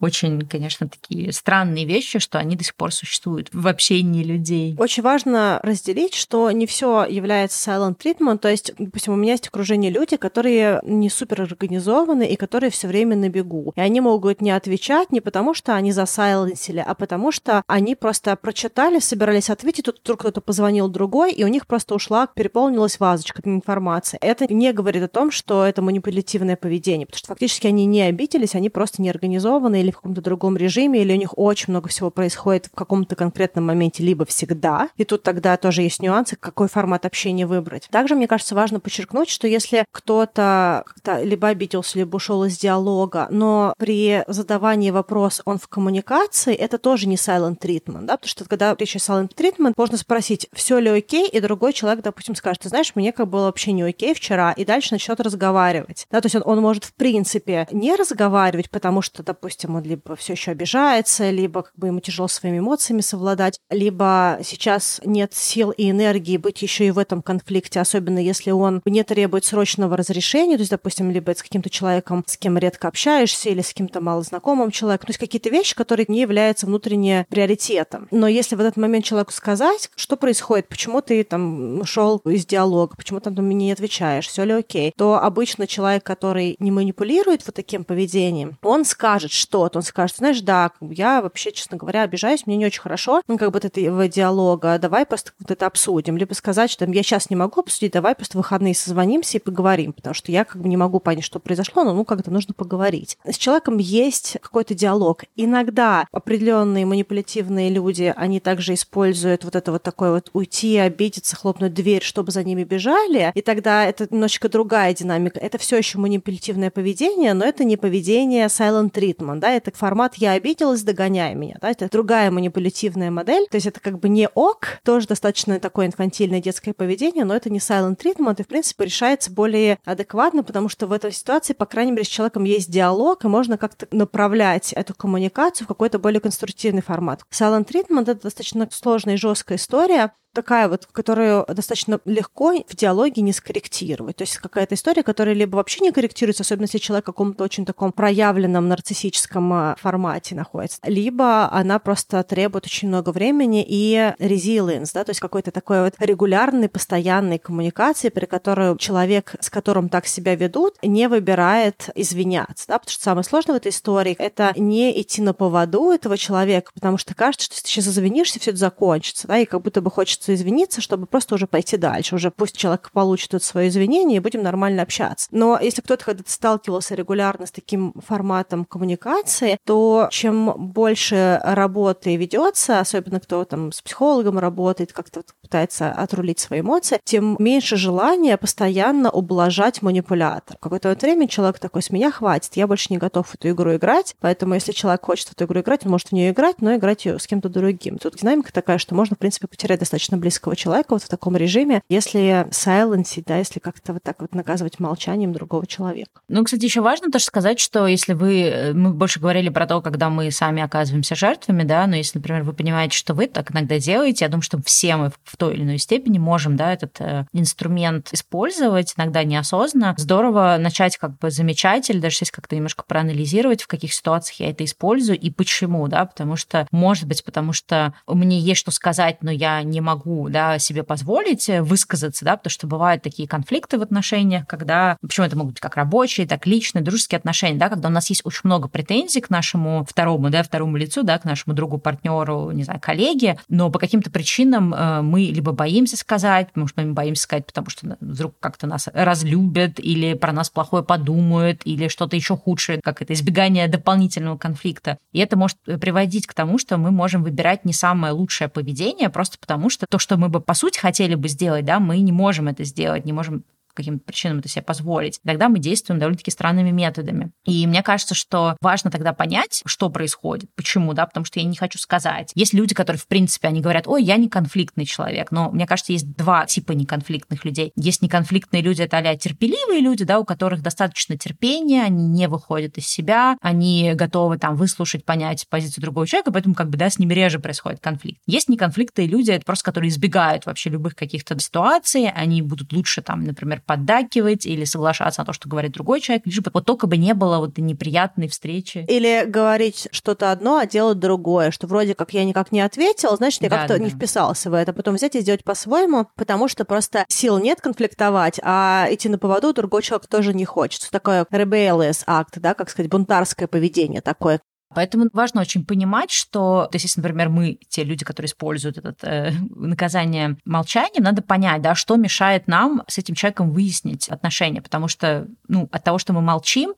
очень, 0.00 0.40
конечно, 0.42 0.88
такие 0.88 1.32
странные 1.32 1.84
вещи, 1.84 2.18
что 2.18 2.38
они 2.38 2.56
до 2.56 2.64
сих 2.64 2.74
пор 2.74 2.92
существуют 2.92 3.48
в 3.52 3.66
общении 3.66 4.24
людей. 4.24 4.74
Очень 4.80 5.02
важно 5.02 5.60
разделить, 5.62 6.14
что 6.14 6.50
не 6.52 6.64
все 6.64 7.04
является 7.04 7.70
silent 7.70 7.98
treatment, 7.98 8.38
то 8.38 8.48
есть, 8.48 8.72
допустим, 8.78 9.12
у 9.12 9.16
меня 9.16 9.32
есть 9.32 9.46
окружение 9.48 9.90
люди, 9.90 10.16
которые 10.16 10.80
не 10.84 11.10
супер 11.10 11.42
организованы 11.42 12.26
и 12.26 12.34
которые 12.34 12.70
все 12.70 12.88
время 12.88 13.14
на 13.14 13.28
бегу. 13.28 13.74
И 13.76 13.80
они 13.82 14.00
могут 14.00 14.40
не 14.40 14.50
отвечать 14.52 15.12
не 15.12 15.20
потому, 15.20 15.52
что 15.52 15.74
они 15.74 15.92
засайленсили, 15.92 16.82
а 16.86 16.94
потому 16.94 17.30
что 17.30 17.62
они 17.66 17.94
просто 17.94 18.34
прочитали, 18.36 19.00
собирались 19.00 19.50
ответить, 19.50 19.84
тут 19.84 20.00
вдруг 20.02 20.20
кто-то 20.20 20.40
позвонил 20.40 20.88
другой, 20.88 21.32
и 21.32 21.44
у 21.44 21.48
них 21.48 21.66
просто 21.66 21.94
ушла, 21.94 22.26
переполнилась 22.28 22.98
вазочка 22.98 23.42
информации. 23.44 24.16
Это 24.22 24.50
не 24.50 24.72
говорит 24.72 25.02
о 25.02 25.08
том, 25.08 25.30
что 25.30 25.62
это 25.62 25.82
манипулятивное 25.82 26.56
поведение, 26.56 27.04
потому 27.04 27.18
что 27.18 27.28
фактически 27.28 27.66
они 27.66 27.84
не 27.84 28.00
обиделись, 28.00 28.54
они 28.54 28.70
просто 28.70 29.02
не 29.02 29.10
организованы 29.10 29.82
или 29.82 29.90
в 29.90 29.96
каком-то 29.96 30.22
другом 30.22 30.56
режиме, 30.56 31.02
или 31.02 31.12
у 31.12 31.16
них 31.16 31.36
очень 31.36 31.66
много 31.68 31.90
всего 31.90 32.08
происходит 32.08 32.68
в 32.68 32.74
каком-то 32.74 33.14
конкретном 33.14 33.66
моменте, 33.66 34.02
либо 34.02 34.24
всегда. 34.24 34.69
И 34.96 35.04
тут 35.04 35.22
тогда 35.22 35.56
тоже 35.56 35.82
есть 35.82 36.02
нюансы, 36.02 36.36
какой 36.36 36.68
формат 36.68 37.06
общения 37.06 37.46
выбрать. 37.46 37.88
Также, 37.90 38.14
мне 38.14 38.26
кажется, 38.26 38.54
важно 38.54 38.80
подчеркнуть, 38.80 39.28
что 39.28 39.46
если 39.46 39.84
кто-то 39.92 40.84
либо 41.22 41.48
обиделся, 41.48 41.98
либо 41.98 42.16
ушел 42.16 42.44
из 42.44 42.58
диалога, 42.58 43.28
но 43.30 43.74
при 43.78 44.24
задавании 44.26 44.90
вопроса 44.90 45.42
он 45.44 45.58
в 45.58 45.68
коммуникации, 45.68 46.54
это 46.54 46.78
тоже 46.78 47.08
не 47.08 47.16
silent 47.16 47.58
treatment, 47.58 48.02
да, 48.02 48.16
потому 48.16 48.28
что 48.28 48.44
когда 48.44 48.74
речь 48.78 48.96
о 48.96 48.98
silent 48.98 49.34
treatment, 49.34 49.74
можно 49.76 49.96
спросить, 49.96 50.48
все 50.52 50.78
ли 50.78 50.90
окей, 50.90 51.28
и 51.28 51.40
другой 51.40 51.72
человек, 51.72 52.02
допустим, 52.04 52.34
скажет, 52.34 52.62
ты 52.62 52.68
знаешь, 52.68 52.92
мне 52.94 53.12
как 53.12 53.28
было 53.28 53.46
вообще 53.46 53.72
не 53.72 53.82
окей 53.82 54.14
вчера, 54.14 54.52
и 54.52 54.64
дальше 54.64 54.92
начнет 54.92 55.20
разговаривать. 55.20 56.06
Да, 56.10 56.20
то 56.20 56.26
есть 56.26 56.36
он, 56.36 56.42
он 56.44 56.60
может, 56.60 56.84
в 56.84 56.94
принципе, 56.94 57.66
не 57.70 57.94
разговаривать, 57.94 58.70
потому 58.70 59.02
что, 59.02 59.22
допустим, 59.22 59.76
он 59.76 59.82
либо 59.82 60.16
все 60.16 60.34
еще 60.34 60.52
обижается, 60.52 61.30
либо 61.30 61.62
как 61.62 61.72
бы 61.76 61.88
ему 61.88 62.00
тяжело 62.00 62.28
своими 62.28 62.58
эмоциями 62.58 63.00
совладать, 63.00 63.58
либо 63.70 64.38
сейчас 64.42 64.59
нет 65.04 65.34
сил 65.34 65.70
и 65.70 65.90
энергии 65.90 66.36
быть 66.36 66.62
еще 66.62 66.86
и 66.86 66.90
в 66.90 66.98
этом 66.98 67.22
конфликте, 67.22 67.80
особенно 67.80 68.18
если 68.18 68.50
он 68.50 68.82
не 68.84 69.02
требует 69.02 69.44
срочного 69.44 69.96
разрешения, 69.96 70.56
то 70.56 70.60
есть, 70.60 70.70
допустим, 70.70 71.10
либо 71.10 71.32
это 71.32 71.40
с 71.40 71.42
каким-то 71.42 71.70
человеком, 71.70 72.24
с 72.26 72.36
кем 72.36 72.58
редко 72.58 72.88
общаешься, 72.88 73.50
или 73.50 73.62
с 73.62 73.68
каким-то 73.68 74.00
малознакомым 74.00 74.70
человеком, 74.70 75.06
то 75.06 75.10
есть 75.10 75.20
какие-то 75.20 75.50
вещи, 75.50 75.74
которые 75.74 76.06
не 76.08 76.20
являются 76.20 76.66
внутренне 76.66 77.26
приоритетом. 77.30 78.08
Но 78.10 78.26
если 78.28 78.56
в 78.56 78.60
этот 78.60 78.76
момент 78.76 79.04
человеку 79.04 79.32
сказать, 79.32 79.90
что 79.96 80.16
происходит, 80.16 80.68
почему 80.68 81.00
ты 81.00 81.24
там 81.24 81.80
ушел 81.80 82.18
из 82.24 82.46
диалога, 82.46 82.96
почему 82.96 83.20
ты 83.20 83.30
мне 83.30 83.66
не 83.66 83.72
отвечаешь, 83.72 84.26
все 84.26 84.44
ли 84.44 84.52
окей, 84.52 84.92
то 84.96 85.18
обычно 85.22 85.66
человек, 85.66 86.04
который 86.04 86.56
не 86.58 86.70
манипулирует 86.70 87.46
вот 87.46 87.54
таким 87.54 87.84
поведением, 87.84 88.58
он 88.62 88.84
скажет 88.84 89.32
что-то, 89.32 89.78
он 89.78 89.82
скажет, 89.82 90.16
знаешь, 90.16 90.40
да, 90.40 90.72
я 90.80 91.22
вообще, 91.22 91.52
честно 91.52 91.76
говоря, 91.76 92.02
обижаюсь, 92.02 92.46
мне 92.46 92.56
не 92.56 92.66
очень 92.66 92.80
хорошо, 92.80 93.22
ну, 93.28 93.38
как 93.38 93.50
бы 93.52 93.58
от 93.58 93.64
этого 93.64 94.08
диалога, 94.40 94.78
давай 94.78 95.06
просто 95.06 95.32
вот 95.38 95.50
это 95.50 95.66
обсудим. 95.66 96.16
Либо 96.16 96.34
сказать, 96.34 96.70
что 96.70 96.84
я 96.84 97.02
сейчас 97.02 97.30
не 97.30 97.36
могу 97.36 97.60
обсудить, 97.60 97.92
давай 97.92 98.14
просто 98.14 98.38
выходные 98.38 98.74
созвонимся 98.74 99.38
и 99.38 99.40
поговорим, 99.40 99.92
потому 99.92 100.14
что 100.14 100.32
я 100.32 100.44
как 100.44 100.60
бы 100.60 100.68
не 100.68 100.76
могу 100.76 101.00
понять, 101.00 101.24
что 101.24 101.38
произошло, 101.38 101.84
но 101.84 101.94
ну, 101.94 102.04
как-то 102.04 102.30
нужно 102.30 102.54
поговорить. 102.54 103.18
С 103.24 103.36
человеком 103.36 103.78
есть 103.78 104.38
какой-то 104.40 104.74
диалог. 104.74 105.24
Иногда 105.36 106.06
определенные 106.12 106.86
манипулятивные 106.86 107.70
люди, 107.70 108.12
они 108.16 108.40
также 108.40 108.74
используют 108.74 109.44
вот 109.44 109.56
это 109.56 109.72
вот 109.72 109.82
такое 109.82 110.12
вот 110.12 110.30
уйти, 110.32 110.76
обидеться, 110.78 111.36
хлопнуть 111.36 111.74
дверь, 111.74 112.02
чтобы 112.02 112.32
за 112.32 112.44
ними 112.44 112.64
бежали, 112.64 113.32
и 113.34 113.42
тогда 113.42 113.84
это 113.84 114.06
немножечко 114.10 114.48
другая 114.48 114.94
динамика. 114.94 115.38
Это 115.38 115.58
все 115.58 115.76
еще 115.76 115.98
манипулятивное 115.98 116.70
поведение, 116.70 117.34
но 117.34 117.44
это 117.44 117.64
не 117.64 117.76
поведение 117.76 118.46
silent 118.46 118.92
treatment, 118.92 119.40
да, 119.40 119.50
это 119.50 119.70
формат 119.74 120.14
«я 120.16 120.32
обиделась, 120.32 120.82
догоняй 120.82 121.34
меня», 121.34 121.56
да, 121.60 121.70
это 121.70 121.88
другая 121.90 122.30
манипулятивная 122.30 123.10
модель, 123.10 123.46
то 123.50 123.56
есть 123.56 123.66
это 123.66 123.80
как 123.80 123.98
бы 123.98 124.08
не 124.08 124.29
ок, 124.34 124.78
тоже 124.84 125.06
достаточно 125.06 125.58
такое 125.60 125.86
инфантильное 125.86 126.40
детское 126.40 126.72
поведение, 126.72 127.24
но 127.24 127.34
это 127.34 127.50
не 127.50 127.58
silent 127.58 127.98
treatment, 127.98 128.36
и, 128.38 128.42
в 128.42 128.48
принципе, 128.48 128.84
решается 128.84 129.30
более 129.30 129.78
адекватно, 129.84 130.42
потому 130.42 130.68
что 130.68 130.86
в 130.86 130.92
этой 130.92 131.12
ситуации, 131.12 131.52
по 131.52 131.66
крайней 131.66 131.92
мере, 131.92 132.04
с 132.04 132.08
человеком 132.08 132.44
есть 132.44 132.70
диалог, 132.70 133.24
и 133.24 133.28
можно 133.28 133.58
как-то 133.58 133.86
направлять 133.90 134.72
эту 134.72 134.94
коммуникацию 134.94 135.64
в 135.64 135.68
какой-то 135.68 135.98
более 135.98 136.20
конструктивный 136.20 136.82
формат. 136.82 137.22
Silent 137.32 137.66
treatment— 137.68 138.02
это 138.02 138.22
достаточно 138.22 138.68
сложная 138.70 139.14
и 139.14 139.18
жесткая 139.18 139.58
история, 139.58 140.12
такая 140.32 140.68
вот, 140.68 140.86
которую 140.86 141.44
достаточно 141.46 142.00
легко 142.04 142.52
в 142.68 142.76
диалоге 142.76 143.22
не 143.22 143.32
скорректировать. 143.32 144.16
То 144.16 144.22
есть 144.22 144.36
какая-то 144.38 144.74
история, 144.74 145.02
которая 145.02 145.34
либо 145.34 145.56
вообще 145.56 145.80
не 145.80 145.92
корректируется, 145.92 146.42
особенно 146.42 146.64
если 146.64 146.78
человек 146.78 147.04
в 147.04 147.06
каком-то 147.06 147.44
очень 147.44 147.66
таком 147.66 147.92
проявленном 147.92 148.68
нарциссическом 148.68 149.52
а, 149.52 149.76
формате 149.80 150.34
находится, 150.34 150.78
либо 150.84 151.50
она 151.50 151.78
просто 151.78 152.22
требует 152.22 152.66
очень 152.66 152.88
много 152.88 153.10
времени 153.10 153.64
и 153.66 154.14
resilience, 154.18 154.90
да, 154.94 155.04
то 155.04 155.10
есть 155.10 155.20
какой-то 155.20 155.50
такой 155.50 155.84
вот 155.84 155.94
регулярной, 155.98 156.68
постоянной 156.68 157.38
коммуникации, 157.38 158.08
при 158.08 158.26
которой 158.26 158.76
человек, 158.78 159.34
с 159.40 159.50
которым 159.50 159.88
так 159.88 160.06
себя 160.06 160.34
ведут, 160.34 160.76
не 160.82 161.08
выбирает 161.08 161.88
извиняться, 161.94 162.66
да, 162.68 162.78
потому 162.78 162.92
что 162.92 163.02
самое 163.02 163.24
сложное 163.24 163.54
в 163.54 163.56
этой 163.56 163.72
истории— 163.72 164.16
это 164.18 164.52
не 164.56 165.00
идти 165.00 165.22
на 165.22 165.34
поводу 165.34 165.90
этого 165.90 166.16
человека, 166.16 166.70
потому 166.74 166.98
что 166.98 167.14
кажется, 167.14 167.46
что 167.46 167.54
если 167.54 167.64
ты 167.64 167.70
сейчас 167.70 167.88
извинишься, 167.88 168.38
все 168.38 168.50
это 168.50 168.60
закончится, 168.60 169.26
да, 169.26 169.38
и 169.38 169.44
как 169.44 169.62
будто 169.62 169.80
бы 169.80 169.90
хочется 169.90 170.19
хочется 170.20 170.34
извиниться, 170.34 170.80
чтобы 170.80 171.06
просто 171.06 171.34
уже 171.34 171.46
пойти 171.46 171.76
дальше. 171.76 172.14
Уже 172.14 172.30
пусть 172.30 172.56
человек 172.56 172.90
получит 172.92 173.32
это 173.34 173.44
свое 173.44 173.68
извинение, 173.68 174.18
и 174.18 174.20
будем 174.20 174.42
нормально 174.42 174.82
общаться. 174.82 175.28
Но 175.30 175.58
если 175.60 175.80
кто-то 175.80 176.04
когда-то 176.04 176.30
сталкивался 176.30 176.94
регулярно 176.94 177.46
с 177.46 177.50
таким 177.50 177.94
форматом 178.06 178.64
коммуникации, 178.64 179.58
то 179.64 180.08
чем 180.10 180.52
больше 180.72 181.40
работы 181.42 182.16
ведется, 182.16 182.80
особенно 182.80 183.20
кто 183.20 183.44
там 183.44 183.72
с 183.72 183.80
психологом 183.80 184.38
работает, 184.38 184.92
как-то 184.92 185.22
пытается 185.42 185.90
отрулить 185.90 186.38
свои 186.38 186.60
эмоции, 186.60 187.00
тем 187.04 187.36
меньше 187.38 187.76
желания 187.76 188.36
постоянно 188.36 189.10
ублажать 189.10 189.82
манипулятор. 189.82 190.56
В 190.58 190.60
какое-то 190.60 190.96
время 191.00 191.28
человек 191.28 191.58
такой, 191.58 191.82
с 191.82 191.90
меня 191.90 192.10
хватит, 192.10 192.56
я 192.56 192.66
больше 192.66 192.88
не 192.90 192.98
готов 192.98 193.28
в 193.28 193.34
эту 193.34 193.50
игру 193.50 193.74
играть, 193.74 194.14
поэтому 194.20 194.54
если 194.54 194.72
человек 194.72 195.04
хочет 195.04 195.28
в 195.28 195.32
эту 195.32 195.44
игру 195.44 195.60
играть, 195.60 195.86
он 195.86 195.92
может 195.92 196.08
в 196.08 196.12
нее 196.12 196.30
играть, 196.30 196.60
но 196.60 196.74
играть 196.74 197.06
ее 197.06 197.18
с 197.18 197.26
кем-то 197.26 197.48
другим. 197.48 197.98
Тут 197.98 198.16
динамика 198.16 198.52
такая, 198.52 198.78
что 198.78 198.94
можно, 198.94 199.16
в 199.16 199.18
принципе, 199.18 199.46
потерять 199.46 199.80
достаточно 199.80 200.09
достаточно 200.10 200.18
близкого 200.18 200.56
человека 200.56 200.86
вот 200.90 201.02
в 201.02 201.08
таком 201.08 201.36
режиме, 201.36 201.82
если 201.88 202.46
silencing, 202.50 203.24
да, 203.26 203.38
если 203.38 203.60
как-то 203.60 203.92
вот 203.92 204.02
так 204.02 204.20
вот 204.20 204.34
наказывать 204.34 204.80
молчанием 204.80 205.32
другого 205.32 205.66
человека. 205.66 206.20
Ну, 206.28 206.44
кстати, 206.44 206.64
еще 206.64 206.80
важно 206.80 207.10
тоже 207.10 207.24
сказать, 207.24 207.60
что 207.60 207.86
если 207.86 208.14
вы, 208.14 208.42
э, 208.42 208.72
мы 208.72 208.92
больше 208.92 209.20
говорили 209.20 209.48
про 209.48 209.66
то, 209.66 209.80
когда 209.80 210.10
мы 210.10 210.30
сами 210.30 210.62
оказываемся 210.62 211.14
жертвами, 211.14 211.62
да, 211.62 211.86
но 211.86 211.96
если, 211.96 212.18
например, 212.18 212.42
вы 212.42 212.52
понимаете, 212.52 212.96
что 212.96 213.14
вы 213.14 213.26
так 213.26 213.52
иногда 213.52 213.78
делаете, 213.78 214.24
я 214.24 214.28
думаю, 214.28 214.42
что 214.42 214.60
все 214.62 214.96
мы 214.96 215.12
в 215.24 215.36
той 215.36 215.54
или 215.54 215.62
иной 215.62 215.78
степени 215.78 216.18
можем, 216.18 216.56
да, 216.56 216.72
этот 216.72 217.00
э, 217.00 217.26
инструмент 217.32 218.08
использовать, 218.12 218.94
иногда 218.96 219.24
неосознанно. 219.24 219.94
Здорово 219.96 220.56
начать 220.58 220.96
как 220.96 221.18
бы 221.18 221.30
замечать 221.30 221.90
или 221.90 221.98
даже 221.98 222.16
здесь 222.16 222.30
как-то 222.30 222.56
немножко 222.56 222.84
проанализировать, 222.86 223.62
в 223.62 223.66
каких 223.66 223.92
ситуациях 223.92 224.40
я 224.40 224.50
это 224.50 224.64
использую 224.64 225.18
и 225.18 225.30
почему, 225.30 225.86
да, 225.88 226.04
потому 226.04 226.36
что, 226.36 226.66
может 226.70 227.06
быть, 227.06 227.24
потому 227.24 227.52
что 227.52 227.94
мне 228.06 228.38
есть 228.38 228.60
что 228.60 228.70
сказать, 228.70 229.18
но 229.22 229.30
я 229.30 229.62
не 229.62 229.80
могу, 229.80 229.99
да, 230.06 230.58
себе 230.58 230.82
позволить 230.82 231.48
высказаться, 231.48 232.24
да, 232.24 232.36
потому 232.36 232.50
что 232.50 232.66
бывают 232.66 233.02
такие 233.02 233.28
конфликты 233.28 233.78
в 233.78 233.82
отношениях, 233.82 234.46
когда, 234.46 234.96
почему 235.00 235.26
это 235.26 235.36
могут 235.36 235.54
быть 235.54 235.60
как 235.60 235.76
рабочие, 235.76 236.26
так 236.26 236.46
личные, 236.46 236.82
дружеские 236.82 237.18
отношения, 237.18 237.58
да, 237.58 237.68
когда 237.68 237.88
у 237.88 237.92
нас 237.92 238.08
есть 238.10 238.22
очень 238.24 238.42
много 238.44 238.68
претензий 238.68 239.20
к 239.20 239.30
нашему 239.30 239.84
второму, 239.88 240.30
да, 240.30 240.42
второму 240.42 240.76
лицу, 240.76 241.02
да, 241.02 241.18
к 241.18 241.24
нашему 241.24 241.54
другу, 241.54 241.78
партнеру, 241.78 242.50
не 242.52 242.64
знаю, 242.64 242.80
коллеге, 242.80 243.38
но 243.48 243.70
по 243.70 243.78
каким-то 243.78 244.10
причинам 244.10 244.74
э, 244.74 245.02
мы 245.02 245.20
либо 245.22 245.52
боимся 245.52 245.96
сказать, 245.96 246.48
потому 246.48 246.66
что 246.66 246.82
мы 246.82 246.92
боимся 246.92 247.22
сказать, 247.22 247.46
потому 247.46 247.70
что 247.70 247.96
вдруг 248.00 248.34
как-то 248.40 248.66
нас 248.66 248.88
разлюбят 248.92 249.78
или 249.78 250.14
про 250.14 250.32
нас 250.32 250.50
плохое 250.50 250.82
подумают, 250.82 251.62
или 251.64 251.88
что-то 251.88 252.16
еще 252.16 252.36
худшее, 252.36 252.80
как 252.82 253.02
это 253.02 253.12
избегание 253.12 253.68
дополнительного 253.68 254.36
конфликта. 254.36 254.98
И 255.12 255.18
это 255.18 255.36
может 255.36 255.58
приводить 255.80 256.26
к 256.26 256.34
тому, 256.34 256.58
что 256.58 256.76
мы 256.78 256.90
можем 256.90 257.22
выбирать 257.22 257.64
не 257.64 257.72
самое 257.72 258.12
лучшее 258.12 258.48
поведение, 258.48 259.10
просто 259.10 259.38
потому 259.38 259.70
что 259.70 259.86
то, 259.90 259.98
что 259.98 260.16
мы 260.16 260.28
бы 260.28 260.40
по 260.40 260.54
сути 260.54 260.78
хотели 260.78 261.14
бы 261.14 261.28
сделать, 261.28 261.64
да, 261.64 261.80
мы 261.80 261.98
не 262.00 262.12
можем 262.12 262.48
это 262.48 262.64
сделать, 262.64 263.04
не 263.04 263.12
можем 263.12 263.44
каким-то 263.74 264.04
причинам 264.04 264.38
это 264.38 264.48
себе 264.48 264.62
позволить, 264.62 265.20
тогда 265.24 265.48
мы 265.48 265.58
действуем 265.58 265.98
довольно-таки 265.98 266.30
странными 266.30 266.70
методами. 266.70 267.32
И 267.44 267.66
мне 267.66 267.82
кажется, 267.82 268.14
что 268.14 268.56
важно 268.60 268.90
тогда 268.90 269.12
понять, 269.12 269.62
что 269.66 269.90
происходит, 269.90 270.50
почему, 270.54 270.94
да, 270.94 271.06
потому 271.06 271.24
что 271.24 271.40
я 271.40 271.46
не 271.46 271.56
хочу 271.56 271.78
сказать. 271.78 272.32
Есть 272.34 272.54
люди, 272.54 272.74
которые, 272.74 272.98
в 272.98 273.06
принципе, 273.06 273.48
они 273.48 273.60
говорят, 273.60 273.86
ой, 273.86 274.02
я 274.02 274.16
не 274.16 274.28
конфликтный 274.28 274.84
человек, 274.84 275.30
но 275.30 275.50
мне 275.50 275.66
кажется, 275.66 275.92
есть 275.92 276.14
два 276.16 276.46
типа 276.46 276.72
неконфликтных 276.72 277.44
людей. 277.44 277.72
Есть 277.76 278.02
неконфликтные 278.02 278.62
люди, 278.62 278.82
это 278.82 278.98
а 278.98 279.16
терпеливые 279.16 279.80
люди, 279.80 280.04
да, 280.04 280.18
у 280.18 280.24
которых 280.24 280.62
достаточно 280.62 281.16
терпения, 281.16 281.82
они 281.82 282.06
не 282.06 282.28
выходят 282.28 282.76
из 282.78 282.86
себя, 282.86 283.36
они 283.40 283.92
готовы 283.94 284.38
там 284.38 284.56
выслушать, 284.56 285.04
понять 285.04 285.46
позицию 285.48 285.82
другого 285.82 286.06
человека, 286.06 286.32
поэтому 286.32 286.54
как 286.54 286.68
бы, 286.68 286.76
да, 286.76 286.90
с 286.90 286.98
ними 286.98 287.14
реже 287.14 287.38
происходит 287.38 287.80
конфликт. 287.80 288.20
Есть 288.26 288.48
неконфликтные 288.48 289.06
люди, 289.06 289.30
это 289.30 289.44
просто 289.44 289.64
которые 289.64 289.88
избегают 289.88 290.46
вообще 290.46 290.70
любых 290.70 290.94
каких-то 290.94 291.38
ситуаций, 291.38 292.10
они 292.10 292.42
будут 292.42 292.72
лучше 292.72 293.02
там, 293.02 293.24
например, 293.60 293.62
поддакивать 293.66 294.46
или 294.46 294.64
соглашаться 294.64 295.20
на 295.20 295.24
то, 295.24 295.32
что 295.32 295.48
говорит 295.48 295.72
другой 295.72 296.00
человек, 296.00 296.26
лишь 296.26 296.40
бы 296.40 296.50
вот 296.52 296.64
только 296.64 296.86
бы 296.86 296.96
не 296.96 297.14
было 297.14 297.38
вот 297.38 297.58
неприятной 297.58 298.28
встречи. 298.28 298.84
Или 298.88 299.24
говорить 299.26 299.88
что-то 299.92 300.32
одно, 300.32 300.58
а 300.58 300.66
делать 300.66 300.98
другое, 300.98 301.50
что 301.50 301.66
вроде 301.66 301.94
как 301.94 302.12
я 302.12 302.24
никак 302.24 302.52
не 302.52 302.60
ответил, 302.60 303.16
значит, 303.16 303.42
я 303.42 303.48
да, 303.48 303.58
как-то 303.58 303.74
да, 303.74 303.84
не 303.84 303.90
да. 303.90 303.96
вписался 303.96 304.50
в 304.50 304.54
это. 304.54 304.72
Потом 304.72 304.94
взять 304.94 305.14
и 305.14 305.20
сделать 305.20 305.44
по-своему, 305.44 306.06
потому 306.16 306.48
что 306.48 306.64
просто 306.64 307.04
сил 307.08 307.38
нет 307.38 307.60
конфликтовать, 307.60 308.40
а 308.42 308.86
идти 308.90 309.08
на 309.08 309.18
поводу 309.18 309.52
другой 309.52 309.82
человек 309.82 310.06
тоже 310.08 310.34
не 310.34 310.44
хочет. 310.44 310.88
Такое 310.90 311.26
rebellious 311.30 312.02
акт, 312.06 312.38
да, 312.38 312.54
как 312.54 312.70
сказать, 312.70 312.90
бунтарское 312.90 313.48
поведение 313.48 314.00
такое, 314.00 314.40
Поэтому 314.74 315.08
важно 315.12 315.40
очень 315.40 315.64
понимать, 315.64 316.10
что, 316.10 316.68
то 316.70 316.76
есть, 316.76 316.84
если, 316.84 317.00
например, 317.00 317.28
мы, 317.28 317.58
те 317.68 317.82
люди, 317.82 318.04
которые 318.04 318.28
используют 318.28 318.78
это 318.78 318.94
э, 319.02 319.32
наказание 319.50 320.36
молчанием, 320.44 321.02
надо 321.02 321.22
понять, 321.22 321.60
да, 321.60 321.74
что 321.74 321.96
мешает 321.96 322.46
нам 322.46 322.84
с 322.86 322.98
этим 322.98 323.14
человеком 323.14 323.50
выяснить 323.50 324.08
отношения, 324.08 324.62
потому 324.62 324.86
что, 324.86 325.26
ну, 325.48 325.68
от 325.72 325.82
того, 325.82 325.98
что 325.98 326.12
мы 326.12 326.20
молчим, 326.20 326.74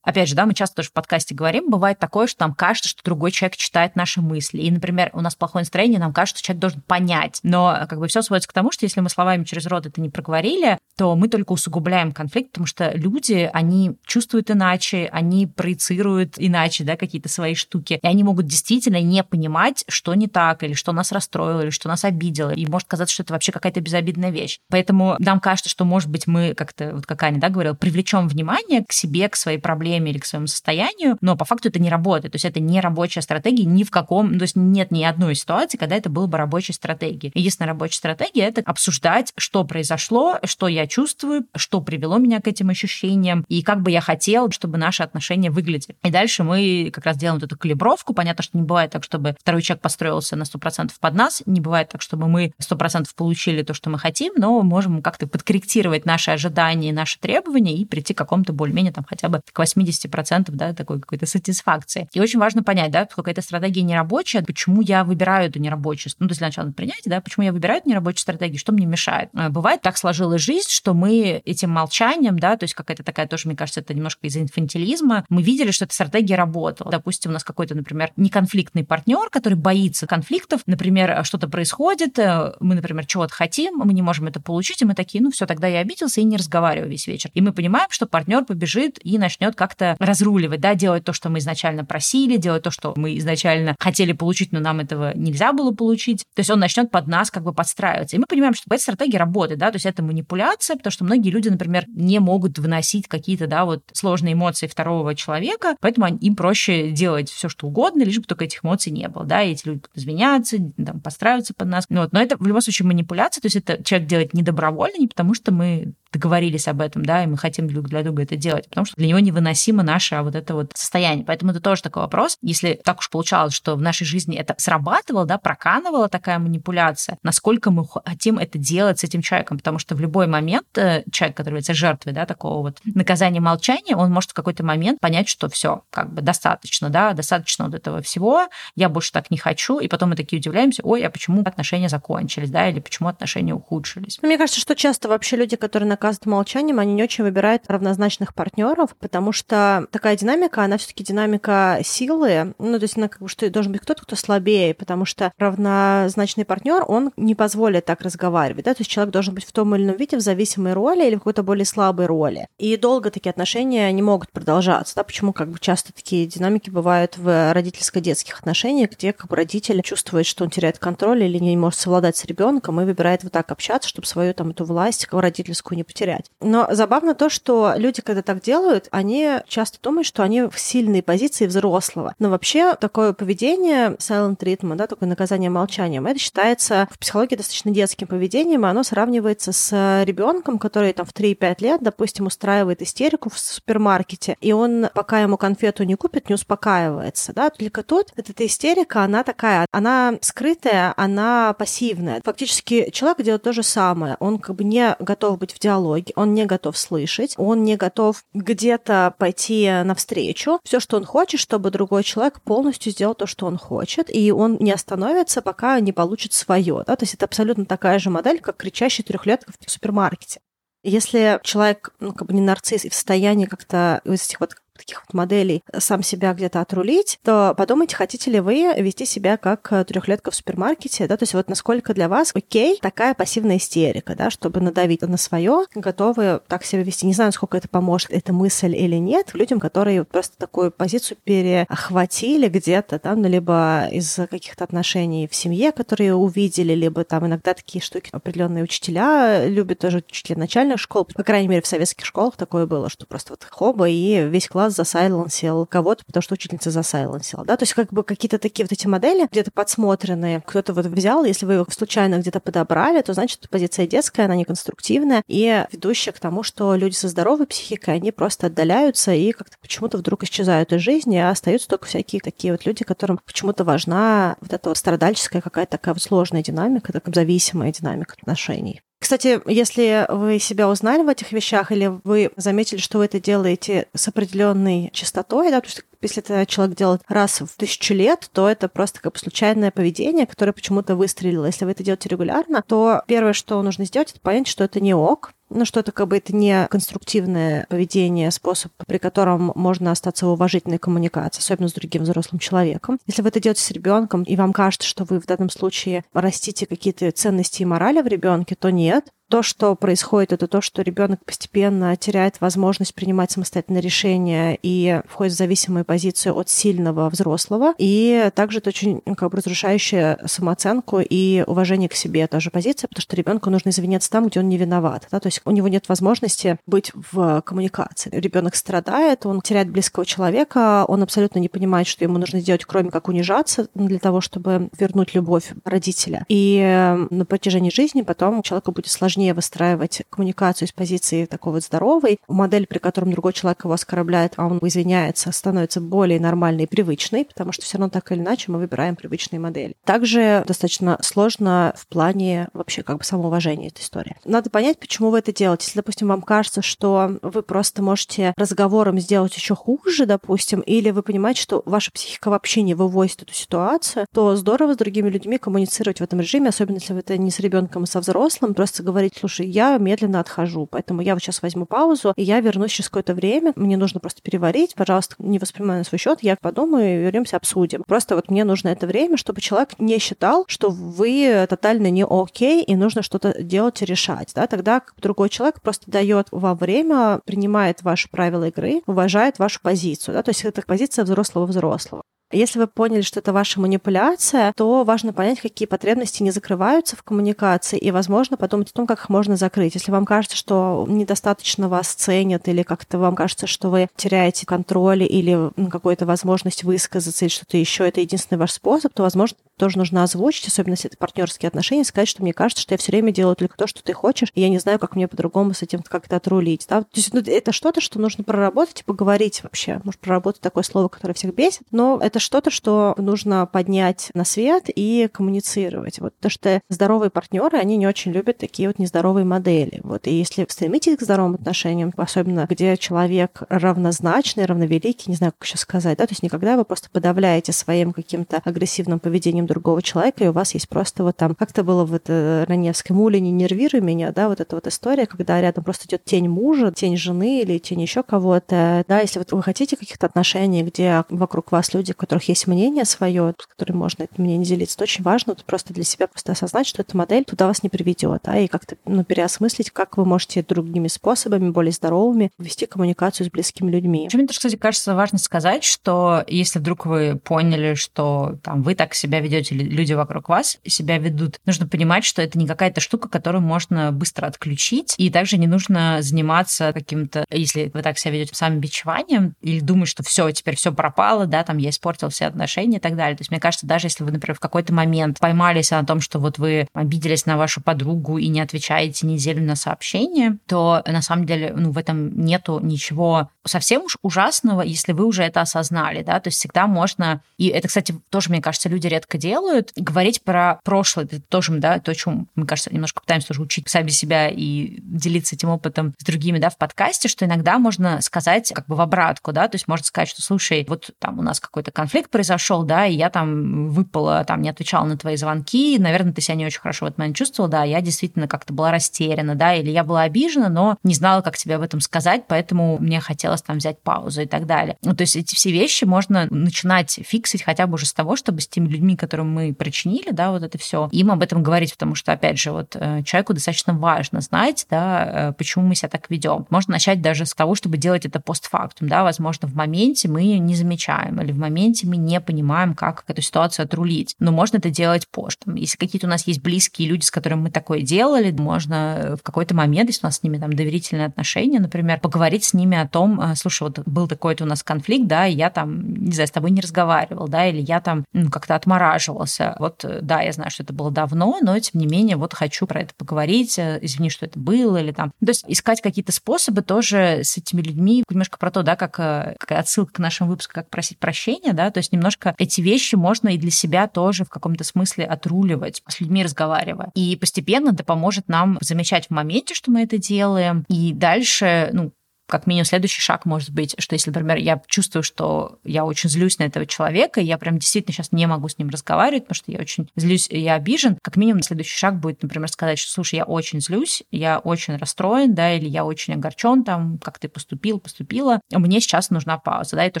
опять 0.06 0.28
же, 0.28 0.34
да, 0.34 0.46
мы 0.46 0.54
часто 0.54 0.76
тоже 0.76 0.88
в 0.88 0.92
подкасте 0.92 1.34
говорим, 1.34 1.68
бывает 1.68 1.98
такое, 1.98 2.26
что 2.26 2.44
нам 2.44 2.54
кажется, 2.54 2.88
что 2.88 3.02
другой 3.04 3.32
человек 3.32 3.56
читает 3.56 3.96
наши 3.96 4.22
мысли. 4.22 4.62
И, 4.62 4.70
например, 4.70 5.10
у 5.12 5.20
нас 5.20 5.34
плохое 5.34 5.62
настроение, 5.62 5.98
нам 5.98 6.14
кажется, 6.14 6.38
что 6.38 6.46
человек 6.46 6.60
должен 6.60 6.80
понять. 6.80 7.40
Но 7.42 7.86
как 7.88 7.98
бы 7.98 8.06
все 8.06 8.22
сводится 8.22 8.48
к 8.48 8.52
тому, 8.52 8.72
что 8.72 8.86
если 8.86 9.00
мы 9.00 9.10
словами 9.10 9.44
через 9.44 9.66
рот 9.66 9.84
это 9.84 10.00
не 10.00 10.08
проговорили, 10.08 10.78
то 10.96 11.14
мы 11.16 11.28
только 11.28 11.52
усугубляем 11.52 12.12
конфликт, 12.12 12.52
потому 12.52 12.66
что 12.66 12.92
люди, 12.94 13.50
они 13.52 13.96
чувствуют 14.06 14.50
иначе, 14.50 15.08
они 15.12 15.46
проецируют 15.46 16.34
иначе, 16.36 16.84
да, 16.84 16.96
какие-то 16.96 17.28
свои 17.28 17.54
штуки. 17.54 17.98
И 18.00 18.06
они 18.06 18.22
могут 18.22 18.46
действительно 18.46 19.00
не 19.02 19.22
понимать, 19.24 19.84
что 19.88 20.14
не 20.14 20.28
так, 20.28 20.62
или 20.62 20.74
что 20.74 20.92
нас 20.92 21.10
расстроило, 21.12 21.62
или 21.62 21.70
что 21.70 21.88
нас 21.88 22.04
обидело. 22.04 22.50
И 22.50 22.66
может 22.66 22.86
казаться, 22.86 23.12
что 23.12 23.24
это 23.24 23.32
вообще 23.32 23.52
какая-то 23.52 23.80
безобидная 23.80 24.30
вещь. 24.30 24.60
Поэтому 24.70 25.16
нам 25.18 25.40
кажется, 25.40 25.68
что, 25.68 25.84
может 25.84 26.08
быть, 26.08 26.26
мы 26.26 26.54
как-то, 26.54 26.94
вот 26.94 27.06
как 27.06 27.22
Аня, 27.24 27.40
да, 27.40 27.48
говорила, 27.48 27.74
привлечем 27.74 28.28
внимание 28.28 28.84
к 28.86 28.92
себе, 28.92 29.28
к 29.28 29.36
своей 29.36 29.58
проблеме, 29.58 29.95
или 30.04 30.18
к 30.18 30.26
своему 30.26 30.46
состоянию, 30.46 31.16
но 31.20 31.36
по 31.36 31.44
факту 31.44 31.68
это 31.68 31.78
не 31.78 31.90
работает. 31.90 32.32
То 32.32 32.36
есть 32.36 32.44
это 32.44 32.60
не 32.60 32.80
рабочая 32.80 33.22
стратегия 33.22 33.64
ни 33.64 33.84
в 33.84 33.90
каком, 33.90 34.38
то 34.38 34.42
есть 34.42 34.56
нет 34.56 34.90
ни 34.90 35.02
одной 35.02 35.34
ситуации, 35.34 35.78
когда 35.78 35.96
это 35.96 36.10
было 36.10 36.26
бы 36.26 36.38
рабочей 36.38 36.72
стратегией. 36.72 37.32
Единственная 37.34 37.68
рабочая 37.68 37.96
стратегия— 37.96 38.42
это 38.44 38.62
обсуждать, 38.62 39.32
что 39.36 39.64
произошло, 39.64 40.38
что 40.44 40.68
я 40.68 40.86
чувствую, 40.86 41.46
что 41.54 41.80
привело 41.80 42.18
меня 42.18 42.40
к 42.40 42.48
этим 42.48 42.70
ощущениям, 42.70 43.44
и 43.48 43.62
как 43.62 43.82
бы 43.82 43.90
я 43.90 44.00
хотел, 44.00 44.50
чтобы 44.50 44.78
наши 44.78 45.02
отношения 45.02 45.50
выглядели. 45.50 45.96
И 46.02 46.10
дальше 46.10 46.44
мы 46.44 46.90
как 46.92 47.04
раз 47.06 47.16
делаем 47.16 47.42
эту 47.42 47.56
калибровку. 47.56 48.14
Понятно, 48.14 48.42
что 48.42 48.56
не 48.58 48.64
бывает 48.64 48.90
так, 48.90 49.04
чтобы 49.04 49.36
второй 49.40 49.62
человек 49.62 49.82
построился 49.82 50.36
на 50.36 50.42
100% 50.42 50.90
под 51.00 51.14
нас, 51.14 51.42
не 51.46 51.60
бывает 51.60 51.88
так, 51.88 52.02
чтобы 52.02 52.28
мы 52.28 52.52
100% 52.60 53.06
получили 53.16 53.62
то, 53.62 53.74
что 53.74 53.90
мы 53.90 53.98
хотим, 53.98 54.34
но 54.36 54.62
можем 54.62 55.02
как-то 55.02 55.26
подкорректировать 55.26 56.04
наши 56.06 56.30
ожидания 56.30 56.92
наши 56.92 57.18
требования 57.18 57.76
и 57.76 57.84
прийти 57.84 58.14
к 58.14 58.18
какому-то 58.18 58.52
более-менее 58.52 58.92
там 58.92 59.04
хотя 59.04 59.28
бы 59.28 59.40
к 59.52 59.58
80 59.58 59.85
50% 59.86 60.50
да, 60.50 60.72
такой 60.72 61.00
какой-то 61.00 61.26
сатисфакции. 61.26 62.08
И 62.12 62.20
очень 62.20 62.38
важно 62.38 62.62
понять, 62.62 62.90
да, 62.90 63.04
поскольку 63.04 63.30
эта 63.30 63.42
стратегия 63.42 63.82
нерабочая, 63.82 64.42
почему 64.42 64.82
я 64.82 65.04
выбираю 65.04 65.48
эту 65.48 65.58
нерабочую, 65.58 66.12
ну, 66.18 66.28
то 66.28 66.32
есть 66.32 66.38
сначала 66.38 66.70
принять, 66.70 67.02
да, 67.06 67.20
почему 67.20 67.44
я 67.44 67.52
выбираю 67.52 67.80
эту 67.80 67.88
нерабочую 67.88 68.20
стратегию, 68.20 68.58
что 68.58 68.72
мне 68.72 68.86
мешает. 68.86 69.30
Э, 69.34 69.48
бывает, 69.48 69.82
так 69.82 69.96
сложилась 69.96 70.42
жизнь, 70.42 70.68
что 70.70 70.94
мы 70.94 71.42
этим 71.44 71.70
молчанием, 71.70 72.38
да, 72.38 72.56
то 72.56 72.64
есть 72.64 72.74
какая-то 72.74 73.02
такая 73.02 73.26
тоже, 73.26 73.48
мне 73.48 73.56
кажется, 73.56 73.80
это 73.80 73.94
немножко 73.94 74.26
из 74.26 74.36
инфантилизма, 74.36 75.24
мы 75.28 75.42
видели, 75.42 75.70
что 75.70 75.84
эта 75.84 75.94
стратегия 75.94 76.36
работала. 76.36 76.90
Допустим, 76.90 77.30
у 77.30 77.34
нас 77.34 77.44
какой-то, 77.44 77.74
например, 77.74 78.12
неконфликтный 78.16 78.84
партнер, 78.84 79.30
который 79.30 79.54
боится 79.54 80.06
конфликтов, 80.06 80.62
например, 80.66 81.24
что-то 81.24 81.48
происходит, 81.48 82.18
э, 82.18 82.54
мы, 82.60 82.74
например, 82.74 83.06
чего-то 83.06 83.32
хотим, 83.32 83.76
мы 83.76 83.92
не 83.92 84.02
можем 84.02 84.26
это 84.26 84.40
получить, 84.40 84.82
и 84.82 84.84
мы 84.84 84.94
такие, 84.94 85.22
ну 85.22 85.30
все, 85.30 85.46
тогда 85.46 85.66
я 85.66 85.80
обиделся 85.80 86.20
и 86.20 86.24
не 86.24 86.36
разговариваю 86.36 86.90
весь 86.90 87.06
вечер. 87.06 87.30
И 87.34 87.40
мы 87.40 87.52
понимаем, 87.52 87.88
что 87.90 88.06
партнер 88.06 88.44
побежит 88.44 88.98
и 89.02 89.18
начнет 89.18 89.54
как-то 89.66 89.96
как 89.98 90.08
разруливать, 90.08 90.60
да, 90.60 90.74
делать 90.74 91.04
то, 91.04 91.12
что 91.12 91.28
мы 91.28 91.38
изначально 91.38 91.84
просили, 91.84 92.36
делать 92.36 92.62
то, 92.62 92.70
что 92.70 92.94
мы 92.96 93.16
изначально 93.18 93.74
хотели 93.78 94.12
получить, 94.12 94.52
но 94.52 94.60
нам 94.60 94.80
этого 94.80 95.12
нельзя 95.16 95.52
было 95.52 95.72
получить. 95.72 96.24
То 96.34 96.40
есть 96.40 96.50
он 96.50 96.60
начнет 96.60 96.90
под 96.90 97.06
нас 97.06 97.30
как 97.30 97.42
бы 97.42 97.52
подстраиваться. 97.52 98.16
И 98.16 98.18
мы 98.18 98.26
понимаем, 98.26 98.54
что 98.54 98.64
эта 98.70 98.82
стратегия 98.82 99.18
работает, 99.18 99.58
да, 99.60 99.70
то 99.70 99.76
есть 99.76 99.86
это 99.86 100.02
манипуляция, 100.02 100.76
потому 100.76 100.92
что 100.92 101.04
многие 101.04 101.30
люди, 101.30 101.48
например, 101.48 101.84
не 101.88 102.18
могут 102.18 102.58
выносить 102.58 103.08
какие-то, 103.08 103.46
да, 103.46 103.64
вот 103.64 103.82
сложные 103.92 104.34
эмоции 104.34 104.66
второго 104.66 105.14
человека, 105.14 105.76
поэтому 105.80 106.06
им 106.06 106.36
проще 106.36 106.90
делать 106.90 107.30
все, 107.30 107.48
что 107.48 107.66
угодно, 107.66 108.02
лишь 108.02 108.18
бы 108.18 108.24
только 108.24 108.44
этих 108.44 108.64
эмоций 108.64 108.92
не 108.92 109.08
было, 109.08 109.24
да, 109.24 109.42
и 109.42 109.52
эти 109.52 109.66
люди 109.66 109.82
извиняются, 109.94 110.58
там, 110.84 111.00
подстраиваются 111.00 111.54
под 111.54 111.68
нас. 111.68 111.86
Вот. 111.88 112.12
Но 112.12 112.20
это 112.20 112.36
в 112.36 112.46
любом 112.46 112.60
случае 112.60 112.86
манипуляция, 112.86 113.42
то 113.42 113.46
есть 113.46 113.56
это 113.56 113.82
человек 113.82 114.08
делает 114.08 114.34
не 114.34 114.42
добровольно, 114.42 114.98
не 114.98 115.08
потому 115.08 115.34
что 115.34 115.52
мы 115.52 115.94
договорились 116.16 116.66
об 116.68 116.80
этом, 116.80 117.04
да, 117.04 117.22
и 117.22 117.26
мы 117.26 117.36
хотим 117.36 117.68
друг 117.68 117.88
для 117.88 118.02
друга 118.02 118.22
это 118.22 118.36
делать, 118.36 118.68
потому 118.68 118.86
что 118.86 118.96
для 118.96 119.06
него 119.06 119.18
невыносимо 119.18 119.82
наше 119.82 120.20
вот 120.22 120.34
это 120.34 120.54
вот 120.54 120.72
состояние. 120.74 121.24
Поэтому 121.26 121.52
это 121.52 121.60
тоже 121.60 121.82
такой 121.82 122.02
вопрос. 122.02 122.38
Если 122.42 122.80
так 122.82 123.00
уж 123.00 123.10
получалось, 123.10 123.52
что 123.52 123.76
в 123.76 123.82
нашей 123.82 124.04
жизни 124.04 124.36
это 124.36 124.54
срабатывало, 124.56 125.26
да, 125.26 125.36
проканывала 125.38 126.08
такая 126.08 126.38
манипуляция, 126.38 127.18
насколько 127.22 127.70
мы 127.70 127.86
хотим 128.04 128.38
это 128.38 128.58
делать 128.58 128.98
с 129.00 129.04
этим 129.04 129.20
человеком, 129.20 129.58
потому 129.58 129.78
что 129.78 129.94
в 129.94 130.00
любой 130.00 130.26
момент 130.26 130.66
э, 130.76 131.02
человек, 131.12 131.36
который 131.36 131.52
является 131.52 131.74
жертвой, 131.74 132.12
да, 132.12 132.24
такого 132.24 132.62
вот 132.62 132.78
наказания 132.84 133.40
молчания, 133.40 133.94
он 133.94 134.10
может 134.10 134.30
в 134.30 134.34
какой-то 134.34 134.64
момент 134.64 135.00
понять, 135.00 135.28
что 135.28 135.48
все, 135.48 135.82
как 135.90 136.12
бы 136.12 136.22
достаточно, 136.22 136.88
да, 136.88 137.12
достаточно 137.12 137.66
вот 137.66 137.74
этого 137.74 138.00
всего, 138.00 138.48
я 138.74 138.88
больше 138.88 139.12
так 139.12 139.30
не 139.30 139.36
хочу, 139.36 139.80
и 139.80 139.88
потом 139.88 140.10
мы 140.10 140.16
такие 140.16 140.38
удивляемся, 140.38 140.82
ой, 140.82 141.02
а 141.02 141.10
почему 141.10 141.42
отношения 141.42 141.88
закончились, 141.88 142.50
да, 142.50 142.68
или 142.68 142.80
почему 142.80 143.08
отношения 143.08 143.54
ухудшились. 143.54 144.18
Мне 144.22 144.38
кажется, 144.38 144.60
что 144.60 144.74
часто 144.74 145.08
вообще 145.08 145.36
люди, 145.36 145.56
которые 145.56 145.88
наказывают 145.88 146.05
показывают 146.06 146.26
молчанием, 146.26 146.78
они 146.78 146.94
не 146.94 147.02
очень 147.02 147.24
выбирают 147.24 147.64
равнозначных 147.66 148.32
партнеров, 148.32 148.94
потому 149.00 149.32
что 149.32 149.86
такая 149.90 150.16
динамика, 150.16 150.62
она 150.62 150.78
все-таки 150.78 151.02
динамика 151.02 151.80
силы. 151.82 152.54
Ну, 152.60 152.78
то 152.78 152.84
есть 152.84 152.96
она 152.96 153.08
как 153.08 153.20
бы 153.20 153.28
что 153.28 153.50
должен 153.50 153.72
быть 153.72 153.80
кто-то, 153.80 154.02
кто 154.02 154.14
слабее, 154.14 154.72
потому 154.72 155.04
что 155.04 155.32
равнозначный 155.36 156.44
партнер, 156.44 156.84
он 156.86 157.10
не 157.16 157.34
позволит 157.34 157.86
так 157.86 158.02
разговаривать. 158.02 158.66
Да? 158.66 158.74
То 158.74 158.82
есть 158.82 158.90
человек 158.90 159.12
должен 159.12 159.34
быть 159.34 159.44
в 159.44 159.50
том 159.50 159.74
или 159.74 159.82
ином 159.82 159.96
виде 159.96 160.16
в 160.16 160.20
зависимой 160.20 160.74
роли 160.74 161.04
или 161.04 161.16
в 161.16 161.18
какой-то 161.18 161.42
более 161.42 161.64
слабой 161.64 162.06
роли. 162.06 162.46
И 162.56 162.76
долго 162.76 163.10
такие 163.10 163.30
отношения 163.30 163.90
не 163.90 164.02
могут 164.02 164.30
продолжаться. 164.30 164.94
Да? 164.94 165.02
Почему 165.02 165.32
как 165.32 165.50
бы 165.50 165.58
часто 165.58 165.92
такие 165.92 166.26
динамики 166.26 166.70
бывают 166.70 167.18
в 167.18 167.52
родительско-детских 167.52 168.38
отношениях, 168.38 168.90
где 168.92 169.12
как 169.12 169.28
бы 169.28 169.34
родитель 169.34 169.82
чувствует, 169.82 170.26
что 170.26 170.44
он 170.44 170.50
теряет 170.50 170.78
контроль 170.78 171.24
или 171.24 171.38
не 171.38 171.56
может 171.56 171.80
совладать 171.80 172.16
с 172.16 172.24
ребенком 172.26 172.80
и 172.80 172.84
выбирает 172.84 173.24
вот 173.24 173.32
так 173.32 173.50
общаться, 173.50 173.88
чтобы 173.88 174.06
свою 174.06 174.34
там 174.34 174.50
эту 174.50 174.64
власть 174.64 175.08
родительскую 175.10 175.76
не 175.76 175.82
потерять. 175.82 175.95
Но 176.40 176.68
забавно 176.70 177.14
то, 177.14 177.28
что 177.28 177.74
люди, 177.76 178.02
когда 178.02 178.22
так 178.22 178.40
делают, 178.40 178.88
они 178.90 179.38
часто 179.48 179.78
думают, 179.82 180.06
что 180.06 180.22
они 180.22 180.42
в 180.42 180.58
сильной 180.58 181.02
позиции 181.02 181.46
взрослого. 181.46 182.14
Но 182.18 182.30
вообще 182.30 182.74
такое 182.74 183.12
поведение 183.12 183.90
silent 183.98 184.38
treatment, 184.38 184.76
да, 184.76 184.86
такое 184.86 185.08
наказание 185.08 185.50
молчанием, 185.50 186.06
это 186.06 186.18
считается 186.18 186.88
в 186.90 186.98
психологии 186.98 187.36
достаточно 187.36 187.70
детским 187.70 188.06
поведением, 188.06 188.66
и 188.66 188.68
оно 188.68 188.82
сравнивается 188.82 189.52
с 189.52 190.02
ребенком, 190.04 190.58
который 190.58 190.92
там 190.92 191.06
в 191.06 191.12
3-5 191.12 191.56
лет, 191.60 191.82
допустим, 191.82 192.26
устраивает 192.26 192.82
истерику 192.82 193.30
в 193.30 193.38
супермаркете, 193.38 194.36
и 194.40 194.52
он, 194.52 194.88
пока 194.94 195.20
ему 195.20 195.36
конфету 195.36 195.84
не 195.84 195.94
купит, 195.94 196.28
не 196.28 196.34
успокаивается, 196.34 197.32
да, 197.32 197.50
только 197.50 197.82
тут 197.82 198.12
эта 198.16 198.46
истерика, 198.46 199.02
она 199.02 199.22
такая, 199.22 199.66
она 199.70 200.14
скрытая, 200.20 200.92
она 200.96 201.54
пассивная. 201.54 202.20
Фактически 202.24 202.90
человек 202.90 203.22
делает 203.22 203.42
то 203.42 203.52
же 203.52 203.62
самое, 203.62 204.16
он 204.20 204.38
как 204.38 204.56
бы 204.56 204.64
не 204.64 204.96
готов 204.98 205.38
быть 205.38 205.52
в 205.52 205.58
диалоге, 205.58 205.75
он 206.16 206.34
не 206.34 206.46
готов 206.46 206.76
слышать, 206.76 207.34
он 207.36 207.64
не 207.64 207.76
готов 207.76 208.24
где-то 208.34 209.14
пойти 209.18 209.70
навстречу. 209.84 210.60
Все, 210.64 210.80
что 210.80 210.96
он 210.96 211.04
хочет, 211.04 211.40
чтобы 211.40 211.70
другой 211.70 212.02
человек 212.02 212.40
полностью 212.42 212.92
сделал 212.92 213.14
то, 213.14 213.26
что 213.26 213.46
он 213.46 213.58
хочет, 213.58 214.14
и 214.14 214.32
он 214.32 214.56
не 214.60 214.72
остановится, 214.72 215.42
пока 215.42 215.78
не 215.80 215.92
получит 215.92 216.32
свое. 216.32 216.84
Да? 216.86 216.96
То 216.96 217.04
есть 217.04 217.14
это 217.14 217.26
абсолютно 217.26 217.66
такая 217.66 217.98
же 217.98 218.10
модель, 218.10 218.40
как 218.40 218.56
кричащий 218.56 219.04
трехлетка 219.04 219.52
в 219.52 219.70
супермаркете. 219.70 220.40
Если 220.82 221.40
человек, 221.42 221.94
ну, 221.98 222.12
как 222.12 222.28
бы 222.28 222.34
не 222.34 222.40
нарцисс 222.40 222.84
и 222.84 222.88
в 222.88 222.94
состоянии 222.94 223.46
как-то 223.46 224.00
из 224.04 224.24
этих 224.24 224.40
вот 224.40 224.54
таких 224.76 225.02
вот 225.06 225.14
моделей 225.14 225.62
сам 225.78 226.02
себя 226.02 226.34
где-то 226.34 226.60
отрулить, 226.60 227.18
то 227.22 227.54
подумайте, 227.56 227.96
хотите 227.96 228.30
ли 228.30 228.40
вы 228.40 228.74
вести 228.78 229.06
себя 229.06 229.36
как 229.36 229.72
э, 229.72 229.84
трехлетка 229.84 230.30
в 230.30 230.34
супермаркете, 230.34 231.06
да, 231.06 231.16
то 231.16 231.22
есть 231.22 231.34
вот 231.34 231.48
насколько 231.48 231.94
для 231.94 232.08
вас 232.08 232.32
окей 232.34 232.78
такая 232.80 233.14
пассивная 233.14 233.56
истерика, 233.56 234.14
да, 234.14 234.30
чтобы 234.30 234.60
надавить 234.60 235.02
на 235.02 235.16
свое, 235.16 235.66
готовы 235.74 236.40
так 236.48 236.64
себя 236.64 236.82
вести. 236.82 237.06
Не 237.06 237.12
знаю, 237.12 237.32
сколько 237.32 237.56
это 237.56 237.68
поможет, 237.68 238.10
эта 238.10 238.32
мысль 238.32 238.74
или 238.74 238.96
нет, 238.96 239.30
людям, 239.34 239.60
которые 239.60 240.04
просто 240.04 240.36
такую 240.38 240.70
позицию 240.70 241.18
переохватили 241.24 242.48
где-то 242.48 242.98
там, 242.98 243.22
ну, 243.22 243.28
либо 243.28 243.88
из 243.90 244.18
каких-то 244.30 244.64
отношений 244.64 245.28
в 245.28 245.34
семье, 245.34 245.72
которые 245.72 246.14
увидели, 246.14 246.72
либо 246.72 247.04
там 247.04 247.26
иногда 247.26 247.54
такие 247.54 247.82
штуки. 247.82 248.10
Определенные 248.12 248.64
учителя 248.64 249.46
любят 249.46 249.78
тоже 249.78 249.98
учителя 249.98 250.38
начальных 250.38 250.80
школ, 250.80 251.04
по 251.04 251.22
крайней 251.22 251.48
мере, 251.48 251.62
в 251.62 251.66
советских 251.66 252.04
школах 252.04 252.36
такое 252.36 252.66
было, 252.66 252.88
что 252.88 253.06
просто 253.06 253.32
вот 253.32 253.46
хоба, 253.48 253.88
и 253.88 254.28
весь 254.28 254.48
класс 254.48 254.65
класс 254.66 254.76
засайленсил 254.76 255.66
кого-то, 255.66 256.04
потому 256.06 256.22
что 256.22 256.34
учительница 256.34 256.70
засайленсила, 256.70 257.44
да, 257.44 257.56
то 257.56 257.62
есть 257.62 257.74
как 257.74 257.92
бы 257.92 258.02
какие-то 258.02 258.38
такие 258.38 258.64
вот 258.64 258.72
эти 258.72 258.86
модели 258.86 259.28
где-то 259.30 259.50
подсмотренные, 259.52 260.42
кто-то 260.44 260.72
вот 260.74 260.86
взял, 260.86 261.24
если 261.24 261.46
вы 261.46 261.54
его 261.54 261.66
случайно 261.70 262.18
где-то 262.18 262.40
подобрали, 262.40 263.00
то 263.02 263.12
значит 263.14 263.48
позиция 263.50 263.86
детская, 263.86 264.24
она 264.24 264.36
неконструктивная 264.36 265.22
и 265.28 265.64
ведущая 265.72 266.12
к 266.12 266.20
тому, 266.20 266.42
что 266.42 266.74
люди 266.74 266.94
со 266.94 267.08
здоровой 267.08 267.46
психикой, 267.46 267.94
они 267.94 268.12
просто 268.12 268.48
отдаляются 268.48 269.12
и 269.12 269.32
как-то 269.32 269.56
почему-то 269.60 269.98
вдруг 269.98 270.24
исчезают 270.24 270.72
из 270.72 270.80
жизни, 270.80 271.16
а 271.16 271.30
остаются 271.30 271.68
только 271.68 271.86
всякие 271.86 272.20
такие 272.20 272.52
вот 272.52 272.66
люди, 272.66 272.84
которым 272.84 273.20
почему-то 273.24 273.64
важна 273.64 274.36
вот 274.40 274.52
эта 274.52 274.68
вот 274.68 274.78
страдальческая 274.78 275.42
какая-то 275.42 275.72
такая 275.72 275.94
вот 275.94 276.02
сложная 276.02 276.42
динамика, 276.42 276.92
такая 276.92 277.14
зависимая 277.14 277.72
динамика 277.72 278.14
отношений. 278.20 278.82
Кстати, 278.98 279.40
если 279.46 280.06
вы 280.08 280.38
себя 280.38 280.68
узнали 280.68 281.02
в 281.02 281.08
этих 281.08 281.32
вещах, 281.32 281.70
или 281.70 282.00
вы 282.04 282.30
заметили, 282.36 282.78
что 282.78 282.98
вы 282.98 283.04
это 283.04 283.20
делаете 283.20 283.88
с 283.94 284.08
определенной 284.08 284.90
частотой, 284.92 285.50
да, 285.50 285.60
то 285.60 285.66
есть 285.66 285.84
если 286.00 286.22
это 286.22 286.46
человек 286.46 286.76
делает 286.76 287.02
раз 287.08 287.40
в 287.40 287.56
тысячу 287.56 287.94
лет, 287.94 288.28
то 288.32 288.48
это 288.48 288.68
просто 288.68 289.00
как 289.00 289.14
бы 289.14 289.18
случайное 289.18 289.70
поведение, 289.70 290.26
которое 290.26 290.52
почему-то 290.52 290.96
выстрелило. 290.96 291.46
Если 291.46 291.64
вы 291.64 291.72
это 291.72 291.84
делаете 291.84 292.08
регулярно, 292.08 292.62
то 292.66 293.02
первое, 293.06 293.32
что 293.32 293.60
нужно 293.62 293.84
сделать, 293.84 294.10
это 294.10 294.20
понять, 294.20 294.48
что 294.48 294.64
это 294.64 294.80
не 294.80 294.94
ок, 294.94 295.32
ну, 295.48 295.64
что 295.64 295.80
это 295.80 295.92
как 295.92 296.08
бы 296.08 296.16
это 296.16 296.34
не 296.34 296.66
конструктивное 296.68 297.66
поведение, 297.68 298.30
способ, 298.30 298.72
при 298.86 298.98
котором 298.98 299.52
можно 299.54 299.92
остаться 299.92 300.26
в 300.26 300.30
уважительной 300.30 300.78
коммуникации, 300.78 301.40
особенно 301.40 301.68
с 301.68 301.72
другим 301.72 302.02
взрослым 302.02 302.38
человеком. 302.38 302.98
Если 303.06 303.22
вы 303.22 303.28
это 303.28 303.40
делаете 303.40 303.62
с 303.62 303.70
ребенком, 303.70 304.22
и 304.24 304.36
вам 304.36 304.52
кажется, 304.52 304.88
что 304.88 305.04
вы 305.04 305.20
в 305.20 305.26
данном 305.26 305.50
случае 305.50 306.04
растите 306.12 306.66
какие-то 306.66 307.10
ценности 307.12 307.62
и 307.62 307.66
морали 307.66 308.02
в 308.02 308.06
ребенке, 308.06 308.56
то 308.56 308.70
нет 308.70 309.06
то, 309.28 309.42
что 309.42 309.74
происходит, 309.74 310.32
это 310.32 310.46
то, 310.46 310.60
что 310.60 310.82
ребенок 310.82 311.24
постепенно 311.24 311.96
теряет 311.96 312.40
возможность 312.40 312.94
принимать 312.94 313.30
самостоятельные 313.30 313.80
решения 313.80 314.58
и 314.62 315.00
входит 315.08 315.34
в 315.34 315.36
зависимую 315.36 315.84
позицию 315.84 316.36
от 316.36 316.48
сильного 316.48 317.10
взрослого. 317.10 317.74
И 317.78 318.30
также 318.34 318.58
это 318.58 318.70
очень 318.70 319.02
ну, 319.04 319.14
как 319.14 319.30
бы 319.30 319.38
разрушающая 319.38 320.18
самооценку 320.26 321.00
и 321.00 321.44
уважение 321.46 321.88
к 321.88 321.94
себе 321.94 322.26
тоже 322.26 322.50
позиция, 322.50 322.88
потому 322.88 323.02
что 323.02 323.16
ребенку 323.16 323.50
нужно 323.50 323.70
извиняться 323.70 324.10
там, 324.10 324.28
где 324.28 324.40
он 324.40 324.48
не 324.48 324.58
виноват. 324.58 325.08
Да? 325.10 325.20
То 325.20 325.26
есть 325.26 325.40
у 325.44 325.50
него 325.50 325.68
нет 325.68 325.88
возможности 325.88 326.58
быть 326.66 326.92
в 326.94 327.42
коммуникации. 327.42 328.10
Ребенок 328.12 328.54
страдает, 328.54 329.26
он 329.26 329.40
теряет 329.40 329.70
близкого 329.70 330.06
человека, 330.06 330.84
он 330.86 331.02
абсолютно 331.02 331.38
не 331.38 331.48
понимает, 331.48 331.86
что 331.86 332.04
ему 332.04 332.18
нужно 332.18 332.40
сделать, 332.40 332.64
кроме 332.64 332.90
как 332.90 333.08
унижаться 333.08 333.68
для 333.74 333.98
того, 333.98 334.20
чтобы 334.20 334.70
вернуть 334.78 335.14
любовь 335.14 335.52
родителя. 335.64 336.24
И 336.28 336.96
на 337.10 337.24
протяжении 337.24 337.70
жизни 337.70 338.02
потом 338.02 338.42
человеку 338.42 338.72
будет 338.72 338.88
сложнее 338.88 339.15
сложнее 339.16 339.32
выстраивать 339.32 340.02
коммуникацию 340.10 340.68
с 340.68 340.72
позиции 340.72 341.24
такой 341.24 341.54
вот 341.54 341.62
здоровой. 341.62 342.18
Модель, 342.28 342.66
при 342.66 342.78
котором 342.78 343.10
другой 343.12 343.32
человек 343.32 343.64
его 343.64 343.72
оскорбляет, 343.72 344.34
а 344.36 344.46
он 344.46 344.58
извиняется, 344.62 345.32
становится 345.32 345.80
более 345.80 346.20
нормальной 346.20 346.64
и 346.64 346.66
привычной, 346.66 347.24
потому 347.24 347.52
что 347.52 347.64
все 347.64 347.78
равно 347.78 347.88
так 347.88 348.12
или 348.12 348.20
иначе 348.20 348.52
мы 348.52 348.58
выбираем 348.58 348.94
привычные 348.94 349.40
модели. 349.40 349.74
Также 349.84 350.44
достаточно 350.46 350.98
сложно 351.00 351.72
в 351.76 351.86
плане 351.86 352.48
вообще 352.52 352.82
как 352.82 352.98
бы 352.98 353.04
самоуважения 353.04 353.68
эта 353.68 353.80
история. 353.80 354.16
Надо 354.26 354.50
понять, 354.50 354.78
почему 354.78 355.08
вы 355.08 355.20
это 355.20 355.32
делаете. 355.32 355.64
Если, 355.66 355.78
допустим, 355.78 356.08
вам 356.08 356.20
кажется, 356.20 356.60
что 356.60 357.18
вы 357.22 357.42
просто 357.42 357.82
можете 357.82 358.34
разговором 358.36 358.98
сделать 358.98 359.34
еще 359.34 359.54
хуже, 359.54 360.04
допустим, 360.04 360.60
или 360.60 360.90
вы 360.90 361.02
понимаете, 361.02 361.40
что 361.40 361.62
ваша 361.64 361.90
психика 361.90 362.28
вообще 362.28 362.60
не 362.60 362.74
вывозит 362.74 363.22
эту 363.22 363.32
ситуацию, 363.32 364.06
то 364.12 364.36
здорово 364.36 364.74
с 364.74 364.76
другими 364.76 365.08
людьми 365.08 365.38
коммуницировать 365.38 366.00
в 366.00 366.04
этом 366.04 366.20
режиме, 366.20 366.50
особенно 366.50 366.76
если 366.76 366.98
это 366.98 367.16
не 367.16 367.30
с 367.30 367.40
ребенком, 367.40 367.84
а 367.84 367.86
со 367.86 368.00
взрослым, 368.00 368.52
просто 368.52 368.82
говорить 368.82 369.05
говорить, 369.06 369.18
слушай, 369.18 369.46
я 369.46 369.78
медленно 369.78 370.20
отхожу, 370.20 370.66
поэтому 370.66 371.00
я 371.00 371.14
вот 371.14 371.22
сейчас 371.22 371.42
возьму 371.42 371.66
паузу, 371.66 372.12
и 372.16 372.22
я 372.22 372.40
вернусь 372.40 372.72
через 372.72 372.88
какое-то 372.88 373.14
время, 373.14 373.52
мне 373.56 373.76
нужно 373.76 374.00
просто 374.00 374.22
переварить, 374.22 374.74
пожалуйста, 374.74 375.14
не 375.18 375.38
воспринимай 375.38 375.78
на 375.78 375.84
свой 375.84 375.98
счет, 375.98 376.18
я 376.22 376.36
подумаю, 376.36 377.02
вернемся, 377.02 377.36
обсудим. 377.36 377.84
Просто 377.86 378.14
вот 378.16 378.30
мне 378.30 378.44
нужно 378.44 378.68
это 378.68 378.86
время, 378.86 379.16
чтобы 379.16 379.40
человек 379.40 379.70
не 379.78 379.98
считал, 379.98 380.44
что 380.48 380.70
вы 380.70 381.46
тотально 381.48 381.90
не 381.90 382.04
окей, 382.08 382.62
и 382.62 382.76
нужно 382.76 383.02
что-то 383.02 383.42
делать 383.42 383.82
и 383.82 383.84
решать, 383.84 384.32
да, 384.34 384.46
тогда 384.46 384.82
другой 384.98 385.28
человек 385.28 385.60
просто 385.60 385.90
дает 385.90 386.28
вам 386.30 386.56
время, 386.56 387.20
принимает 387.24 387.82
ваши 387.82 388.08
правила 388.08 388.48
игры, 388.48 388.82
уважает 388.86 389.38
вашу 389.38 389.60
позицию, 389.60 390.14
да, 390.14 390.22
то 390.22 390.30
есть 390.30 390.44
это 390.44 390.62
позиция 390.62 391.04
взрослого-взрослого. 391.04 392.02
Если 392.32 392.58
вы 392.58 392.66
поняли, 392.66 393.02
что 393.02 393.20
это 393.20 393.32
ваша 393.32 393.60
манипуляция, 393.60 394.52
то 394.56 394.84
важно 394.84 395.12
понять, 395.12 395.40
какие 395.40 395.66
потребности 395.66 396.22
не 396.22 396.32
закрываются 396.32 396.96
в 396.96 397.02
коммуникации, 397.02 397.78
и, 397.78 397.90
возможно, 397.90 398.36
подумать 398.36 398.70
о 398.70 398.72
том, 398.72 398.86
как 398.86 399.00
их 399.00 399.08
можно 399.08 399.36
закрыть. 399.36 399.74
Если 399.74 399.92
вам 399.92 400.04
кажется, 400.04 400.36
что 400.36 400.84
недостаточно 400.88 401.68
вас 401.68 401.88
ценят, 401.94 402.48
или 402.48 402.62
как-то 402.62 402.98
вам 402.98 403.14
кажется, 403.14 403.46
что 403.46 403.70
вы 403.70 403.88
теряете 403.96 404.44
контроль 404.44 405.04
или 405.04 405.50
какую-то 405.70 406.04
возможность 406.06 406.64
высказаться, 406.64 407.24
или 407.24 407.32
что-то 407.32 407.56
еще, 407.56 407.86
это 407.86 408.00
единственный 408.00 408.38
ваш 408.38 408.52
способ, 408.52 408.92
то, 408.92 409.02
возможно, 409.02 409.36
тоже 409.56 409.78
нужно 409.78 410.02
озвучить, 410.02 410.48
особенно 410.48 410.74
если 410.74 410.90
это 410.90 410.98
партнерские 410.98 411.48
отношения, 411.48 411.84
сказать, 411.84 412.08
что 412.08 412.22
мне 412.22 412.32
кажется, 412.32 412.62
что 412.62 412.74
я 412.74 412.78
все 412.78 412.92
время 412.92 413.12
делаю 413.12 413.36
только 413.36 413.56
то, 413.56 413.66
что 413.66 413.82
ты 413.82 413.92
хочешь, 413.92 414.30
и 414.34 414.40
я 414.40 414.48
не 414.48 414.58
знаю, 414.58 414.78
как 414.78 414.96
мне 414.96 415.08
по-другому 415.08 415.54
с 415.54 415.62
этим 415.62 415.82
как-то 415.82 416.16
отрулить. 416.16 416.66
Да? 416.68 416.82
То 416.82 416.88
есть 416.94 417.14
ну, 417.14 417.20
это 417.20 417.52
что-то, 417.52 417.80
что 417.80 417.98
нужно 417.98 418.24
проработать 418.24 418.80
и 418.80 418.84
поговорить 418.84 419.42
вообще. 419.42 419.80
Может, 419.84 420.00
проработать 420.00 420.42
такое 420.42 420.62
слово, 420.62 420.88
которое 420.88 421.14
всех 421.14 421.34
бесит, 421.34 421.62
но 421.70 421.98
это 422.02 422.15
что-то, 422.18 422.50
что 422.50 422.94
нужно 422.98 423.46
поднять 423.46 424.10
на 424.14 424.24
свет 424.24 424.64
и 424.68 425.08
коммуницировать. 425.12 425.98
Вот 426.00 426.14
то, 426.20 426.28
что 426.28 426.60
здоровые 426.68 427.10
партнеры, 427.10 427.58
они 427.58 427.76
не 427.76 427.86
очень 427.86 428.12
любят 428.12 428.38
такие 428.38 428.68
вот 428.68 428.78
нездоровые 428.78 429.24
модели. 429.24 429.80
Вот 429.82 430.06
и 430.06 430.12
если 430.12 430.46
стремитесь 430.48 430.96
к 430.96 431.02
здоровым 431.02 431.34
отношениям, 431.34 431.92
особенно 431.96 432.46
где 432.48 432.76
человек 432.76 433.42
равнозначный, 433.48 434.46
равновеликий, 434.46 435.10
не 435.10 435.16
знаю, 435.16 435.32
как 435.38 435.46
еще 435.46 435.58
сказать, 435.58 435.98
да, 435.98 436.06
то 436.06 436.12
есть 436.12 436.22
никогда 436.22 436.56
вы 436.56 436.64
просто 436.64 436.90
подавляете 436.90 437.52
своим 437.52 437.92
каким-то 437.92 438.40
агрессивным 438.44 438.98
поведением 438.98 439.46
другого 439.46 439.82
человека, 439.82 440.24
и 440.24 440.28
у 440.28 440.32
вас 440.32 440.54
есть 440.54 440.68
просто 440.68 441.02
вот 441.04 441.16
там, 441.16 441.34
как-то 441.34 441.64
было 441.64 441.84
в 441.84 441.94
это 441.94 442.44
Раневской 442.48 442.94
муле 442.94 443.20
«Не 443.20 443.30
нервируй 443.30 443.80
меня», 443.80 444.12
да, 444.12 444.28
вот 444.28 444.40
эта 444.40 444.56
вот 444.56 444.66
история, 444.66 445.06
когда 445.06 445.40
рядом 445.40 445.64
просто 445.64 445.86
идет 445.86 446.04
тень 446.04 446.28
мужа, 446.28 446.72
тень 446.72 446.96
жены 446.96 447.40
или 447.42 447.58
тень 447.58 447.82
еще 447.82 448.02
кого-то, 448.02 448.84
да, 448.88 449.00
если 449.00 449.18
вот 449.18 449.32
вы 449.32 449.42
хотите 449.42 449.76
каких-то 449.76 450.06
отношений, 450.06 450.62
где 450.62 451.04
вокруг 451.10 451.52
вас 451.52 451.74
люди, 451.74 451.92
которых 452.06 452.28
есть 452.28 452.46
мнение 452.46 452.84
свое, 452.84 453.34
с 453.36 453.46
которыми 453.46 453.78
можно 453.78 454.04
это 454.04 454.20
мнение 454.22 454.46
делиться, 454.46 454.78
то 454.78 454.84
очень 454.84 455.02
важно 455.02 455.32
вот 455.32 455.44
просто 455.44 455.74
для 455.74 455.82
себя 455.82 456.06
просто 456.06 456.32
осознать, 456.32 456.66
что 456.66 456.82
эта 456.82 456.96
модель 456.96 457.24
туда 457.24 457.48
вас 457.48 457.64
не 457.64 457.68
приведет, 457.68 458.22
да, 458.24 458.38
и 458.38 458.46
как-то 458.46 458.76
ну, 458.84 459.02
переосмыслить, 459.02 459.70
как 459.70 459.96
вы 459.96 460.04
можете 460.04 460.42
другими 460.42 460.86
способами, 460.86 461.50
более 461.50 461.72
здоровыми, 461.72 462.30
вести 462.38 462.66
коммуникацию 462.66 463.26
с 463.26 463.30
близкими 463.30 463.70
людьми. 463.72 464.04
Почему 464.04 464.22
мне, 464.22 464.28
кстати, 464.28 464.54
кажется 464.54 464.94
важно 464.94 465.18
сказать, 465.18 465.64
что 465.64 466.24
если 466.28 466.60
вдруг 466.60 466.86
вы 466.86 467.16
поняли, 467.22 467.74
что 467.74 468.38
там 468.42 468.62
вы 468.62 468.76
так 468.76 468.94
себя 468.94 469.20
ведете, 469.20 469.56
люди 469.56 469.92
вокруг 469.92 470.28
вас 470.28 470.58
себя 470.64 470.98
ведут, 470.98 471.40
нужно 471.44 471.66
понимать, 471.66 472.04
что 472.04 472.22
это 472.22 472.38
не 472.38 472.46
какая-то 472.46 472.80
штука, 472.80 473.08
которую 473.08 473.42
можно 473.42 473.90
быстро 473.90 474.26
отключить, 474.26 474.94
и 474.96 475.10
также 475.10 475.38
не 475.38 475.48
нужно 475.48 475.98
заниматься 476.02 476.72
каким-то, 476.72 477.24
если 477.30 477.70
вы 477.74 477.82
так 477.82 477.98
себя 477.98 478.12
ведете, 478.12 478.34
самобичеванием, 478.34 479.34
или 479.42 479.58
думать, 479.58 479.88
что 479.88 480.04
все, 480.04 480.30
теперь 480.30 480.56
все 480.56 480.72
пропало, 480.72 481.26
да, 481.26 481.42
там 481.42 481.58
я 481.58 481.70
испортил 481.70 481.95
все 482.08 482.26
отношения 482.26 482.78
и 482.78 482.80
так 482.80 482.96
далее. 482.96 483.16
То 483.16 483.22
есть 483.22 483.30
мне 483.30 483.40
кажется, 483.40 483.66
даже 483.66 483.86
если 483.86 484.04
вы, 484.04 484.12
например, 484.12 484.36
в 484.36 484.40
какой-то 484.40 484.72
момент 484.72 485.18
поймались 485.18 485.70
на 485.70 485.84
том, 485.84 486.00
что 486.00 486.18
вот 486.18 486.38
вы 486.38 486.68
обиделись 486.72 487.26
на 487.26 487.36
вашу 487.36 487.60
подругу 487.60 488.18
и 488.18 488.28
не 488.28 488.40
отвечаете 488.40 489.06
неделю 489.06 489.42
на 489.42 489.56
сообщение, 489.56 490.38
то 490.46 490.82
на 490.86 491.02
самом 491.02 491.26
деле 491.26 491.52
ну, 491.54 491.70
в 491.70 491.78
этом 491.78 492.24
нету 492.24 492.60
ничего 492.60 493.30
совсем 493.44 493.82
уж 493.82 493.96
ужасного, 494.02 494.62
если 494.62 494.92
вы 494.92 495.04
уже 495.04 495.22
это 495.22 495.40
осознали, 495.40 496.02
да, 496.02 496.20
то 496.20 496.28
есть 496.28 496.38
всегда 496.38 496.66
можно, 496.66 497.22
и 497.38 497.48
это, 497.48 497.68
кстати, 497.68 497.94
тоже, 498.10 498.30
мне 498.30 498.40
кажется, 498.40 498.68
люди 498.68 498.86
редко 498.86 499.18
делают, 499.18 499.72
говорить 499.76 500.22
про 500.22 500.60
прошлое, 500.64 501.04
это 501.04 501.20
тоже, 501.20 501.52
да, 501.58 501.78
то, 501.78 501.94
чем, 501.94 502.28
мне 502.34 502.46
кажется, 502.46 502.72
немножко 502.72 503.00
пытаемся 503.00 503.28
тоже 503.28 503.42
учить 503.42 503.68
сами 503.68 503.88
себя 503.88 504.28
и 504.28 504.78
делиться 504.80 505.36
этим 505.36 505.50
опытом 505.50 505.94
с 505.98 506.04
другими, 506.04 506.38
да, 506.38 506.50
в 506.50 506.58
подкасте, 506.58 507.08
что 507.08 507.24
иногда 507.24 507.58
можно 507.58 508.00
сказать 508.00 508.52
как 508.54 508.66
бы 508.66 508.74
в 508.74 508.80
обратку, 508.80 509.32
да, 509.32 509.48
то 509.48 509.54
есть 509.54 509.68
можно 509.68 509.84
сказать, 509.84 510.08
что, 510.08 510.22
слушай, 510.22 510.64
вот 510.68 510.90
там 510.98 511.18
у 511.18 511.22
нас 511.22 511.40
какой-то 511.40 511.70
конфликт 511.70 511.85
произошел, 512.10 512.62
да, 512.62 512.86
и 512.86 512.94
я 512.94 513.10
там 513.10 513.70
выпала, 513.70 514.24
там 514.24 514.42
не 514.42 514.48
отвечала 514.48 514.84
на 514.84 514.96
твои 514.96 515.16
звонки, 515.16 515.78
наверное, 515.78 516.12
ты 516.12 516.20
себя 516.20 516.34
не 516.36 516.46
очень 516.46 516.60
хорошо 516.60 516.86
в 516.86 516.88
этот 516.88 516.98
момент 516.98 517.16
чувствовала, 517.16 517.50
да, 517.50 517.64
я 517.64 517.80
действительно 517.80 518.28
как-то 518.28 518.52
была 518.52 518.70
растеряна, 518.70 519.34
да, 519.34 519.54
или 519.54 519.70
я 519.70 519.84
была 519.84 520.02
обижена, 520.02 520.48
но 520.48 520.76
не 520.82 520.94
знала, 520.94 521.22
как 521.22 521.36
тебе 521.36 521.56
об 521.56 521.62
этом 521.62 521.80
сказать, 521.80 522.24
поэтому 522.28 522.78
мне 522.78 523.00
хотелось 523.00 523.42
там 523.42 523.58
взять 523.58 523.80
паузу 523.82 524.22
и 524.22 524.26
так 524.26 524.46
далее. 524.46 524.76
Ну, 524.82 524.94
то 524.94 525.02
есть 525.02 525.16
эти 525.16 525.34
все 525.34 525.50
вещи 525.50 525.84
можно 525.84 526.26
начинать 526.30 526.98
фиксить 527.04 527.42
хотя 527.42 527.66
бы 527.66 527.74
уже 527.74 527.86
с 527.86 527.92
того, 527.92 528.16
чтобы 528.16 528.40
с 528.40 528.48
теми 528.48 528.68
людьми, 528.68 528.96
которым 528.96 529.32
мы 529.32 529.54
причинили, 529.54 530.10
да, 530.10 530.30
вот 530.30 530.42
это 530.42 530.56
все, 530.58 530.88
им 530.92 531.10
об 531.10 531.22
этом 531.22 531.42
говорить, 531.42 531.72
потому 531.72 531.94
что, 531.94 532.12
опять 532.12 532.38
же, 532.38 532.52
вот 532.52 532.74
э, 532.74 533.02
человеку 533.04 533.34
достаточно 533.34 533.74
важно 533.74 534.20
знать, 534.20 534.66
да, 534.70 535.30
э, 535.30 535.32
почему 535.32 535.66
мы 535.66 535.74
себя 535.74 535.88
так 535.88 536.08
ведем. 536.10 536.46
Можно 536.50 536.72
начать 536.72 537.02
даже 537.02 537.26
с 537.26 537.34
того, 537.34 537.54
чтобы 537.54 537.76
делать 537.76 538.06
это 538.06 538.20
постфактум, 538.20 538.88
да, 538.88 539.02
возможно, 539.02 539.48
в 539.48 539.54
моменте 539.54 540.08
мы 540.08 540.38
не 540.38 540.54
замечаем 540.54 541.20
или 541.20 541.32
в 541.32 541.38
моменте 541.38 541.75
мы 541.84 541.96
не 541.96 542.20
понимаем, 542.20 542.74
как 542.74 543.04
эту 543.06 543.22
ситуацию 543.22 543.64
отрулить, 543.64 544.14
но 544.18 544.32
можно 544.32 544.58
это 544.58 544.70
делать 544.70 545.08
позже. 545.10 545.36
Если 545.54 545.76
какие-то 545.76 546.06
у 546.06 546.10
нас 546.10 546.26
есть 546.26 546.42
близкие 546.42 546.88
люди, 546.88 547.04
с 547.04 547.10
которыми 547.10 547.42
мы 547.42 547.50
такое 547.50 547.80
делали, 547.80 548.30
можно 548.32 549.16
в 549.18 549.22
какой-то 549.22 549.54
момент, 549.54 549.90
если 549.90 550.04
у 550.04 550.06
нас 550.06 550.16
с 550.18 550.22
ними 550.22 550.38
там 550.38 550.52
доверительные 550.52 551.06
отношения, 551.06 551.60
например, 551.60 552.00
поговорить 552.00 552.44
с 552.44 552.54
ними 552.54 552.78
о 552.78 552.86
том, 552.86 553.20
э, 553.20 553.34
слушай, 553.34 553.62
вот 553.64 553.80
был 553.86 554.08
такой-то 554.08 554.44
у 554.44 554.46
нас 554.46 554.62
конфликт, 554.62 555.06
да, 555.06 555.26
и 555.26 555.34
я 555.34 555.50
там, 555.50 555.92
не 556.04 556.12
знаю, 556.12 556.28
с 556.28 556.32
тобой 556.32 556.50
не 556.50 556.60
разговаривал, 556.60 557.28
да, 557.28 557.46
или 557.46 557.60
я 557.60 557.80
там 557.80 558.04
ну, 558.12 558.30
как-то 558.30 558.54
отмораживался. 558.54 559.56
Вот, 559.58 559.84
да, 560.02 560.22
я 560.22 560.32
знаю, 560.32 560.50
что 560.50 560.62
это 560.62 560.72
было 560.72 560.90
давно, 560.90 561.38
но 561.42 561.58
тем 561.58 561.80
не 561.80 561.86
менее 561.86 562.16
вот 562.16 562.34
хочу 562.34 562.66
про 562.66 562.82
это 562.82 562.94
поговорить, 562.94 563.58
э, 563.58 563.78
извини, 563.82 564.10
что 564.10 564.26
это 564.26 564.38
было, 564.38 564.78
или 564.78 564.92
там. 564.92 565.12
То 565.20 565.28
есть 565.28 565.44
искать 565.48 565.80
какие-то 565.80 566.12
способы 566.12 566.62
тоже 566.62 567.20
с 567.22 567.36
этими 567.36 567.62
людьми, 567.62 568.04
немножко 568.08 568.38
про 568.38 568.50
то, 568.50 568.62
да, 568.62 568.76
как, 568.76 568.98
э, 568.98 569.36
как 569.38 569.58
отсылка 569.58 569.94
к 569.94 569.98
нашему 569.98 570.30
выпуску, 570.30 570.54
как 570.54 570.70
просить 570.70 570.98
прощения, 570.98 571.52
да, 571.52 571.65
то 571.70 571.78
есть 571.78 571.92
немножко 571.92 572.34
эти 572.38 572.60
вещи 572.60 572.94
можно 572.94 573.28
и 573.28 573.38
для 573.38 573.50
себя 573.50 573.86
тоже 573.86 574.24
в 574.24 574.28
каком-то 574.28 574.64
смысле 574.64 575.04
отруливать, 575.04 575.82
с 575.88 576.00
людьми 576.00 576.22
разговаривая. 576.22 576.90
И 576.94 577.16
постепенно 577.16 577.70
это 577.70 577.84
поможет 577.84 578.28
нам 578.28 578.58
замечать 578.60 579.06
в 579.06 579.10
моменте, 579.10 579.54
что 579.54 579.70
мы 579.70 579.82
это 579.82 579.98
делаем, 579.98 580.64
и 580.68 580.92
дальше, 580.92 581.70
ну, 581.72 581.92
как 582.26 582.46
минимум 582.46 582.64
следующий 582.64 583.00
шаг 583.00 583.24
может 583.24 583.50
быть, 583.50 583.74
что 583.78 583.94
если, 583.94 584.10
например, 584.10 584.36
я 584.38 584.60
чувствую, 584.66 585.02
что 585.02 585.58
я 585.64 585.84
очень 585.84 586.10
злюсь 586.10 586.38
на 586.38 586.44
этого 586.44 586.66
человека, 586.66 587.20
и 587.20 587.24
я 587.24 587.38
прям 587.38 587.58
действительно 587.58 587.94
сейчас 587.94 588.12
не 588.12 588.26
могу 588.26 588.48
с 588.48 588.58
ним 588.58 588.68
разговаривать, 588.68 589.24
потому 589.24 589.36
что 589.36 589.52
я 589.52 589.58
очень 589.58 589.88
злюсь, 589.96 590.28
я 590.30 590.54
обижен, 590.54 590.98
как 591.02 591.16
минимум 591.16 591.42
следующий 591.42 591.76
шаг 591.76 591.98
будет, 591.98 592.22
например, 592.22 592.48
сказать, 592.48 592.78
что, 592.78 592.90
слушай, 592.90 593.16
я 593.16 593.24
очень 593.24 593.60
злюсь, 593.60 594.02
я 594.10 594.38
очень 594.38 594.76
расстроен, 594.76 595.34
да, 595.34 595.54
или 595.54 595.68
я 595.68 595.84
очень 595.84 596.14
огорчен 596.14 596.64
там, 596.64 596.98
как 596.98 597.18
ты 597.18 597.28
поступил, 597.28 597.78
поступила, 597.78 598.40
мне 598.50 598.80
сейчас 598.80 599.10
нужна 599.10 599.38
пауза, 599.38 599.76
да, 599.76 599.86
и 599.86 599.90
то, 599.90 600.00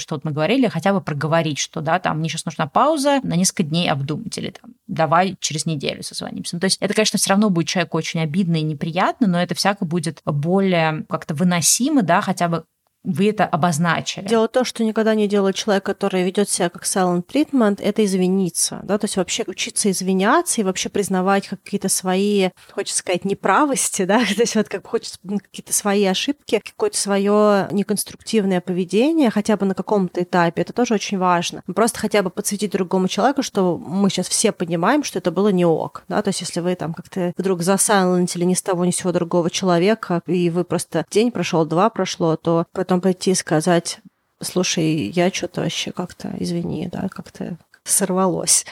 что 0.00 0.14
вот 0.14 0.24
мы 0.24 0.32
говорили, 0.32 0.68
хотя 0.68 0.92
бы 0.92 1.00
проговорить, 1.00 1.58
что, 1.58 1.80
да, 1.80 1.98
там, 1.98 2.18
мне 2.18 2.28
сейчас 2.28 2.44
нужна 2.44 2.66
пауза, 2.66 3.20
на 3.22 3.36
несколько 3.36 3.62
дней 3.62 3.90
обдумать, 3.90 4.36
или 4.38 4.50
там, 4.50 4.72
давай 4.86 5.36
через 5.40 5.66
неделю 5.66 6.02
созвонимся. 6.02 6.56
Ну, 6.56 6.60
то 6.60 6.66
есть 6.66 6.78
это, 6.80 6.94
конечно, 6.94 7.18
все 7.18 7.30
равно 7.30 7.50
будет 7.50 7.68
человеку 7.68 7.96
очень 7.96 8.20
обидно 8.20 8.56
и 8.56 8.62
неприятно, 8.62 9.26
но 9.26 9.42
это 9.42 9.54
всяко 9.54 9.84
будет 9.84 10.20
более 10.24 11.04
как-то 11.08 11.34
выносимо, 11.34 12.02
да, 12.02 12.20
хотя 12.20 12.48
бы 12.48 12.64
вы 13.06 13.30
это 13.30 13.46
обозначили. 13.46 14.26
Дело 14.26 14.48
в 14.48 14.50
том, 14.50 14.64
что 14.64 14.84
никогда 14.84 15.14
не 15.14 15.28
делает 15.28 15.54
человек, 15.54 15.84
который 15.84 16.24
ведет 16.24 16.50
себя 16.50 16.68
как 16.68 16.82
silent 16.82 17.24
treatment, 17.26 17.80
это 17.80 18.04
извиниться. 18.04 18.80
Да? 18.82 18.98
То 18.98 19.04
есть 19.04 19.16
вообще 19.16 19.44
учиться 19.46 19.90
извиняться 19.90 20.60
и 20.60 20.64
вообще 20.64 20.88
признавать 20.88 21.48
какие-то 21.48 21.88
свои, 21.88 22.50
хочется 22.72 22.98
сказать, 22.98 23.24
неправости, 23.24 24.04
да, 24.04 24.18
то 24.36 24.40
есть 24.40 24.56
вот 24.56 24.68
как 24.68 24.86
хочется 24.86 25.18
какие-то 25.22 25.72
свои 25.72 26.04
ошибки, 26.04 26.60
какое-то 26.64 26.98
свое 26.98 27.68
неконструктивное 27.70 28.60
поведение, 28.60 29.30
хотя 29.30 29.56
бы 29.56 29.66
на 29.66 29.74
каком-то 29.74 30.22
этапе, 30.22 30.62
это 30.62 30.72
тоже 30.72 30.94
очень 30.94 31.18
важно. 31.18 31.62
Просто 31.74 32.00
хотя 32.00 32.22
бы 32.22 32.30
подсветить 32.30 32.72
другому 32.72 33.08
человеку, 33.08 33.42
что 33.42 33.78
мы 33.78 34.10
сейчас 34.10 34.28
все 34.28 34.50
понимаем, 34.50 35.04
что 35.04 35.18
это 35.18 35.30
было 35.30 35.48
не 35.48 35.64
ок, 35.64 36.04
да, 36.08 36.20
то 36.22 36.28
есть 36.28 36.40
если 36.40 36.60
вы 36.60 36.74
там 36.74 36.92
как-то 36.92 37.32
вдруг 37.36 37.62
засайлентили 37.62 38.44
ни 38.44 38.54
с 38.54 38.62
того 38.62 38.84
ни 38.84 38.90
с 38.90 38.96
сего 38.96 39.12
другого 39.12 39.50
человека, 39.50 40.22
и 40.26 40.50
вы 40.50 40.64
просто 40.64 41.06
день 41.10 41.30
прошел, 41.30 41.64
два 41.64 41.88
прошло, 41.90 42.36
то 42.36 42.66
потом 42.72 42.95
потом 42.96 43.00
пойти 43.00 43.32
и 43.32 43.34
сказать, 43.34 43.98
слушай, 44.40 45.10
я 45.10 45.30
что-то 45.30 45.62
вообще 45.62 45.92
как-то, 45.92 46.34
извини, 46.38 46.88
да, 46.88 47.08
как-то 47.08 47.58
сорвалось. 47.84 48.64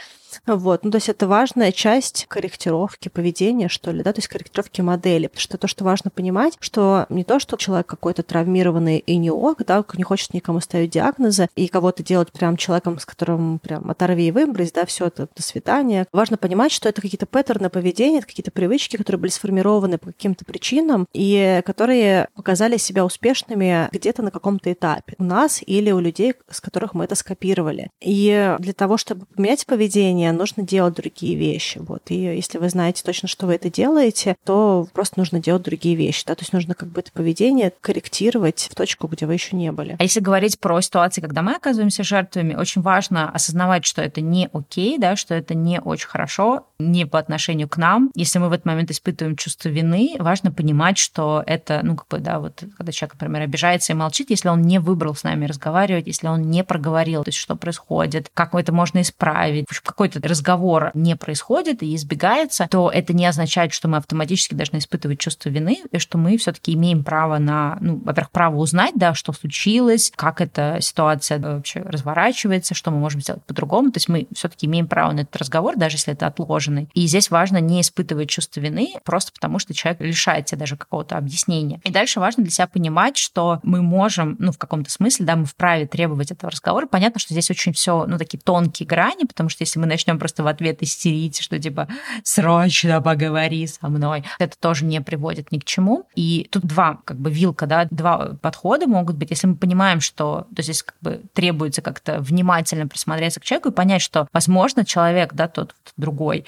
Вот. 0.47 0.85
Ну, 0.85 0.91
то 0.91 0.97
есть 0.97 1.09
это 1.09 1.27
важная 1.27 1.73
часть 1.73 2.27
корректировки 2.29 3.09
поведения, 3.09 3.69
что 3.69 3.91
ли, 3.91 4.03
да, 4.03 4.13
то 4.13 4.19
есть 4.19 4.29
корректировки 4.29 4.81
модели. 4.81 5.27
Потому 5.27 5.41
что 5.41 5.59
то, 5.59 5.69
что 5.69 5.85
важно 5.85 6.11
понимать, 6.11 6.57
что 6.61 7.07
не 7.09 7.25
то, 7.25 7.39
что 7.39 7.57
человек 7.57 7.87
какой-то 7.87 8.23
травмированный 8.23 8.99
и 8.99 9.17
не 9.17 9.31
ок, 9.31 9.65
да, 9.65 9.85
не 9.95 10.03
хочет 10.03 10.35
никому 10.35 10.61
ставить 10.61 10.91
диагнозы 10.91 11.49
и 11.57 11.69
кого-то 11.69 12.03
делать 12.03 12.33
прям 12.33 12.57
человеком, 12.57 12.99
с 12.99 13.07
которым 13.07 13.59
прям 13.59 13.91
оторви 13.91 14.29
и 14.29 14.31
выбрось, 14.31 14.73
да, 14.73 14.87
все 14.87 15.07
это, 15.07 15.29
до 15.35 15.43
свидания. 15.43 16.07
Важно 16.13 16.37
понимать, 16.37 16.73
что 16.73 16.89
это 16.89 17.01
какие-то 17.01 17.27
паттерны 17.27 17.71
поведения, 17.71 18.19
это 18.19 18.27
какие-то 18.27 18.51
привычки, 18.51 18.97
которые 18.97 19.21
были 19.21 19.31
сформированы 19.31 19.99
по 19.99 20.07
каким-то 20.07 20.45
причинам 20.45 21.07
и 21.13 21.63
которые 21.65 22.29
показали 22.35 22.77
себя 22.77 23.05
успешными 23.05 23.89
где-то 23.93 24.23
на 24.23 24.31
каком-то 24.31 24.73
этапе 24.73 25.15
у 25.19 25.25
нас 25.25 25.61
или 25.65 25.91
у 25.91 26.01
людей, 26.01 26.35
с 26.51 26.61
которых 26.61 26.95
мы 26.95 27.05
это 27.05 27.15
скопировали. 27.15 27.91
И 28.01 28.57
для 28.59 28.73
того, 28.73 28.97
чтобы 28.97 29.27
поменять 29.27 29.67
поведение, 29.67 30.24
нужно 30.33 30.63
делать 30.63 30.95
другие 30.95 31.37
вещи. 31.37 31.79
Вот. 31.79 32.03
И 32.11 32.15
если 32.15 32.59
вы 32.59 32.69
знаете 32.69 33.03
точно, 33.05 33.29
что 33.29 33.47
вы 33.47 33.55
это 33.55 33.71
делаете, 33.71 34.37
то 34.45 34.89
просто 34.93 35.19
нужно 35.19 35.41
делать 35.41 35.63
другие 35.63 35.97
вещи. 35.97 36.25
Да? 36.27 36.35
То 36.35 36.43
есть 36.43 36.53
нужно 36.53 36.75
как 36.75 36.89
бы 36.89 37.01
это 37.01 37.13
поведение 37.13 37.73
корректировать 37.81 38.69
в 38.71 38.75
точку, 38.75 39.07
где 39.09 39.27
вы 39.27 39.35
еще 39.35 39.57
не 39.57 39.73
были. 39.73 39.97
А 39.99 40.03
если 40.03 40.21
говорить 40.21 40.59
про 40.59 40.81
ситуации, 40.81 41.21
когда 41.21 41.43
мы 41.43 41.55
оказываемся 41.55 42.03
жертвами, 42.05 42.55
очень 42.55 42.83
важно 42.83 43.31
осознавать, 43.31 43.85
что 43.85 44.03
это 44.03 44.21
не 44.21 44.49
окей, 44.53 44.99
да, 44.99 45.17
что 45.17 45.35
это 45.35 45.55
не 45.55 45.81
очень 45.81 46.09
хорошо. 46.09 46.67
Не 46.91 47.07
по 47.07 47.19
отношению 47.19 47.69
к 47.69 47.77
нам. 47.77 48.11
Если 48.15 48.39
мы 48.39 48.49
в 48.49 48.53
этот 48.53 48.67
момент 48.67 48.91
испытываем 48.91 49.37
чувство 49.37 49.69
вины, 49.69 50.17
важно 50.19 50.51
понимать, 50.51 50.99
что 50.99 51.43
это, 51.47 51.81
ну, 51.83 51.97
как 51.97 52.09
бы, 52.09 52.19
да, 52.19 52.39
вот 52.39 52.63
когда 52.77 52.93
человек, 52.93 53.15
например, 53.15 53.43
обижается 53.43 53.93
и 53.93 53.97
молчит, 53.97 54.31
если 54.31 54.49
он 54.49 54.63
не 54.63 54.79
выбрал 54.79 55.15
с 55.15 55.25
нами 55.25 55.47
разговаривать, 55.47 56.07
если 56.07 56.27
он 56.27 56.43
не 56.43 56.65
проговорил, 56.65 57.25
то 57.25 57.29
есть 57.29 57.39
что 57.39 57.57
происходит, 57.57 58.29
как 58.35 58.55
это 58.55 58.73
можно 58.73 59.01
исправить, 59.01 59.67
какой-то 59.83 60.21
разговор 60.27 60.91
не 60.95 61.17
происходит 61.17 61.83
и 61.83 61.95
избегается, 61.95 62.67
то 62.71 62.91
это 62.91 63.13
не 63.13 63.27
означает, 63.27 63.73
что 63.73 63.89
мы 63.89 63.99
автоматически 63.99 64.55
должны 64.55 64.79
испытывать 64.79 65.19
чувство 65.19 65.49
вины, 65.49 65.83
и 65.91 65.99
что 65.99 66.19
мы 66.19 66.37
все-таки 66.39 66.75
имеем 66.75 67.05
право 67.05 67.39
на, 67.39 67.79
ну, 67.81 68.01
во-первых, 68.05 68.31
право 68.31 68.57
узнать, 68.57 68.95
да, 68.95 69.15
что 69.15 69.33
случилось, 69.33 70.13
как 70.15 70.41
эта 70.41 70.79
ситуация 70.81 71.39
вообще 71.39 71.81
разворачивается, 71.81 72.75
что 72.75 72.91
мы 72.91 72.99
можем 72.99 73.21
сделать 73.21 73.43
по-другому. 73.45 73.91
То 73.93 73.99
есть 73.99 74.09
мы 74.09 74.27
все-таки 74.35 74.67
имеем 74.67 74.89
право 74.89 75.13
на 75.13 75.21
этот 75.21 75.37
разговор, 75.37 75.77
даже 75.77 75.97
если 75.97 76.13
это 76.13 76.27
отложенный. 76.75 76.89
И 76.95 77.07
здесь 77.07 77.31
важно 77.31 77.59
не 77.59 77.81
испытывать 77.81 78.29
чувство 78.29 78.61
вины, 78.61 78.95
просто 79.05 79.33
потому 79.33 79.59
что 79.59 79.75
человек 79.75 80.01
лишает 80.01 80.49
себя 80.49 80.59
даже 80.59 80.77
какого-то 80.77 81.17
объяснения. 81.17 81.81
И 81.85 81.91
дальше 81.91 82.21
важно 82.21 82.43
для 82.43 82.53
себя 82.53 82.67
понимать, 82.67 83.17
что 83.17 83.61
мы 83.63 83.83
можем, 83.83 84.37
ну, 84.39 84.53
в 84.53 84.59
каком-то 84.59 84.91
смысле, 84.91 85.27
да, 85.27 85.37
мы 85.37 85.45
вправе 85.45 85.87
требовать 85.87 86.31
этого 86.31 86.51
разговора. 86.51 86.87
Понятно, 86.87 87.21
что 87.21 87.33
здесь 87.35 87.51
очень 87.51 87.73
все, 87.73 88.07
ну, 88.07 88.19
такие 88.19 88.39
тонкие 88.39 88.87
грани, 88.87 89.25
потому 89.27 89.49
что 89.49 89.63
если 89.63 89.79
мы 89.79 89.87
начнем 89.87 90.19
просто 90.19 90.43
в 90.43 90.47
ответ 90.47 90.83
истерить, 90.83 91.41
что 91.41 91.59
типа 91.59 91.89
срочно 92.23 93.01
поговори 93.01 93.67
со 93.67 93.89
мной, 93.89 94.25
это 94.39 94.59
тоже 94.59 94.85
не 94.85 95.01
приводит 95.01 95.53
ни 95.53 95.59
к 95.59 95.65
чему. 95.65 96.07
И 96.15 96.49
тут 96.51 96.65
два, 96.65 96.99
как 97.05 97.19
бы, 97.19 97.31
вилка, 97.31 97.67
да, 97.67 97.87
два 97.91 98.37
подхода 98.41 98.87
могут 98.87 99.17
быть. 99.17 99.31
Если 99.31 99.47
мы 99.47 99.57
понимаем, 99.57 100.01
что 100.01 100.47
то 100.55 100.63
здесь 100.63 100.83
как 100.83 100.97
бы 101.01 101.23
требуется 101.33 101.83
как-то 101.83 102.21
внимательно 102.21 102.87
присмотреться 102.87 103.41
к 103.41 103.45
человеку 103.45 103.71
и 103.71 103.73
понять, 103.73 104.03
что, 104.03 104.29
возможно, 104.33 104.85
человек, 104.85 105.35
да, 105.35 105.49
тот 105.49 105.75
другой, 105.97 106.45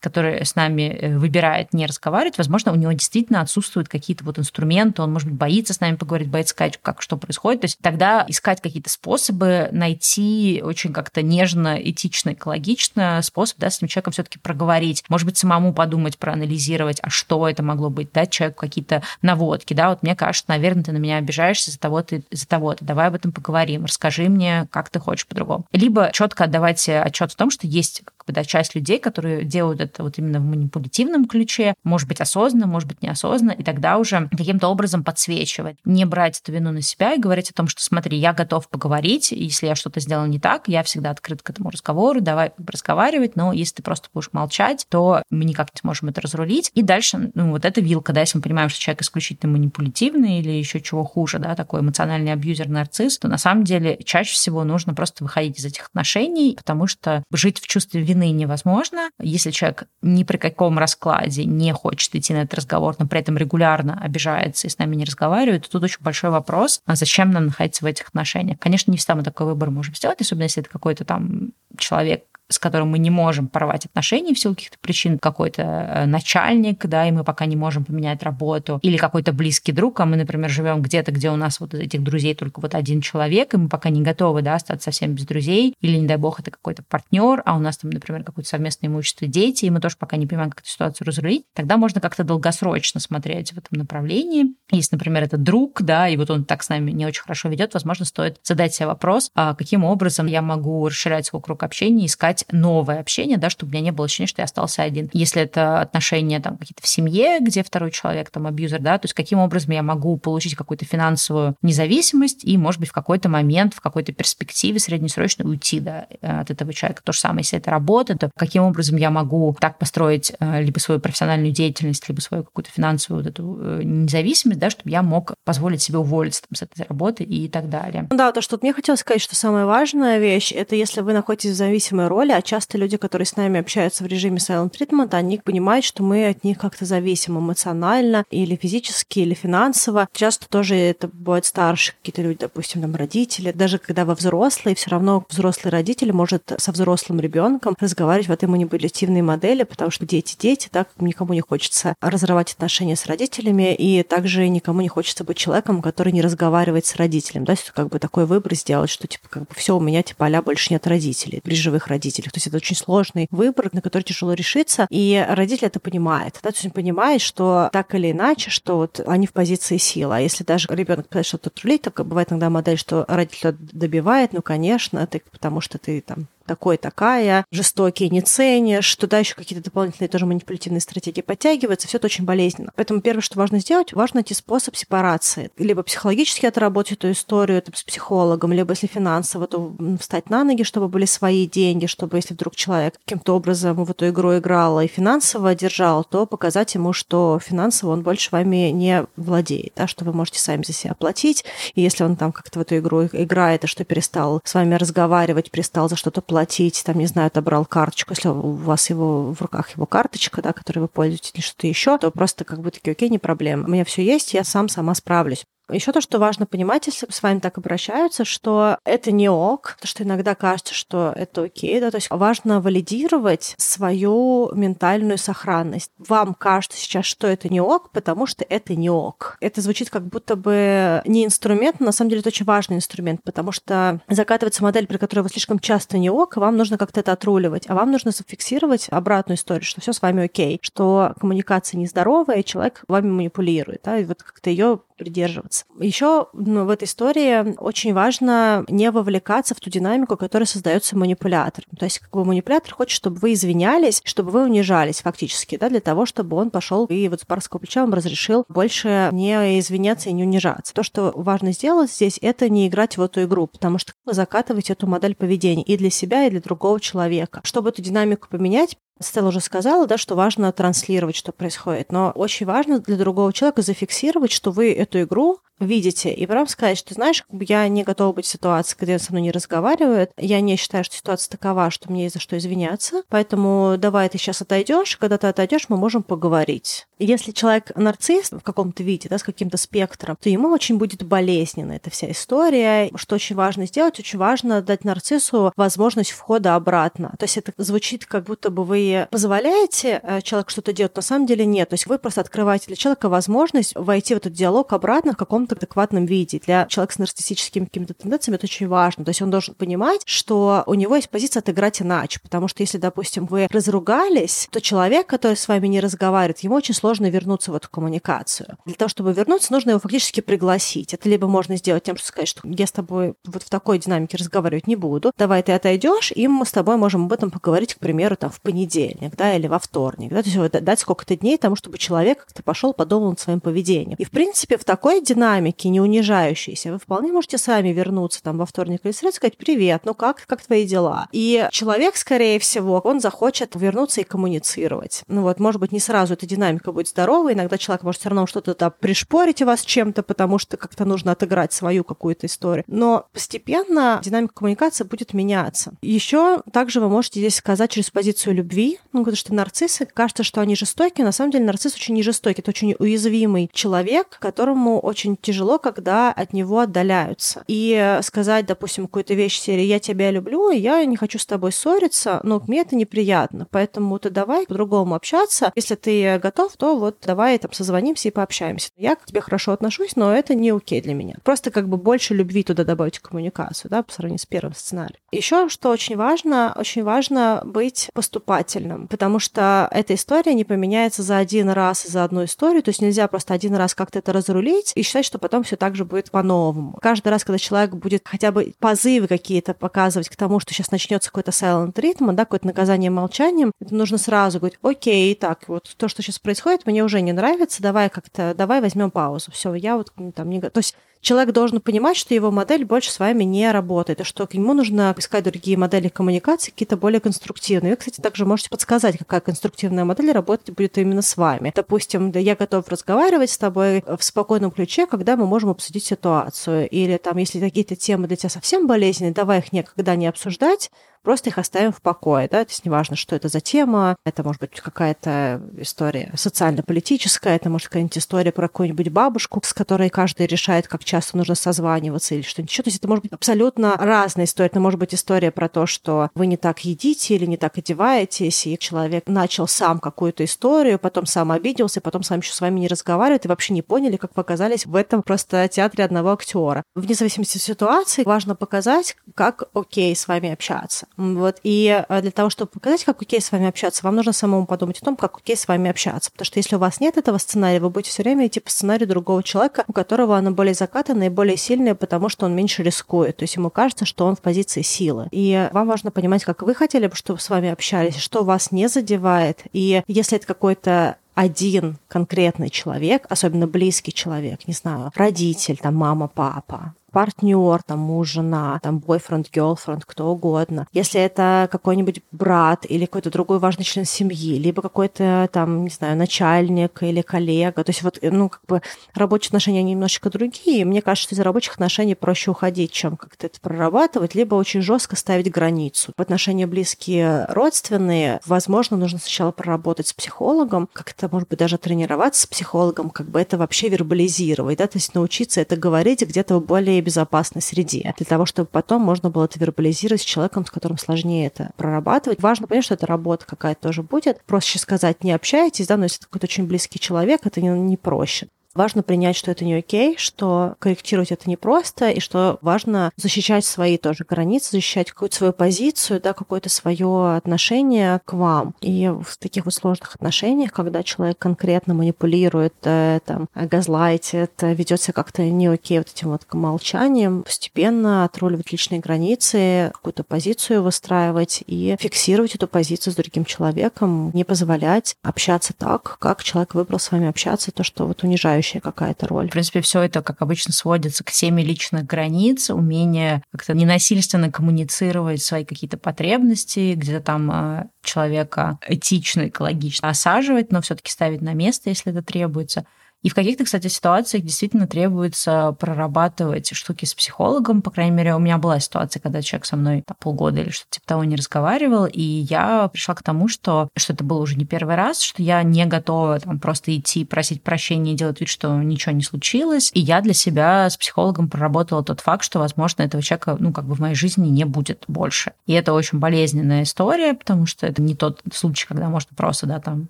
который 0.00 0.44
с 0.44 0.54
нами 0.54 0.82
э, 0.82 1.18
выбирает 1.18 1.72
не 1.72 1.86
разговаривать, 1.86 2.38
возможно, 2.38 2.72
у 2.72 2.76
него 2.76 2.92
действительно 2.92 3.40
отсутствуют 3.40 3.88
какие-то 3.88 4.24
вот 4.24 4.38
инструменты, 4.38 5.02
он, 5.02 5.12
может 5.12 5.28
быть, 5.28 5.38
боится 5.38 5.74
с 5.74 5.80
нами 5.80 5.96
поговорить, 5.96 6.28
боится 6.28 6.52
сказать, 6.52 6.78
как 6.80 7.02
что 7.02 7.16
происходит. 7.16 7.62
То 7.62 7.64
есть 7.66 7.78
тогда 7.80 8.24
искать 8.28 8.60
какие-то 8.60 8.90
способы, 8.90 9.68
найти 9.72 10.60
очень 10.64 10.92
как-то 10.92 11.22
нежно, 11.22 11.76
этично, 11.80 12.32
экологично 12.32 13.20
способ, 13.22 13.58
да, 13.58 13.70
с 13.70 13.78
этим 13.78 13.88
человеком 13.88 14.12
все-таки 14.12 14.38
проговорить. 14.38 15.04
Может 15.08 15.26
быть, 15.26 15.36
самому 15.36 15.72
подумать, 15.72 16.18
проанализировать, 16.18 16.98
а 17.02 17.10
что 17.10 17.48
это 17.48 17.62
могло 17.62 17.90
быть, 17.90 18.12
дать 18.12 18.30
человеку 18.30 18.60
какие-то 18.60 19.02
наводки, 19.22 19.74
да, 19.74 19.90
вот 19.90 20.02
мне 20.02 20.14
кажется, 20.14 20.46
наверное, 20.48 20.84
ты 20.84 20.92
на 20.92 20.98
меня 20.98 21.16
обижаешься 21.16 21.70
за 21.70 21.78
того-то, 21.78 22.22
за 22.30 22.46
того-то, 22.46 22.84
давай 22.84 23.08
об 23.08 23.14
этом 23.14 23.32
поговорим, 23.32 23.84
расскажи 23.84 24.28
мне, 24.28 24.66
как 24.70 24.90
ты 24.90 24.98
хочешь 24.98 25.26
по-другому. 25.26 25.66
Либо 25.72 26.10
четко 26.12 26.44
отдавать 26.44 26.88
отчет 26.88 27.32
в 27.32 27.36
том, 27.36 27.50
что 27.50 27.66
есть 27.66 28.02
как 28.04 28.26
бы, 28.26 28.32
да, 28.32 28.44
часть 28.44 28.74
людей, 28.74 28.98
которые 28.98 29.44
делают 29.44 29.80
это 29.88 30.02
вот 30.02 30.18
именно 30.18 30.40
в 30.40 30.44
манипулятивном 30.44 31.26
ключе, 31.26 31.74
может 31.84 32.08
быть, 32.08 32.20
осознанно, 32.20 32.66
может 32.66 32.88
быть, 32.88 33.02
неосознанно, 33.02 33.52
и 33.52 33.62
тогда 33.62 33.98
уже 33.98 34.28
каким-то 34.30 34.68
образом 34.68 35.04
подсвечивать. 35.04 35.76
Не 35.84 36.04
брать 36.04 36.40
эту 36.40 36.52
вину 36.52 36.72
на 36.72 36.82
себя 36.82 37.14
и 37.14 37.20
говорить 37.20 37.50
о 37.50 37.54
том, 37.54 37.68
что 37.68 37.82
смотри, 37.82 38.18
я 38.18 38.32
готов 38.32 38.68
поговорить, 38.68 39.32
если 39.32 39.66
я 39.66 39.74
что-то 39.74 40.00
сделал 40.00 40.26
не 40.26 40.38
так, 40.38 40.68
я 40.68 40.82
всегда 40.82 41.10
открыт 41.10 41.42
к 41.42 41.50
этому 41.50 41.70
разговору, 41.70 42.20
давай 42.20 42.52
разговаривать, 42.66 43.36
но 43.36 43.52
если 43.52 43.76
ты 43.76 43.82
просто 43.82 44.08
будешь 44.12 44.30
молчать, 44.32 44.86
то 44.88 45.22
мы 45.30 45.44
никак 45.44 45.74
не 45.74 45.78
сможем 45.80 46.08
это 46.08 46.20
разрулить. 46.20 46.70
И 46.74 46.82
дальше, 46.82 47.30
ну, 47.34 47.50
вот 47.50 47.64
эта 47.64 47.80
вилка, 47.80 48.12
да, 48.12 48.20
если 48.20 48.38
мы 48.38 48.42
понимаем, 48.42 48.68
что 48.68 48.80
человек 48.80 49.02
исключительно 49.02 49.52
манипулятивный 49.52 50.40
или 50.40 50.50
еще 50.50 50.80
чего 50.80 51.04
хуже, 51.04 51.38
да, 51.38 51.54
такой 51.54 51.80
эмоциональный 51.80 52.32
абьюзер, 52.32 52.68
нарцисс, 52.68 53.18
то 53.18 53.28
на 53.28 53.38
самом 53.38 53.64
деле 53.64 53.98
чаще 54.04 54.32
всего 54.32 54.64
нужно 54.64 54.94
просто 54.94 55.24
выходить 55.24 55.58
из 55.58 55.64
этих 55.64 55.86
отношений, 55.86 56.54
потому 56.56 56.86
что 56.86 57.22
жить 57.32 57.60
в 57.60 57.66
чувстве 57.66 58.02
вины 58.02 58.30
невозможно. 58.30 59.10
Если 59.20 59.50
человек 59.50 59.77
ни 60.02 60.24
при 60.24 60.36
каком 60.36 60.78
раскладе 60.78 61.44
не 61.44 61.72
хочет 61.72 62.14
идти 62.14 62.32
на 62.32 62.38
этот 62.38 62.54
разговор, 62.54 62.96
но 62.98 63.06
при 63.06 63.20
этом 63.20 63.36
регулярно 63.36 63.98
обижается 64.00 64.66
и 64.66 64.70
с 64.70 64.78
нами 64.78 64.96
не 64.96 65.04
разговаривает, 65.04 65.68
тут 65.68 65.82
очень 65.82 66.00
большой 66.00 66.30
вопрос, 66.30 66.80
а 66.86 66.96
зачем 66.96 67.30
нам 67.30 67.46
находиться 67.46 67.84
в 67.84 67.86
этих 67.86 68.08
отношениях? 68.08 68.58
Конечно, 68.58 68.90
не 68.90 68.96
всегда 68.96 69.16
мы 69.16 69.22
такой 69.22 69.46
выбор 69.46 69.70
можем 69.70 69.94
сделать, 69.94 70.20
особенно 70.20 70.44
если 70.44 70.62
это 70.62 70.70
какой-то 70.70 71.04
там 71.04 71.52
человек, 71.76 72.24
с 72.48 72.58
которым 72.58 72.90
мы 72.90 72.98
не 72.98 73.10
можем 73.10 73.48
порвать 73.48 73.86
отношения 73.86 74.34
в 74.34 74.38
силу 74.38 74.54
каких-то 74.54 74.78
причин, 74.80 75.18
какой-то 75.18 75.62
э, 75.62 76.06
начальник, 76.06 76.84
да, 76.86 77.06
и 77.06 77.10
мы 77.10 77.24
пока 77.24 77.46
не 77.46 77.56
можем 77.56 77.84
поменять 77.84 78.22
работу, 78.22 78.78
или 78.82 78.96
какой-то 78.96 79.32
близкий 79.32 79.72
друг, 79.72 80.00
а 80.00 80.06
мы, 80.06 80.16
например, 80.16 80.50
живем 80.50 80.82
где-то, 80.82 81.12
где 81.12 81.30
у 81.30 81.36
нас 81.36 81.60
вот 81.60 81.74
этих 81.74 82.02
друзей 82.02 82.34
только 82.34 82.60
вот 82.60 82.74
один 82.74 83.00
человек, 83.00 83.54
и 83.54 83.56
мы 83.56 83.68
пока 83.68 83.90
не 83.90 84.02
готовы, 84.02 84.42
да, 84.42 84.54
остаться 84.54 84.86
совсем 84.86 85.14
без 85.14 85.26
друзей, 85.26 85.74
или, 85.80 85.96
не 85.96 86.06
дай 86.06 86.16
бог, 86.16 86.40
это 86.40 86.50
какой-то 86.50 86.82
партнер, 86.82 87.42
а 87.44 87.56
у 87.56 87.60
нас 87.60 87.78
там, 87.78 87.90
например, 87.90 88.24
какое-то 88.24 88.48
совместное 88.48 88.88
имущество, 88.88 89.26
дети, 89.26 89.66
и 89.66 89.70
мы 89.70 89.80
тоже 89.80 89.96
пока 89.98 90.16
не 90.16 90.26
понимаем, 90.26 90.50
как 90.50 90.60
эту 90.60 90.70
ситуацию 90.70 91.06
разрулить, 91.06 91.44
тогда 91.54 91.76
можно 91.76 92.00
как-то 92.00 92.24
долгосрочно 92.24 93.00
смотреть 93.00 93.52
в 93.52 93.58
этом 93.58 93.78
направлении. 93.78 94.46
Если, 94.70 94.96
например, 94.96 95.22
это 95.22 95.36
друг, 95.36 95.82
да, 95.82 96.08
и 96.08 96.16
вот 96.16 96.30
он 96.30 96.44
так 96.44 96.62
с 96.62 96.68
нами 96.68 96.90
не 96.90 97.06
очень 97.06 97.22
хорошо 97.22 97.48
ведет, 97.48 97.74
возможно, 97.74 98.04
стоит 98.04 98.38
задать 98.42 98.74
себе 98.74 98.86
вопрос, 98.86 99.30
а 99.34 99.54
каким 99.54 99.84
образом 99.84 100.26
я 100.26 100.42
могу 100.42 100.86
расширять 100.86 101.26
свой 101.26 101.42
круг 101.42 101.62
общения, 101.62 102.06
искать 102.06 102.37
искать 102.38 102.52
новое 102.52 103.00
общение, 103.00 103.36
да, 103.36 103.50
чтобы 103.50 103.70
у 103.70 103.72
меня 103.72 103.84
не 103.84 103.92
было 103.92 104.06
ощущения, 104.06 104.26
что 104.26 104.40
я 104.40 104.44
остался 104.44 104.82
один. 104.82 105.10
Если 105.12 105.42
это 105.42 105.80
отношения 105.80 106.40
там 106.40 106.56
какие-то 106.56 106.82
в 106.82 106.88
семье, 106.88 107.38
где 107.40 107.62
второй 107.62 107.90
человек 107.90 108.30
там 108.30 108.46
абьюзер, 108.46 108.80
да, 108.80 108.98
то 108.98 109.06
есть 109.06 109.14
каким 109.14 109.38
образом 109.38 109.72
я 109.72 109.82
могу 109.82 110.16
получить 110.18 110.54
какую-то 110.54 110.84
финансовую 110.84 111.56
независимость 111.62 112.44
и, 112.44 112.56
может 112.56 112.80
быть, 112.80 112.90
в 112.90 112.92
какой-то 112.92 113.28
момент, 113.28 113.74
в 113.74 113.80
какой-то 113.80 114.12
перспективе 114.12 114.78
среднесрочно 114.78 115.44
уйти 115.44 115.80
да, 115.80 116.06
от 116.20 116.50
этого 116.50 116.72
человека. 116.72 117.02
То 117.04 117.12
же 117.12 117.20
самое, 117.20 117.40
если 117.40 117.58
это 117.58 117.70
работа, 117.70 118.16
то 118.16 118.30
каким 118.36 118.62
образом 118.62 118.96
я 118.96 119.10
могу 119.10 119.56
так 119.60 119.78
построить 119.78 120.32
э, 120.38 120.62
либо 120.62 120.78
свою 120.78 121.00
профессиональную 121.00 121.52
деятельность, 121.52 122.08
либо 122.08 122.20
свою 122.20 122.44
какую-то 122.44 122.70
финансовую 122.70 123.24
вот 123.24 123.30
эту 123.30 123.58
э, 123.60 123.80
независимость, 123.84 124.60
да, 124.60 124.70
чтобы 124.70 124.90
я 124.90 125.02
мог 125.02 125.34
позволить 125.44 125.82
себе 125.82 125.98
уволиться 125.98 126.42
там, 126.42 126.56
с 126.56 126.62
этой 126.62 126.86
работы 126.88 127.24
и 127.24 127.48
так 127.48 127.68
далее. 127.68 128.06
Да, 128.10 128.32
то, 128.32 128.40
что 128.40 128.56
вот 128.56 128.62
мне 128.62 128.72
хотелось 128.72 129.00
сказать, 129.00 129.22
что 129.22 129.36
самая 129.36 129.66
важная 129.66 130.18
вещь, 130.18 130.52
это 130.52 130.74
если 130.74 131.00
вы 131.00 131.12
находитесь 131.12 131.50
в 131.50 131.56
зависимой 131.56 132.08
роли, 132.08 132.27
роли, 132.28 132.38
а 132.38 132.42
часто 132.42 132.78
люди, 132.78 132.96
которые 132.96 133.26
с 133.26 133.36
нами 133.36 133.60
общаются 133.60 134.04
в 134.04 134.06
режиме 134.06 134.38
silent 134.38 134.72
treatment, 134.72 135.14
они 135.14 135.38
понимают, 135.38 135.84
что 135.84 136.02
мы 136.02 136.28
от 136.28 136.44
них 136.44 136.58
как-то 136.58 136.84
зависим 136.84 137.38
эмоционально 137.38 138.24
или 138.30 138.56
физически, 138.56 139.20
или 139.20 139.34
финансово. 139.34 140.08
Часто 140.12 140.48
тоже 140.48 140.76
это 140.76 141.08
бывают 141.08 141.46
старшие 141.46 141.94
какие-то 141.96 142.22
люди, 142.22 142.40
допустим, 142.40 142.82
там 142.82 142.94
родители. 142.94 143.52
Даже 143.52 143.78
когда 143.78 144.04
вы 144.04 144.14
взрослые, 144.14 144.74
все 144.74 144.90
равно 144.90 145.24
взрослый 145.28 145.72
родитель 145.72 146.12
может 146.12 146.52
со 146.58 146.72
взрослым 146.72 147.20
ребенком 147.20 147.76
разговаривать 147.80 148.28
в 148.28 148.32
этой 148.32 148.48
манипулятивной 148.48 149.22
модели, 149.22 149.62
потому 149.62 149.90
что 149.90 150.06
дети 150.06 150.36
дети, 150.38 150.68
так 150.70 150.88
никому 150.98 151.32
не 151.32 151.40
хочется 151.40 151.94
разрывать 152.00 152.52
отношения 152.52 152.96
с 152.96 153.06
родителями, 153.06 153.74
и 153.74 154.02
также 154.02 154.48
никому 154.48 154.80
не 154.80 154.88
хочется 154.88 155.24
быть 155.24 155.36
человеком, 155.36 155.82
который 155.82 156.12
не 156.12 156.22
разговаривает 156.22 156.86
с 156.86 156.96
родителем. 156.96 157.44
Да, 157.44 157.54
как 157.74 157.88
бы 157.88 157.98
такой 157.98 158.26
выбор 158.26 158.54
сделать, 158.54 158.90
что 158.90 159.06
типа 159.06 159.28
как 159.28 159.42
бы 159.42 159.54
все 159.54 159.76
у 159.76 159.80
меня 159.80 160.02
типа 160.02 160.26
а 160.26 160.42
больше 160.42 160.72
нет 160.72 160.86
родителей, 160.86 161.40
при 161.42 161.54
живых 161.54 161.86
родителей 161.88 162.17
родителях. 162.18 162.32
То 162.32 162.38
есть 162.38 162.46
это 162.46 162.56
очень 162.56 162.76
сложный 162.76 163.28
выбор, 163.30 163.70
на 163.72 163.80
который 163.80 164.02
тяжело 164.02 164.32
решиться, 164.32 164.86
и 164.90 165.24
родитель 165.28 165.66
это 165.66 165.80
понимает. 165.80 166.38
Да? 166.42 166.50
То 166.50 166.56
есть 166.56 166.66
он 166.66 166.70
понимает, 166.72 167.20
что 167.20 167.68
так 167.72 167.94
или 167.94 168.10
иначе, 168.10 168.50
что 168.50 168.76
вот 168.76 169.00
они 169.06 169.26
в 169.26 169.32
позиции 169.32 169.76
силы. 169.76 170.16
А 170.16 170.20
если 170.20 170.44
даже 170.44 170.68
ребенок 170.70 171.08
пытается 171.08 171.30
что-то 171.30 171.50
трулить, 171.50 171.82
то 171.82 172.04
бывает 172.04 172.30
иногда 172.30 172.50
модель, 172.50 172.78
что 172.78 173.04
родитель 173.08 173.56
добивает, 173.58 174.32
ну, 174.32 174.42
конечно, 174.42 175.06
ты, 175.06 175.22
потому 175.30 175.60
что 175.60 175.78
ты 175.78 176.00
там 176.00 176.26
такой 176.48 176.78
такая, 176.78 177.44
жестокие 177.52 178.08
не 178.08 178.22
ценишь, 178.22 178.96
туда 178.96 179.18
еще 179.18 179.34
какие-то 179.34 179.64
дополнительные 179.64 180.08
тоже 180.08 180.26
манипулятивные 180.26 180.80
стратегии 180.80 181.20
подтягиваются, 181.20 181.86
все 181.86 181.98
это 181.98 182.06
очень 182.06 182.24
болезненно. 182.24 182.72
Поэтому 182.74 183.00
первое, 183.00 183.20
что 183.20 183.38
важно 183.38 183.60
сделать, 183.60 183.92
важно 183.92 184.18
найти 184.18 184.34
способ 184.34 184.74
сепарации. 184.74 185.50
Либо 185.58 185.82
психологически 185.82 186.46
отработать 186.46 186.92
эту 186.92 187.12
историю 187.12 187.62
там, 187.62 187.74
с 187.74 187.84
психологом, 187.84 188.52
либо 188.52 188.72
если 188.72 188.86
финансово, 188.86 189.46
то 189.46 189.76
встать 190.00 190.30
на 190.30 190.42
ноги, 190.42 190.62
чтобы 190.62 190.88
были 190.88 191.04
свои 191.04 191.46
деньги, 191.46 191.86
чтобы 191.86 192.16
если 192.16 192.34
вдруг 192.34 192.56
человек 192.56 192.94
каким-то 193.04 193.36
образом 193.36 193.84
в 193.84 193.90
эту 193.90 194.08
игру 194.08 194.38
играл 194.38 194.80
и 194.80 194.86
финансово 194.86 195.54
держал, 195.54 196.02
то 196.04 196.24
показать 196.26 196.74
ему, 196.74 196.92
что 196.92 197.38
финансово 197.44 197.92
он 197.92 198.02
больше 198.02 198.30
вами 198.32 198.70
не 198.70 199.04
владеет, 199.16 199.74
да, 199.76 199.86
что 199.86 200.04
вы 200.04 200.14
можете 200.14 200.40
сами 200.40 200.62
за 200.62 200.72
себя 200.72 200.94
платить, 200.94 201.44
и 201.74 201.82
если 201.82 202.04
он 202.04 202.16
там 202.16 202.32
как-то 202.32 202.58
в 202.58 202.62
эту 202.62 202.78
игру 202.78 203.04
играет, 203.04 203.64
и 203.64 203.66
что 203.66 203.84
перестал 203.84 204.40
с 204.44 204.54
вами 204.54 204.74
разговаривать, 204.74 205.50
перестал 205.50 205.88
за 205.90 205.96
что-то 205.96 206.22
платить, 206.22 206.37
платить, 206.38 206.84
там, 206.84 206.96
не 206.98 207.06
знаю, 207.06 207.26
отобрал 207.26 207.64
карточку, 207.64 208.12
если 208.12 208.28
у 208.28 208.52
вас 208.52 208.90
его 208.90 209.34
в 209.34 209.42
руках 209.42 209.70
его 209.70 209.86
карточка, 209.86 210.40
да, 210.40 210.52
которой 210.52 210.78
вы 210.78 210.88
пользуетесь, 210.88 211.32
или 211.34 211.40
что-то 211.40 211.66
еще, 211.66 211.98
то 211.98 212.12
просто 212.12 212.44
как 212.44 212.60
бы 212.60 212.70
таки, 212.70 212.92
окей, 212.92 213.08
не 213.08 213.18
проблема. 213.18 213.64
У 213.64 213.70
меня 213.70 213.84
все 213.84 214.04
есть, 214.04 214.34
я 214.34 214.44
сам 214.44 214.68
сама 214.68 214.94
справлюсь. 214.94 215.44
Еще 215.70 215.92
то, 215.92 216.00
что 216.00 216.18
важно 216.18 216.46
понимать, 216.46 216.86
если 216.86 217.06
с 217.10 217.22
вами 217.22 217.40
так 217.40 217.58
обращаются, 217.58 218.24
что 218.24 218.78
это 218.84 219.12
не 219.12 219.28
ок, 219.28 219.76
то 219.80 219.86
что 219.86 220.02
иногда 220.02 220.34
кажется, 220.34 220.74
что 220.74 221.12
это 221.14 221.42
окей, 221.42 221.80
да, 221.80 221.90
то 221.90 221.98
есть 221.98 222.08
важно 222.10 222.60
валидировать 222.60 223.54
свою 223.58 224.50
ментальную 224.54 225.18
сохранность. 225.18 225.90
Вам 225.98 226.34
кажется 226.34 226.78
сейчас, 226.78 227.04
что 227.04 227.26
это 227.26 227.48
не 227.48 227.60
ок, 227.60 227.90
потому 227.90 228.26
что 228.26 228.44
это 228.48 228.74
не 228.74 228.88
ок. 228.88 229.36
Это 229.40 229.60
звучит 229.60 229.90
как 229.90 230.06
будто 230.06 230.36
бы 230.36 231.02
не 231.04 231.24
инструмент, 231.24 231.80
но 231.80 231.86
на 231.86 231.92
самом 231.92 232.10
деле 232.10 232.20
это 232.20 232.28
очень 232.28 232.46
важный 232.46 232.76
инструмент, 232.76 233.22
потому 233.22 233.52
что 233.52 234.00
закатывается 234.08 234.62
модель, 234.62 234.86
при 234.86 234.96
которой 234.96 235.20
вы 235.20 235.28
слишком 235.28 235.58
часто 235.58 235.98
не 235.98 236.10
ок, 236.10 236.36
и 236.36 236.40
вам 236.40 236.56
нужно 236.56 236.78
как-то 236.78 237.00
это 237.00 237.12
отруливать, 237.12 237.64
а 237.68 237.74
вам 237.74 237.90
нужно 237.90 238.10
зафиксировать 238.10 238.88
обратную 238.90 239.36
историю, 239.36 239.64
что 239.64 239.80
все 239.80 239.92
с 239.92 240.00
вами 240.00 240.24
окей, 240.24 240.58
что 240.62 241.14
коммуникация 241.20 241.78
нездоровая, 241.78 242.38
и 242.38 242.44
человек 242.44 242.84
вами 242.88 243.10
манипулирует, 243.10 243.82
да, 243.84 243.98
и 243.98 244.04
вот 244.04 244.22
как-то 244.22 244.50
ее 244.50 244.80
придерживаться. 244.96 245.57
Еще 245.78 246.26
ну, 246.32 246.64
в 246.64 246.70
этой 246.70 246.84
истории 246.84 247.56
очень 247.58 247.94
важно 247.94 248.64
не 248.68 248.90
вовлекаться 248.90 249.54
в 249.54 249.60
ту 249.60 249.70
динамику, 249.70 250.16
которая 250.16 250.46
создается 250.46 250.96
манипулятором. 250.96 251.68
То 251.78 251.84
есть 251.84 251.98
как 252.00 252.10
бы 252.10 252.24
манипулятор 252.24 252.72
хочет, 252.74 252.96
чтобы 252.96 253.18
вы 253.18 253.32
извинялись, 253.32 254.00
чтобы 254.04 254.30
вы 254.30 254.44
унижались 254.44 255.00
фактически, 255.00 255.56
да, 255.56 255.68
для 255.68 255.80
того, 255.80 256.06
чтобы 256.06 256.36
он 256.36 256.50
пошел 256.50 256.86
и 256.86 257.08
вот 257.08 257.20
с 257.20 257.26
барского 257.26 257.60
плеча 257.60 257.82
вам 257.82 257.94
разрешил 257.94 258.44
больше 258.48 259.10
не 259.12 259.58
извиняться 259.60 260.08
и 260.08 260.12
не 260.12 260.24
унижаться. 260.24 260.74
То, 260.74 260.82
что 260.82 261.12
важно 261.14 261.52
сделать 261.52 261.90
здесь, 261.90 262.18
это 262.20 262.48
не 262.48 262.68
играть 262.68 262.96
в 262.96 263.02
эту 263.02 263.24
игру, 263.24 263.46
потому 263.46 263.78
что 263.78 263.92
вы 264.04 264.14
закатываете 264.14 264.72
эту 264.72 264.86
модель 264.86 265.14
поведения 265.14 265.62
и 265.62 265.76
для 265.76 265.90
себя, 265.90 266.26
и 266.26 266.30
для 266.30 266.40
другого 266.40 266.80
человека. 266.80 267.40
Чтобы 267.44 267.70
эту 267.70 267.82
динамику 267.82 268.28
поменять, 268.28 268.76
Стелла 269.00 269.28
уже 269.28 269.40
сказала, 269.40 269.86
да, 269.86 269.96
что 269.96 270.16
важно 270.16 270.50
транслировать, 270.52 271.16
что 271.16 271.32
происходит, 271.32 271.92
но 271.92 272.10
очень 272.10 272.46
важно 272.46 272.80
для 272.80 272.96
другого 272.96 273.32
человека 273.32 273.62
зафиксировать, 273.62 274.32
что 274.32 274.50
вы 274.50 274.72
эту 274.72 275.02
игру 275.02 275.38
видите, 275.60 276.12
и 276.12 276.26
прям 276.26 276.46
сказать, 276.46 276.78
что, 276.78 276.94
знаешь, 276.94 277.24
я 277.30 277.66
не 277.68 277.82
готова 277.82 278.12
быть 278.12 278.26
в 278.26 278.28
ситуации, 278.28 278.76
когда 278.76 278.98
со 278.98 279.12
мной 279.12 279.22
не 279.22 279.30
разговаривают, 279.30 280.10
я 280.16 280.40
не 280.40 280.56
считаю, 280.56 280.84
что 280.84 280.96
ситуация 280.96 281.30
такова, 281.30 281.70
что 281.70 281.90
мне 281.90 282.04
есть 282.04 282.14
за 282.14 282.20
что 282.20 282.36
извиняться, 282.38 283.02
поэтому 283.08 283.76
давай 283.78 284.08
ты 284.08 284.18
сейчас 284.18 284.42
отойдешь, 284.42 284.96
когда 284.96 285.18
ты 285.18 285.26
отойдешь, 285.26 285.66
мы 285.68 285.76
можем 285.76 286.02
поговорить. 286.02 286.86
Если 286.98 287.32
человек 287.32 287.72
нарцисс 287.76 288.30
в 288.32 288.40
каком-то 288.40 288.82
виде, 288.82 289.08
да, 289.08 289.18
с 289.18 289.22
каким-то 289.22 289.56
спектром, 289.56 290.16
то 290.20 290.28
ему 290.28 290.48
очень 290.48 290.78
будет 290.78 291.04
болезненно 291.04 291.72
эта 291.72 291.90
вся 291.90 292.10
история. 292.10 292.90
Что 292.96 293.16
очень 293.16 293.36
важно 293.36 293.66
сделать, 293.66 293.98
очень 293.98 294.18
важно 294.18 294.62
дать 294.62 294.84
нарциссу 294.84 295.52
возможность 295.56 296.10
входа 296.10 296.54
обратно. 296.54 297.14
То 297.18 297.24
есть 297.24 297.36
это 297.36 297.52
звучит, 297.56 298.06
как 298.06 298.24
будто 298.24 298.50
бы 298.50 298.64
вы 298.64 299.06
позволяете 299.10 300.00
э, 300.02 300.20
человеку 300.22 300.50
что-то 300.50 300.72
делать, 300.72 300.96
на 300.96 301.02
самом 301.02 301.26
деле 301.26 301.46
нет. 301.46 301.68
То 301.68 301.74
есть 301.74 301.86
вы 301.86 301.98
просто 301.98 302.20
открываете 302.20 302.66
для 302.66 302.76
человека 302.76 303.08
возможность 303.08 303.74
войти 303.74 304.14
в 304.14 304.18
этот 304.18 304.32
диалог 304.32 304.72
обратно 304.72 305.12
в 305.12 305.16
каком 305.16 305.46
каком-то 305.48 305.66
адекватном 305.66 306.06
виде. 306.06 306.40
Для 306.44 306.66
человека 306.66 306.94
с 306.94 306.98
нарциссическими 306.98 307.64
какими-то 307.64 307.94
тенденциями 307.94 308.36
это 308.36 308.46
очень 308.46 308.68
важно. 308.68 309.04
То 309.04 309.10
есть 309.10 309.22
он 309.22 309.30
должен 309.30 309.54
понимать, 309.54 310.02
что 310.04 310.62
у 310.66 310.74
него 310.74 310.96
есть 310.96 311.10
позиция 311.10 311.40
отыграть 311.40 311.82
иначе. 311.82 312.20
Потому 312.20 312.48
что 312.48 312.62
если, 312.62 312.78
допустим, 312.78 313.26
вы 313.26 313.48
разругались, 313.50 314.48
то 314.50 314.60
человек, 314.60 315.06
который 315.06 315.36
с 315.36 315.48
вами 315.48 315.66
не 315.66 315.80
разговаривает, 315.80 316.40
ему 316.40 316.56
очень 316.56 316.74
сложно 316.74 317.08
вернуться 317.10 317.52
в 317.52 317.54
эту 317.54 317.68
коммуникацию. 317.70 318.56
Для 318.64 318.74
того, 318.74 318.88
чтобы 318.88 319.12
вернуться, 319.12 319.52
нужно 319.52 319.70
его 319.70 319.80
фактически 319.80 320.20
пригласить. 320.20 320.94
Это 320.94 321.08
либо 321.08 321.26
можно 321.26 321.56
сделать 321.56 321.84
тем, 321.84 321.96
что 321.96 322.06
сказать, 322.06 322.28
что 322.28 322.42
я 322.44 322.66
с 322.66 322.72
тобой 322.72 323.14
вот 323.26 323.42
в 323.42 323.48
такой 323.50 323.78
динамике 323.78 324.16
разговаривать 324.16 324.66
не 324.66 324.76
буду. 324.76 325.12
Давай 325.16 325.42
ты 325.42 325.52
отойдешь, 325.52 326.12
и 326.14 326.28
мы 326.28 326.44
с 326.44 326.52
тобой 326.52 326.76
можем 326.76 327.04
об 327.04 327.12
этом 327.12 327.30
поговорить, 327.30 327.74
к 327.74 327.78
примеру, 327.78 328.16
там 328.16 328.30
в 328.30 328.40
понедельник, 328.40 329.16
да, 329.16 329.34
или 329.34 329.46
во 329.46 329.58
вторник. 329.58 330.10
Да? 330.10 330.22
То 330.22 330.28
есть 330.28 330.64
дать 330.64 330.80
сколько-то 330.80 331.16
дней 331.16 331.38
тому, 331.38 331.56
чтобы 331.56 331.78
человек 331.78 332.24
как-то 332.24 332.42
пошел, 332.42 332.72
подумал 332.72 333.10
над 333.10 333.20
своим 333.20 333.40
поведением. 333.40 333.96
И, 333.98 334.04
в 334.04 334.10
принципе, 334.10 334.58
в 334.58 334.64
такой 334.64 335.00
динамике 335.00 335.37
динамики, 335.38 335.68
не 335.68 335.80
унижающейся, 335.80 336.72
вы 336.72 336.78
вполне 336.78 337.12
можете 337.12 337.38
сами 337.38 337.68
вернуться 337.68 338.22
там 338.22 338.38
во 338.38 338.46
вторник 338.46 338.80
или 338.84 338.92
среду, 338.92 339.14
сказать 339.14 339.36
«Привет, 339.36 339.82
ну 339.84 339.94
как, 339.94 340.24
как 340.26 340.42
твои 340.42 340.66
дела?» 340.66 341.08
И 341.12 341.46
человек, 341.52 341.96
скорее 341.96 342.38
всего, 342.38 342.80
он 342.80 343.00
захочет 343.00 343.54
вернуться 343.54 344.00
и 344.00 344.04
коммуницировать. 344.04 345.02
Ну 345.06 345.22
вот, 345.22 345.38
может 345.38 345.60
быть, 345.60 345.72
не 345.72 345.80
сразу 345.80 346.14
эта 346.14 346.26
динамика 346.26 346.72
будет 346.72 346.88
здоровой, 346.88 347.34
иногда 347.34 347.56
человек 347.56 347.84
может 347.84 348.00
все 348.00 348.10
равно 348.10 348.26
что-то 348.26 348.54
там 348.54 348.72
пришпорить 348.78 349.42
вас 349.42 349.64
чем-то, 349.64 350.02
потому 350.02 350.38
что 350.38 350.56
как-то 350.56 350.84
нужно 350.84 351.12
отыграть 351.12 351.52
свою 351.52 351.84
какую-то 351.84 352.26
историю. 352.26 352.64
Но 352.66 353.06
постепенно 353.12 354.00
динамика 354.02 354.34
коммуникации 354.34 354.84
будет 354.84 355.14
меняться. 355.14 355.74
Еще 355.82 356.42
также 356.52 356.80
вы 356.80 356.88
можете 356.88 357.20
здесь 357.20 357.36
сказать 357.36 357.70
через 357.70 357.90
позицию 357.90 358.34
любви, 358.34 358.78
ну, 358.92 359.00
потому 359.00 359.16
что 359.16 359.34
нарциссы, 359.34 359.86
кажется, 359.86 360.24
что 360.24 360.40
они 360.40 360.56
жестокие, 360.56 361.04
на 361.04 361.12
самом 361.12 361.30
деле 361.30 361.44
нарцисс 361.44 361.74
очень 361.74 361.94
не 361.94 362.02
жестокий, 362.02 362.40
это 362.40 362.50
очень 362.50 362.74
уязвимый 362.78 363.50
человек, 363.52 364.18
которому 364.18 364.80
очень 364.80 365.16
тяжело, 365.28 365.58
когда 365.58 366.10
от 366.10 366.32
него 366.32 366.60
отдаляются. 366.60 367.44
И 367.48 367.98
сказать, 368.00 368.46
допустим, 368.46 368.86
какую-то 368.86 369.12
вещь 369.12 369.38
серии 369.38 369.64
«я 369.64 369.78
тебя 369.78 370.10
люблю, 370.10 370.50
я 370.50 370.82
не 370.86 370.96
хочу 370.96 371.18
с 371.18 371.26
тобой 371.26 371.52
ссориться», 371.52 372.20
но 372.22 372.42
мне 372.46 372.62
это 372.62 372.76
неприятно, 372.76 373.46
поэтому 373.50 373.98
ты 373.98 374.08
давай 374.08 374.46
по-другому 374.46 374.94
общаться. 374.94 375.52
Если 375.54 375.74
ты 375.74 376.18
готов, 376.18 376.56
то 376.56 376.78
вот 376.78 376.96
давай 377.04 377.38
там 377.38 377.52
созвонимся 377.52 378.08
и 378.08 378.10
пообщаемся. 378.10 378.70
Я 378.78 378.96
к 378.96 379.04
тебе 379.04 379.20
хорошо 379.20 379.52
отношусь, 379.52 379.96
но 379.96 380.14
это 380.14 380.34
не 380.34 380.48
окей 380.48 380.80
для 380.80 380.94
меня. 380.94 381.16
Просто 381.24 381.50
как 381.50 381.68
бы 381.68 381.76
больше 381.76 382.14
любви 382.14 382.42
туда 382.42 382.64
добавить 382.64 383.00
коммуникацию, 383.00 383.70
да, 383.70 383.82
по 383.82 383.92
сравнению 383.92 384.20
с 384.20 384.26
первым 384.26 384.54
сценарием. 384.54 384.98
Еще 385.12 385.50
что 385.50 385.68
очень 385.68 385.96
важно, 385.96 386.54
очень 386.56 386.82
важно 386.82 387.42
быть 387.44 387.90
поступательным, 387.92 388.88
потому 388.88 389.18
что 389.18 389.68
эта 389.72 389.94
история 389.94 390.32
не 390.32 390.44
поменяется 390.44 391.02
за 391.02 391.18
один 391.18 391.50
раз, 391.50 391.82
за 391.82 392.04
одну 392.04 392.24
историю, 392.24 392.62
то 392.62 392.70
есть 392.70 392.80
нельзя 392.80 393.08
просто 393.08 393.34
один 393.34 393.54
раз 393.54 393.74
как-то 393.74 393.98
это 393.98 394.14
разрулить 394.14 394.72
и 394.74 394.82
считать, 394.82 395.04
что 395.04 395.17
что 395.18 395.20
потом 395.20 395.42
все 395.42 395.56
так 395.56 395.74
же 395.74 395.84
будет 395.84 396.10
по-новому. 396.10 396.78
Каждый 396.80 397.08
раз, 397.08 397.24
когда 397.24 397.38
человек 397.38 397.74
будет 397.74 398.02
хотя 398.04 398.30
бы 398.30 398.54
позывы 398.60 399.08
какие-то 399.08 399.52
показывать 399.52 400.08
к 400.08 400.16
тому, 400.16 400.38
что 400.38 400.54
сейчас 400.54 400.70
начнется 400.70 401.10
какой-то 401.10 401.32
silent 401.32 401.78
ритм, 401.80 402.14
да, 402.14 402.24
какое-то 402.24 402.46
наказание 402.46 402.90
молчанием, 402.90 403.52
это 403.60 403.74
нужно 403.74 403.98
сразу 403.98 404.38
говорить, 404.38 404.58
окей, 404.62 405.14
так, 405.14 405.48
вот 405.48 405.74
то, 405.76 405.88
что 405.88 406.02
сейчас 406.02 406.18
происходит, 406.20 406.66
мне 406.66 406.84
уже 406.84 407.00
не 407.00 407.12
нравится, 407.12 407.62
давай 407.62 407.90
как-то, 407.90 408.34
давай 408.36 408.60
возьмем 408.60 408.90
паузу. 408.90 409.32
Все, 409.32 409.54
я 409.54 409.76
вот 409.76 409.92
там 410.14 410.30
не... 410.30 410.40
То 410.40 410.58
есть 410.58 410.76
человек 411.00 411.32
должен 411.32 411.60
понимать, 411.60 411.96
что 411.96 412.14
его 412.14 412.30
модель 412.30 412.64
больше 412.64 412.90
с 412.90 412.98
вами 412.98 413.24
не 413.24 413.50
работает, 413.50 414.00
и 414.00 414.04
что 414.04 414.26
к 414.26 414.34
нему 414.34 414.54
нужно 414.54 414.94
искать 414.96 415.24
другие 415.24 415.56
модели 415.56 415.88
коммуникации, 415.88 416.50
какие-то 416.50 416.76
более 416.76 417.00
конструктивные. 417.00 417.72
Вы, 417.72 417.76
кстати, 417.76 418.00
также 418.00 418.24
можете 418.24 418.50
подсказать, 418.50 418.98
какая 418.98 419.20
конструктивная 419.20 419.84
модель 419.84 420.12
работать 420.12 420.54
будет 420.54 420.78
именно 420.78 421.02
с 421.02 421.16
вами. 421.16 421.52
Допустим, 421.54 422.10
да, 422.10 422.18
я 422.18 422.36
готов 422.36 422.68
разговаривать 422.68 423.30
с 423.30 423.38
тобой 423.38 423.84
в 423.86 424.02
спокойном 424.02 424.50
ключе, 424.50 424.86
когда 424.86 425.07
мы 425.16 425.26
можем 425.26 425.50
обсудить 425.50 425.84
ситуацию. 425.84 426.68
Или 426.68 426.96
там, 426.96 427.16
если 427.16 427.40
какие-то 427.40 427.76
темы 427.76 428.06
для 428.06 428.16
тебя 428.16 428.30
совсем 428.30 428.66
болезненные, 428.66 429.12
давай 429.12 429.38
их 429.38 429.52
никогда 429.52 429.96
не 429.96 430.06
обсуждать, 430.06 430.70
просто 431.02 431.30
их 431.30 431.38
оставим 431.38 431.72
в 431.72 431.80
покое, 431.80 432.28
да, 432.30 432.44
то 432.44 432.50
есть 432.50 432.64
неважно, 432.64 432.96
что 432.96 433.16
это 433.16 433.28
за 433.28 433.40
тема, 433.40 433.96
это 434.04 434.22
может 434.22 434.40
быть 434.40 434.60
какая-то 434.60 435.40
история 435.58 436.12
социально-политическая, 436.16 437.36
это 437.36 437.50
может 437.50 437.68
какая-нибудь 437.68 437.98
история 437.98 438.32
про 438.32 438.48
какую-нибудь 438.48 438.88
бабушку, 438.88 439.40
с 439.44 439.52
которой 439.52 439.90
каждый 439.90 440.26
решает, 440.26 440.68
как 440.68 440.84
часто 440.84 441.16
нужно 441.16 441.34
созваниваться 441.34 442.14
или 442.14 442.22
что-нибудь 442.22 442.50
еще, 442.50 442.62
то 442.62 442.68
есть 442.68 442.78
это 442.78 442.88
может 442.88 443.02
быть 443.02 443.12
абсолютно 443.12 443.76
разная 443.76 444.24
история, 444.24 444.48
это 444.48 444.60
может 444.60 444.80
быть 444.80 444.94
история 444.94 445.30
про 445.30 445.48
то, 445.48 445.66
что 445.66 446.10
вы 446.14 446.26
не 446.26 446.36
так 446.36 446.64
едите 446.64 447.14
или 447.14 447.26
не 447.26 447.36
так 447.36 447.56
одеваетесь, 447.58 448.46
и 448.46 448.58
человек 448.58 449.04
начал 449.06 449.46
сам 449.46 449.78
какую-то 449.78 450.24
историю, 450.24 450.78
потом 450.78 451.06
сам 451.06 451.32
обиделся, 451.32 451.80
потом 451.80 452.02
сам 452.02 452.20
еще 452.20 452.32
с 452.32 452.40
вами 452.40 452.60
не 452.60 452.68
разговаривает, 452.68 453.24
и 453.24 453.28
вообще 453.28 453.54
не 453.54 453.62
поняли, 453.62 453.96
как 453.96 454.16
вы 454.16 454.22
оказались 454.22 454.66
в 454.66 454.74
этом 454.74 455.02
просто 455.02 455.48
театре 455.48 455.84
одного 455.84 456.12
актера. 456.12 456.62
Вне 456.74 456.94
зависимости 456.94 457.36
от 457.36 457.42
ситуации 457.42 458.02
важно 458.04 458.34
показать, 458.34 458.96
как 459.14 459.44
окей 459.54 459.94
с 459.94 460.08
вами 460.08 460.32
общаться. 460.32 460.87
Вот. 460.96 461.38
И 461.42 461.84
э, 461.88 462.00
для 462.02 462.10
того, 462.10 462.30
чтобы 462.30 462.50
показать, 462.50 462.84
как 462.84 463.00
окей 463.00 463.20
с 463.20 463.30
вами 463.30 463.46
общаться, 463.46 463.84
вам 463.84 463.96
нужно 463.96 464.12
самому 464.12 464.46
подумать 464.46 464.78
о 464.80 464.84
том, 464.84 464.96
как 464.96 465.18
окей 465.18 465.36
с 465.36 465.46
вами 465.46 465.70
общаться. 465.70 466.10
Потому 466.10 466.26
что 466.26 466.38
если 466.38 466.56
у 466.56 466.58
вас 466.58 466.80
нет 466.80 466.96
этого 466.96 467.18
сценария, 467.18 467.60
вы 467.60 467.70
будете 467.70 467.90
все 467.90 468.02
время 468.02 468.26
идти 468.26 468.40
по 468.40 468.50
сценарию 468.50 468.88
другого 468.88 469.22
человека, 469.22 469.64
у 469.68 469.72
которого 469.72 470.16
оно 470.16 470.32
более 470.32 470.54
закатанное 470.54 471.06
и 471.06 471.10
более 471.10 471.36
сильное, 471.36 471.74
потому 471.74 472.08
что 472.08 472.26
он 472.26 472.34
меньше 472.34 472.62
рискует. 472.62 473.16
То 473.16 473.22
есть 473.24 473.36
ему 473.36 473.50
кажется, 473.50 473.84
что 473.84 474.06
он 474.06 474.16
в 474.16 474.20
позиции 474.20 474.62
силы. 474.62 475.08
И 475.12 475.48
вам 475.52 475.68
важно 475.68 475.90
понимать, 475.90 476.24
как 476.24 476.42
вы 476.42 476.54
хотели 476.54 476.86
бы, 476.86 476.96
чтобы 476.96 477.20
с 477.20 477.30
вами 477.30 477.50
общались, 477.50 477.96
что 477.96 478.24
вас 478.24 478.50
не 478.50 478.68
задевает. 478.68 479.42
И 479.52 479.82
если 479.86 480.18
это 480.18 480.26
какой-то 480.26 480.96
один 481.18 481.78
конкретный 481.88 482.48
человек, 482.48 483.04
особенно 483.08 483.48
близкий 483.48 483.92
человек, 483.92 484.46
не 484.46 484.54
знаю, 484.54 484.92
родитель, 484.94 485.56
там, 485.56 485.74
мама, 485.74 486.06
папа, 486.06 486.74
партнер, 486.90 487.62
там 487.62 487.80
муж, 487.80 488.08
жена, 488.08 488.58
там 488.62 488.78
бойфренд, 488.78 489.28
girlfriend, 489.30 489.82
кто 489.86 490.10
угодно. 490.10 490.66
Если 490.72 491.00
это 491.00 491.48
какой-нибудь 491.50 492.02
брат 492.12 492.64
или 492.68 492.86
какой-то 492.86 493.10
другой 493.10 493.38
важный 493.38 493.64
член 493.64 493.84
семьи, 493.84 494.38
либо 494.38 494.62
какой-то 494.62 495.28
там, 495.32 495.64
не 495.64 495.70
знаю, 495.70 495.96
начальник 495.96 496.82
или 496.82 497.02
коллега. 497.02 497.64
То 497.64 497.70
есть 497.70 497.82
вот, 497.82 497.98
ну, 498.02 498.28
как 498.28 498.42
бы 498.46 498.62
рабочие 498.94 499.28
отношения 499.28 499.60
они 499.60 499.72
немножечко 499.72 500.10
другие. 500.10 500.64
Мне 500.64 500.82
кажется, 500.82 501.14
из 501.14 501.20
рабочих 501.20 501.54
отношений 501.54 501.94
проще 501.94 502.30
уходить, 502.30 502.72
чем 502.72 502.96
как-то 502.96 503.26
это 503.26 503.40
прорабатывать, 503.40 504.14
либо 504.14 504.34
очень 504.34 504.62
жестко 504.62 504.96
ставить 504.96 505.30
границу. 505.30 505.92
В 505.96 506.00
отношения 506.00 506.46
близкие, 506.46 507.26
родственные, 507.28 508.20
возможно, 508.26 508.76
нужно 508.76 508.98
сначала 508.98 509.32
проработать 509.32 509.88
с 509.88 509.92
психологом, 509.92 510.68
как-то, 510.72 511.08
может 511.10 511.28
быть, 511.28 511.38
даже 511.38 511.58
тренироваться 511.58 512.22
с 512.22 512.26
психологом, 512.26 512.90
как 512.90 513.08
бы 513.08 513.20
это 513.20 513.36
вообще 513.36 513.68
вербализировать, 513.68 514.58
да, 514.58 514.66
то 514.66 514.78
есть 514.78 514.94
научиться 514.94 515.40
это 515.40 515.56
говорить 515.56 516.02
где-то 516.02 516.36
в 516.36 516.40
более 516.78 516.82
безопасной 516.82 517.42
среде, 517.42 517.94
для 517.96 518.06
того, 518.06 518.26
чтобы 518.26 518.48
потом 518.48 518.82
можно 518.82 519.10
было 519.10 519.24
это 519.24 519.38
вербализировать 519.38 520.02
с 520.02 520.04
человеком, 520.04 520.46
с 520.46 520.50
которым 520.50 520.78
сложнее 520.78 521.26
это 521.26 521.50
прорабатывать. 521.56 522.22
Важно 522.22 522.46
понять, 522.46 522.64
что 522.64 522.74
это 522.74 522.86
работа 522.86 523.26
какая-то 523.26 523.62
тоже 523.62 523.82
будет. 523.82 524.20
Проще 524.26 524.58
сказать, 524.58 525.04
не 525.04 525.12
общайтесь, 525.12 525.66
да, 525.66 525.76
но 525.76 525.84
если 525.84 525.98
это 525.98 526.06
какой-то 526.06 526.26
очень 526.26 526.46
близкий 526.46 526.78
человек, 526.78 527.26
это 527.26 527.40
не, 527.40 527.48
не 527.48 527.76
проще. 527.76 528.28
Важно 528.58 528.82
принять, 528.82 529.14
что 529.14 529.30
это 529.30 529.44
не 529.44 529.54
окей, 529.54 529.96
что 529.98 530.56
корректировать 530.58 531.12
это 531.12 531.30
непросто, 531.30 531.90
и 531.90 532.00
что 532.00 532.40
важно 532.42 532.90
защищать 532.96 533.44
свои 533.44 533.78
тоже 533.78 534.04
границы, 534.04 534.50
защищать 534.50 534.90
какую-то 534.90 535.14
свою 535.14 535.32
позицию, 535.32 536.00
да, 536.00 536.12
какое-то 536.12 536.48
свое 536.48 537.14
отношение 537.14 538.00
к 538.04 538.14
вам. 538.14 538.56
И 538.60 538.88
в 538.88 539.16
таких 539.16 539.44
вот 539.44 539.54
сложных 539.54 539.94
отношениях, 539.94 540.50
когда 540.50 540.82
человек 540.82 541.18
конкретно 541.18 541.72
манипулирует, 541.72 542.52
э, 542.64 542.98
там, 543.06 543.28
газлайтит, 543.32 544.32
ведет 544.42 544.80
себя 544.80 544.92
как-то 544.92 545.22
не 545.22 545.46
окей 545.46 545.78
вот 545.78 545.92
этим 545.94 546.08
вот 546.08 546.26
молчанием, 546.32 547.22
постепенно 547.22 548.02
отруливать 548.02 548.50
личные 548.50 548.80
границы, 548.80 549.70
какую-то 549.72 550.02
позицию 550.02 550.64
выстраивать 550.64 551.44
и 551.46 551.76
фиксировать 551.78 552.34
эту 552.34 552.48
позицию 552.48 552.92
с 552.92 552.96
другим 552.96 553.24
человеком, 553.24 554.10
не 554.14 554.24
позволять 554.24 554.96
общаться 555.04 555.52
так, 555.56 555.96
как 556.00 556.24
человек 556.24 556.56
выбрал 556.56 556.80
с 556.80 556.90
вами 556.90 557.06
общаться, 557.06 557.52
то, 557.52 557.62
что 557.62 557.86
вот 557.86 558.02
унижающее 558.02 558.47
решающая 558.48 558.60
какая-то 558.60 559.06
роль. 559.06 559.28
В 559.28 559.32
принципе, 559.32 559.60
все 559.60 559.82
это, 559.82 560.02
как 560.02 560.22
обычно, 560.22 560.52
сводится 560.52 561.04
к 561.04 561.10
теме 561.10 561.42
личных 561.42 561.86
границ, 561.86 562.50
умение 562.50 563.22
как-то 563.32 563.54
ненасильственно 563.54 564.30
коммуницировать 564.30 565.22
свои 565.22 565.44
какие-то 565.44 565.76
потребности, 565.76 566.74
где-то 566.74 567.00
там 567.00 567.30
а, 567.30 567.66
человека 567.82 568.58
этично, 568.66 569.28
экологично 569.28 569.88
осаживать, 569.88 570.52
но 570.52 570.60
все-таки 570.60 570.90
ставить 570.90 571.20
на 571.20 571.34
место, 571.34 571.70
если 571.70 571.92
это 571.92 572.02
требуется. 572.02 572.64
И 573.02 573.10
в 573.10 573.14
каких-то, 573.14 573.44
кстати, 573.44 573.68
ситуациях 573.68 574.24
действительно 574.24 574.66
требуется 574.66 575.54
прорабатывать 575.58 576.52
штуки 576.54 576.84
с 576.84 576.94
психологом. 576.94 577.62
По 577.62 577.70
крайней 577.70 577.92
мере, 577.92 578.14
у 578.14 578.18
меня 578.18 578.38
была 578.38 578.58
ситуация, 578.58 579.00
когда 579.00 579.22
человек 579.22 579.46
со 579.46 579.56
мной 579.56 579.82
там, 579.86 579.96
полгода 580.00 580.40
или 580.40 580.50
что-то 580.50 580.72
типа 580.72 580.86
того 580.86 581.04
не 581.04 581.16
разговаривал, 581.16 581.86
и 581.86 582.02
я 582.02 582.68
пришла 582.68 582.94
к 582.94 583.02
тому, 583.02 583.28
что, 583.28 583.68
что 583.76 583.92
это 583.92 584.02
было 584.02 584.20
уже 584.20 584.36
не 584.36 584.44
первый 584.44 584.74
раз, 584.74 585.00
что 585.00 585.22
я 585.22 585.42
не 585.42 585.64
готова 585.66 586.18
там, 586.18 586.40
просто 586.40 586.76
идти 586.76 587.04
просить 587.04 587.42
прощения 587.42 587.92
и 587.92 587.96
делать 587.96 588.20
вид, 588.20 588.28
что 588.28 588.54
ничего 588.56 588.92
не 588.92 589.02
случилось. 589.02 589.70
И 589.74 589.80
я 589.80 590.00
для 590.00 590.14
себя 590.14 590.68
с 590.68 590.76
психологом 590.76 591.28
проработала 591.28 591.84
тот 591.84 592.00
факт, 592.00 592.24
что, 592.24 592.40
возможно, 592.40 592.82
этого 592.82 593.02
человека, 593.02 593.36
ну, 593.38 593.52
как 593.52 593.66
бы 593.66 593.74
в 593.74 593.80
моей 593.80 593.94
жизни 593.94 594.28
не 594.28 594.44
будет 594.44 594.84
больше. 594.88 595.32
И 595.46 595.52
это 595.52 595.72
очень 595.72 595.98
болезненная 595.98 596.64
история, 596.64 597.14
потому 597.14 597.46
что 597.46 597.66
это 597.66 597.80
не 597.80 597.94
тот 597.94 598.22
случай, 598.32 598.66
когда 598.66 598.88
можно 598.88 599.14
просто, 599.14 599.46
да, 599.46 599.60
там 599.60 599.88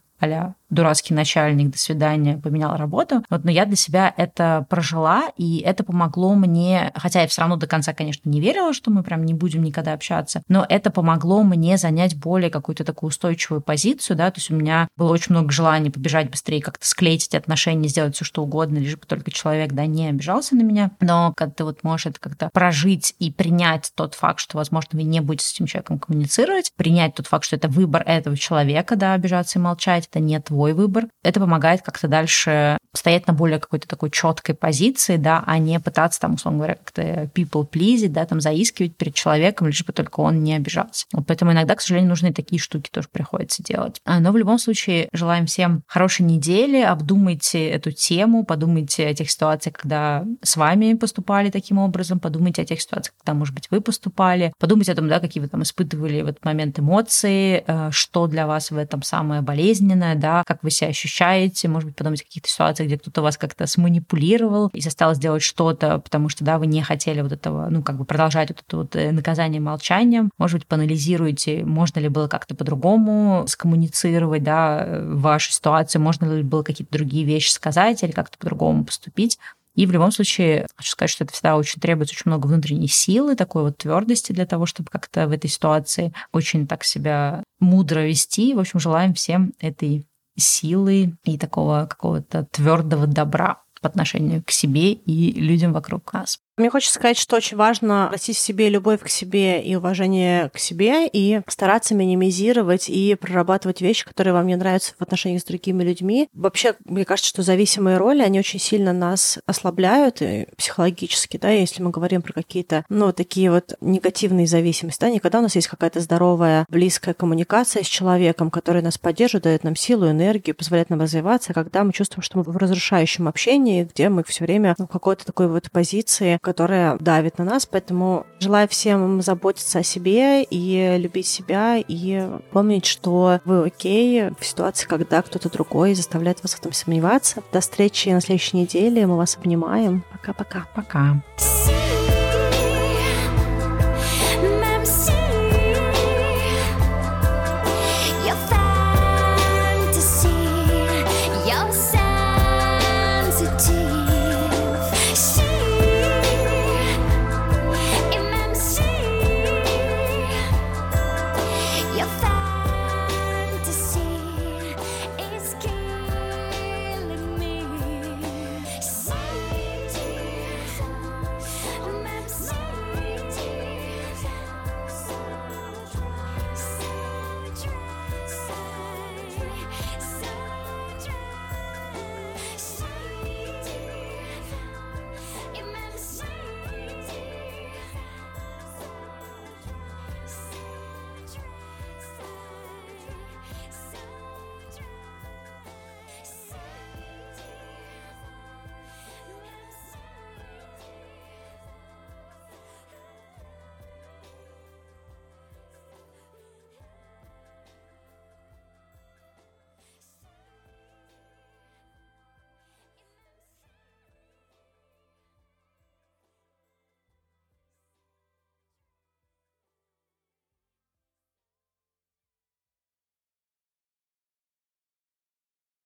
а 0.20 0.54
дурацкий 0.70 1.14
начальник, 1.14 1.70
до 1.70 1.78
свидания, 1.78 2.36
поменял 2.36 2.76
работу. 2.76 3.22
Вот, 3.30 3.44
но 3.44 3.50
я 3.50 3.64
для 3.64 3.76
себя 3.76 4.12
это 4.16 4.66
прожила, 4.68 5.30
и 5.36 5.58
это 5.58 5.82
помогло 5.82 6.34
мне, 6.34 6.92
хотя 6.94 7.22
я 7.22 7.26
все 7.26 7.40
равно 7.40 7.56
до 7.56 7.66
конца, 7.66 7.94
конечно, 7.94 8.28
не 8.28 8.40
верила, 8.40 8.72
что 8.74 8.90
мы 8.90 9.02
прям 9.02 9.24
не 9.24 9.34
будем 9.34 9.62
никогда 9.62 9.94
общаться, 9.94 10.42
но 10.48 10.66
это 10.68 10.90
помогло 10.90 11.42
мне 11.42 11.76
занять 11.78 12.16
более 12.16 12.50
какую-то 12.50 12.84
такую 12.84 13.08
устойчивую 13.08 13.60
позицию, 13.62 14.16
да, 14.16 14.30
то 14.30 14.38
есть 14.38 14.50
у 14.50 14.54
меня 14.54 14.88
было 14.96 15.12
очень 15.12 15.32
много 15.32 15.50
желаний 15.52 15.90
побежать 15.90 16.30
быстрее, 16.30 16.60
как-то 16.60 16.86
склеить 16.86 17.26
эти 17.26 17.36
отношения, 17.36 17.88
сделать 17.88 18.14
все 18.14 18.24
что 18.24 18.42
угодно, 18.42 18.78
лишь 18.78 18.96
бы 18.96 19.06
только 19.06 19.30
человек, 19.30 19.72
да, 19.72 19.86
не 19.86 20.08
обижался 20.08 20.54
на 20.54 20.62
меня. 20.62 20.90
Но 21.00 21.32
когда 21.36 21.54
ты 21.54 21.64
вот 21.64 21.82
можешь 21.82 22.06
это 22.06 22.20
как-то 22.20 22.50
прожить 22.52 23.14
и 23.18 23.30
принять 23.30 23.90
тот 23.94 24.14
факт, 24.14 24.40
что, 24.40 24.58
возможно, 24.58 24.90
вы 24.92 25.04
не 25.04 25.20
будете 25.20 25.46
с 25.46 25.54
этим 25.54 25.66
человеком 25.66 25.98
коммуницировать, 25.98 26.72
принять 26.76 27.14
тот 27.14 27.26
факт, 27.26 27.44
что 27.44 27.56
это 27.56 27.68
выбор 27.68 28.02
этого 28.06 28.36
человека, 28.36 28.96
да, 28.96 29.14
обижаться 29.14 29.58
и 29.58 29.62
молчать, 29.62 30.07
это 30.10 30.20
не 30.20 30.38
твой 30.40 30.72
выбор. 30.72 31.08
Это 31.22 31.40
помогает 31.40 31.82
как-то 31.82 32.08
дальше 32.08 32.78
стоять 32.98 33.26
на 33.26 33.32
более 33.32 33.58
какой-то 33.58 33.86
такой 33.86 34.10
четкой 34.10 34.54
позиции, 34.54 35.16
да, 35.16 35.42
а 35.46 35.58
не 35.58 35.78
пытаться 35.80 36.20
там, 36.20 36.34
условно 36.34 36.58
говоря, 36.58 36.74
как-то 36.74 37.30
people 37.34 37.68
please, 37.68 38.08
да, 38.08 38.26
там 38.26 38.40
заискивать 38.40 38.96
перед 38.96 39.14
человеком, 39.14 39.68
лишь 39.68 39.84
бы 39.84 39.92
только 39.92 40.20
он 40.20 40.42
не 40.42 40.54
обижался. 40.54 41.06
Вот 41.12 41.26
поэтому 41.26 41.52
иногда, 41.52 41.74
к 41.74 41.80
сожалению, 41.80 42.10
нужны 42.10 42.32
такие 42.32 42.60
штуки 42.60 42.90
тоже 42.90 43.08
приходится 43.10 43.62
делать. 43.62 44.00
А, 44.04 44.20
но 44.20 44.32
в 44.32 44.36
любом 44.36 44.58
случае 44.58 45.08
желаем 45.12 45.46
всем 45.46 45.82
хорошей 45.86 46.22
недели, 46.22 46.80
обдумайте 46.80 47.68
эту 47.68 47.92
тему, 47.92 48.44
подумайте 48.44 49.06
о 49.06 49.14
тех 49.14 49.30
ситуациях, 49.30 49.76
когда 49.76 50.24
с 50.42 50.56
вами 50.56 50.94
поступали 50.94 51.50
таким 51.50 51.78
образом, 51.78 52.18
подумайте 52.18 52.62
о 52.62 52.64
тех 52.64 52.80
ситуациях, 52.80 53.14
когда, 53.18 53.34
может 53.34 53.54
быть, 53.54 53.70
вы 53.70 53.80
поступали, 53.80 54.52
подумайте 54.58 54.92
о 54.92 54.96
том, 54.96 55.08
да, 55.08 55.20
какие 55.20 55.42
вы 55.42 55.48
там 55.48 55.62
испытывали 55.62 56.22
в 56.22 56.26
этот 56.26 56.44
момент 56.44 56.78
эмоции, 56.78 57.62
э, 57.66 57.90
что 57.92 58.26
для 58.26 58.46
вас 58.46 58.70
в 58.70 58.76
этом 58.76 59.02
самое 59.02 59.40
болезненное, 59.40 60.16
да, 60.16 60.42
как 60.44 60.62
вы 60.62 60.70
себя 60.70 60.90
ощущаете, 60.90 61.68
может 61.68 61.88
быть, 61.88 61.96
подумать 61.96 62.22
о 62.22 62.24
каких-то 62.24 62.48
ситуациях, 62.48 62.87
где 62.88 62.98
кто-то 62.98 63.22
вас 63.22 63.38
как-то 63.38 63.66
сманипулировал 63.66 64.68
и 64.72 64.80
заставил 64.80 65.14
сделать 65.14 65.42
что-то, 65.42 65.98
потому 65.98 66.28
что, 66.28 66.44
да, 66.44 66.58
вы 66.58 66.66
не 66.66 66.82
хотели 66.82 67.20
вот 67.20 67.32
этого, 67.32 67.68
ну, 67.70 67.82
как 67.82 67.96
бы 67.96 68.04
продолжать 68.04 68.48
вот 68.48 68.64
это 68.66 68.76
вот 68.76 68.96
э, 68.96 69.12
наказание 69.12 69.60
молчанием. 69.60 70.30
Может 70.38 70.58
быть, 70.58 70.66
поанализируйте, 70.66 71.64
можно 71.64 72.00
ли 72.00 72.08
было 72.08 72.26
как-то 72.28 72.54
по-другому 72.54 73.44
скоммуницировать, 73.46 74.42
да, 74.42 75.00
вашу 75.04 75.52
ситуацию, 75.52 76.02
можно 76.02 76.32
ли 76.34 76.42
было 76.42 76.62
какие-то 76.62 76.92
другие 76.92 77.24
вещи 77.24 77.50
сказать 77.50 78.02
или 78.02 78.10
как-то 78.10 78.38
по-другому 78.38 78.84
поступить. 78.84 79.38
И 79.78 79.86
в 79.86 79.92
любом 79.92 80.10
случае, 80.10 80.66
хочу 80.74 80.90
сказать, 80.90 81.10
что 81.10 81.22
это 81.22 81.32
всегда 81.32 81.56
очень 81.56 81.80
требуется 81.80 82.12
очень 82.12 82.24
много 82.26 82.48
внутренней 82.48 82.88
силы, 82.88 83.36
такой 83.36 83.62
вот 83.62 83.76
твердости 83.76 84.32
для 84.32 84.44
того, 84.44 84.66
чтобы 84.66 84.90
как-то 84.90 85.28
в 85.28 85.30
этой 85.30 85.48
ситуации 85.48 86.12
очень 86.32 86.66
так 86.66 86.82
себя 86.82 87.44
мудро 87.60 88.00
вести. 88.00 88.54
В 88.54 88.58
общем, 88.58 88.80
желаем 88.80 89.14
всем 89.14 89.52
этой 89.60 90.04
силы 90.38 91.16
и 91.24 91.38
такого 91.38 91.86
какого-то 91.86 92.44
твердого 92.44 93.06
добра 93.06 93.62
по 93.80 93.88
отношению 93.88 94.42
к 94.44 94.50
себе 94.50 94.92
и 94.92 95.32
людям 95.32 95.72
вокруг 95.72 96.12
нас. 96.12 96.40
Мне 96.58 96.70
хочется 96.70 96.96
сказать, 96.96 97.16
что 97.16 97.36
очень 97.36 97.56
важно 97.56 98.10
растить 98.10 98.36
в 98.36 98.40
себе 98.40 98.68
любовь 98.68 99.00
к 99.00 99.08
себе 99.08 99.62
и 99.62 99.76
уважение 99.76 100.50
к 100.52 100.58
себе, 100.58 101.06
и 101.06 101.40
стараться 101.46 101.94
минимизировать 101.94 102.88
и 102.88 103.14
прорабатывать 103.14 103.80
вещи, 103.80 104.04
которые 104.04 104.34
вам 104.34 104.48
не 104.48 104.56
нравятся 104.56 104.94
в 104.98 105.02
отношениях 105.02 105.42
с 105.42 105.44
другими 105.44 105.84
людьми. 105.84 106.28
Вообще, 106.34 106.74
мне 106.84 107.04
кажется, 107.04 107.28
что 107.28 107.42
зависимые 107.42 107.96
роли, 107.96 108.22
они 108.22 108.40
очень 108.40 108.58
сильно 108.58 108.92
нас 108.92 109.38
ослабляют 109.46 110.20
и 110.20 110.48
психологически, 110.56 111.36
да, 111.36 111.50
если 111.50 111.80
мы 111.80 111.90
говорим 111.90 112.22
про 112.22 112.32
какие-то, 112.32 112.84
ну, 112.88 113.12
такие 113.12 113.52
вот 113.52 113.74
негативные 113.80 114.48
зависимости, 114.48 115.00
да, 115.00 115.10
никогда 115.10 115.38
у 115.38 115.42
нас 115.42 115.54
есть 115.54 115.68
какая-то 115.68 116.00
здоровая, 116.00 116.66
близкая 116.68 117.14
коммуникация 117.14 117.84
с 117.84 117.86
человеком, 117.86 118.50
который 118.50 118.82
нас 118.82 118.98
поддерживает, 118.98 119.44
дает 119.44 119.62
нам 119.62 119.76
силу, 119.76 120.10
энергию, 120.10 120.56
позволяет 120.56 120.90
нам 120.90 121.00
развиваться, 121.00 121.54
когда 121.54 121.84
мы 121.84 121.92
чувствуем, 121.92 122.22
что 122.22 122.38
мы 122.38 122.42
в 122.42 122.56
разрушающем 122.56 123.28
общении, 123.28 123.84
где 123.84 124.08
мы 124.08 124.24
все 124.24 124.44
время 124.44 124.74
в 124.76 124.88
какой-то 124.88 125.24
такой 125.24 125.46
вот 125.46 125.70
позиции, 125.70 126.40
которая 126.48 126.96
давит 126.98 127.36
на 127.36 127.44
нас. 127.44 127.66
Поэтому 127.66 128.24
желаю 128.40 128.68
всем 128.68 129.20
заботиться 129.20 129.80
о 129.80 129.82
себе 129.82 130.42
и 130.44 130.96
любить 130.96 131.26
себя, 131.26 131.76
и 131.76 132.26
помнить, 132.52 132.86
что 132.86 133.40
вы 133.44 133.66
окей 133.66 134.30
в 134.40 134.46
ситуации, 134.46 134.86
когда 134.86 135.20
кто-то 135.20 135.50
другой 135.50 135.92
заставляет 135.92 136.42
вас 136.42 136.54
в 136.54 136.58
этом 136.58 136.72
сомневаться. 136.72 137.42
До 137.52 137.60
встречи 137.60 138.08
на 138.08 138.22
следующей 138.22 138.56
неделе. 138.56 139.06
Мы 139.06 139.18
вас 139.18 139.36
обнимаем. 139.36 140.02
Пока-пока. 140.10 140.66
Пока. 140.74 140.98
-пока. 140.98 141.22
Пока. 141.66 141.87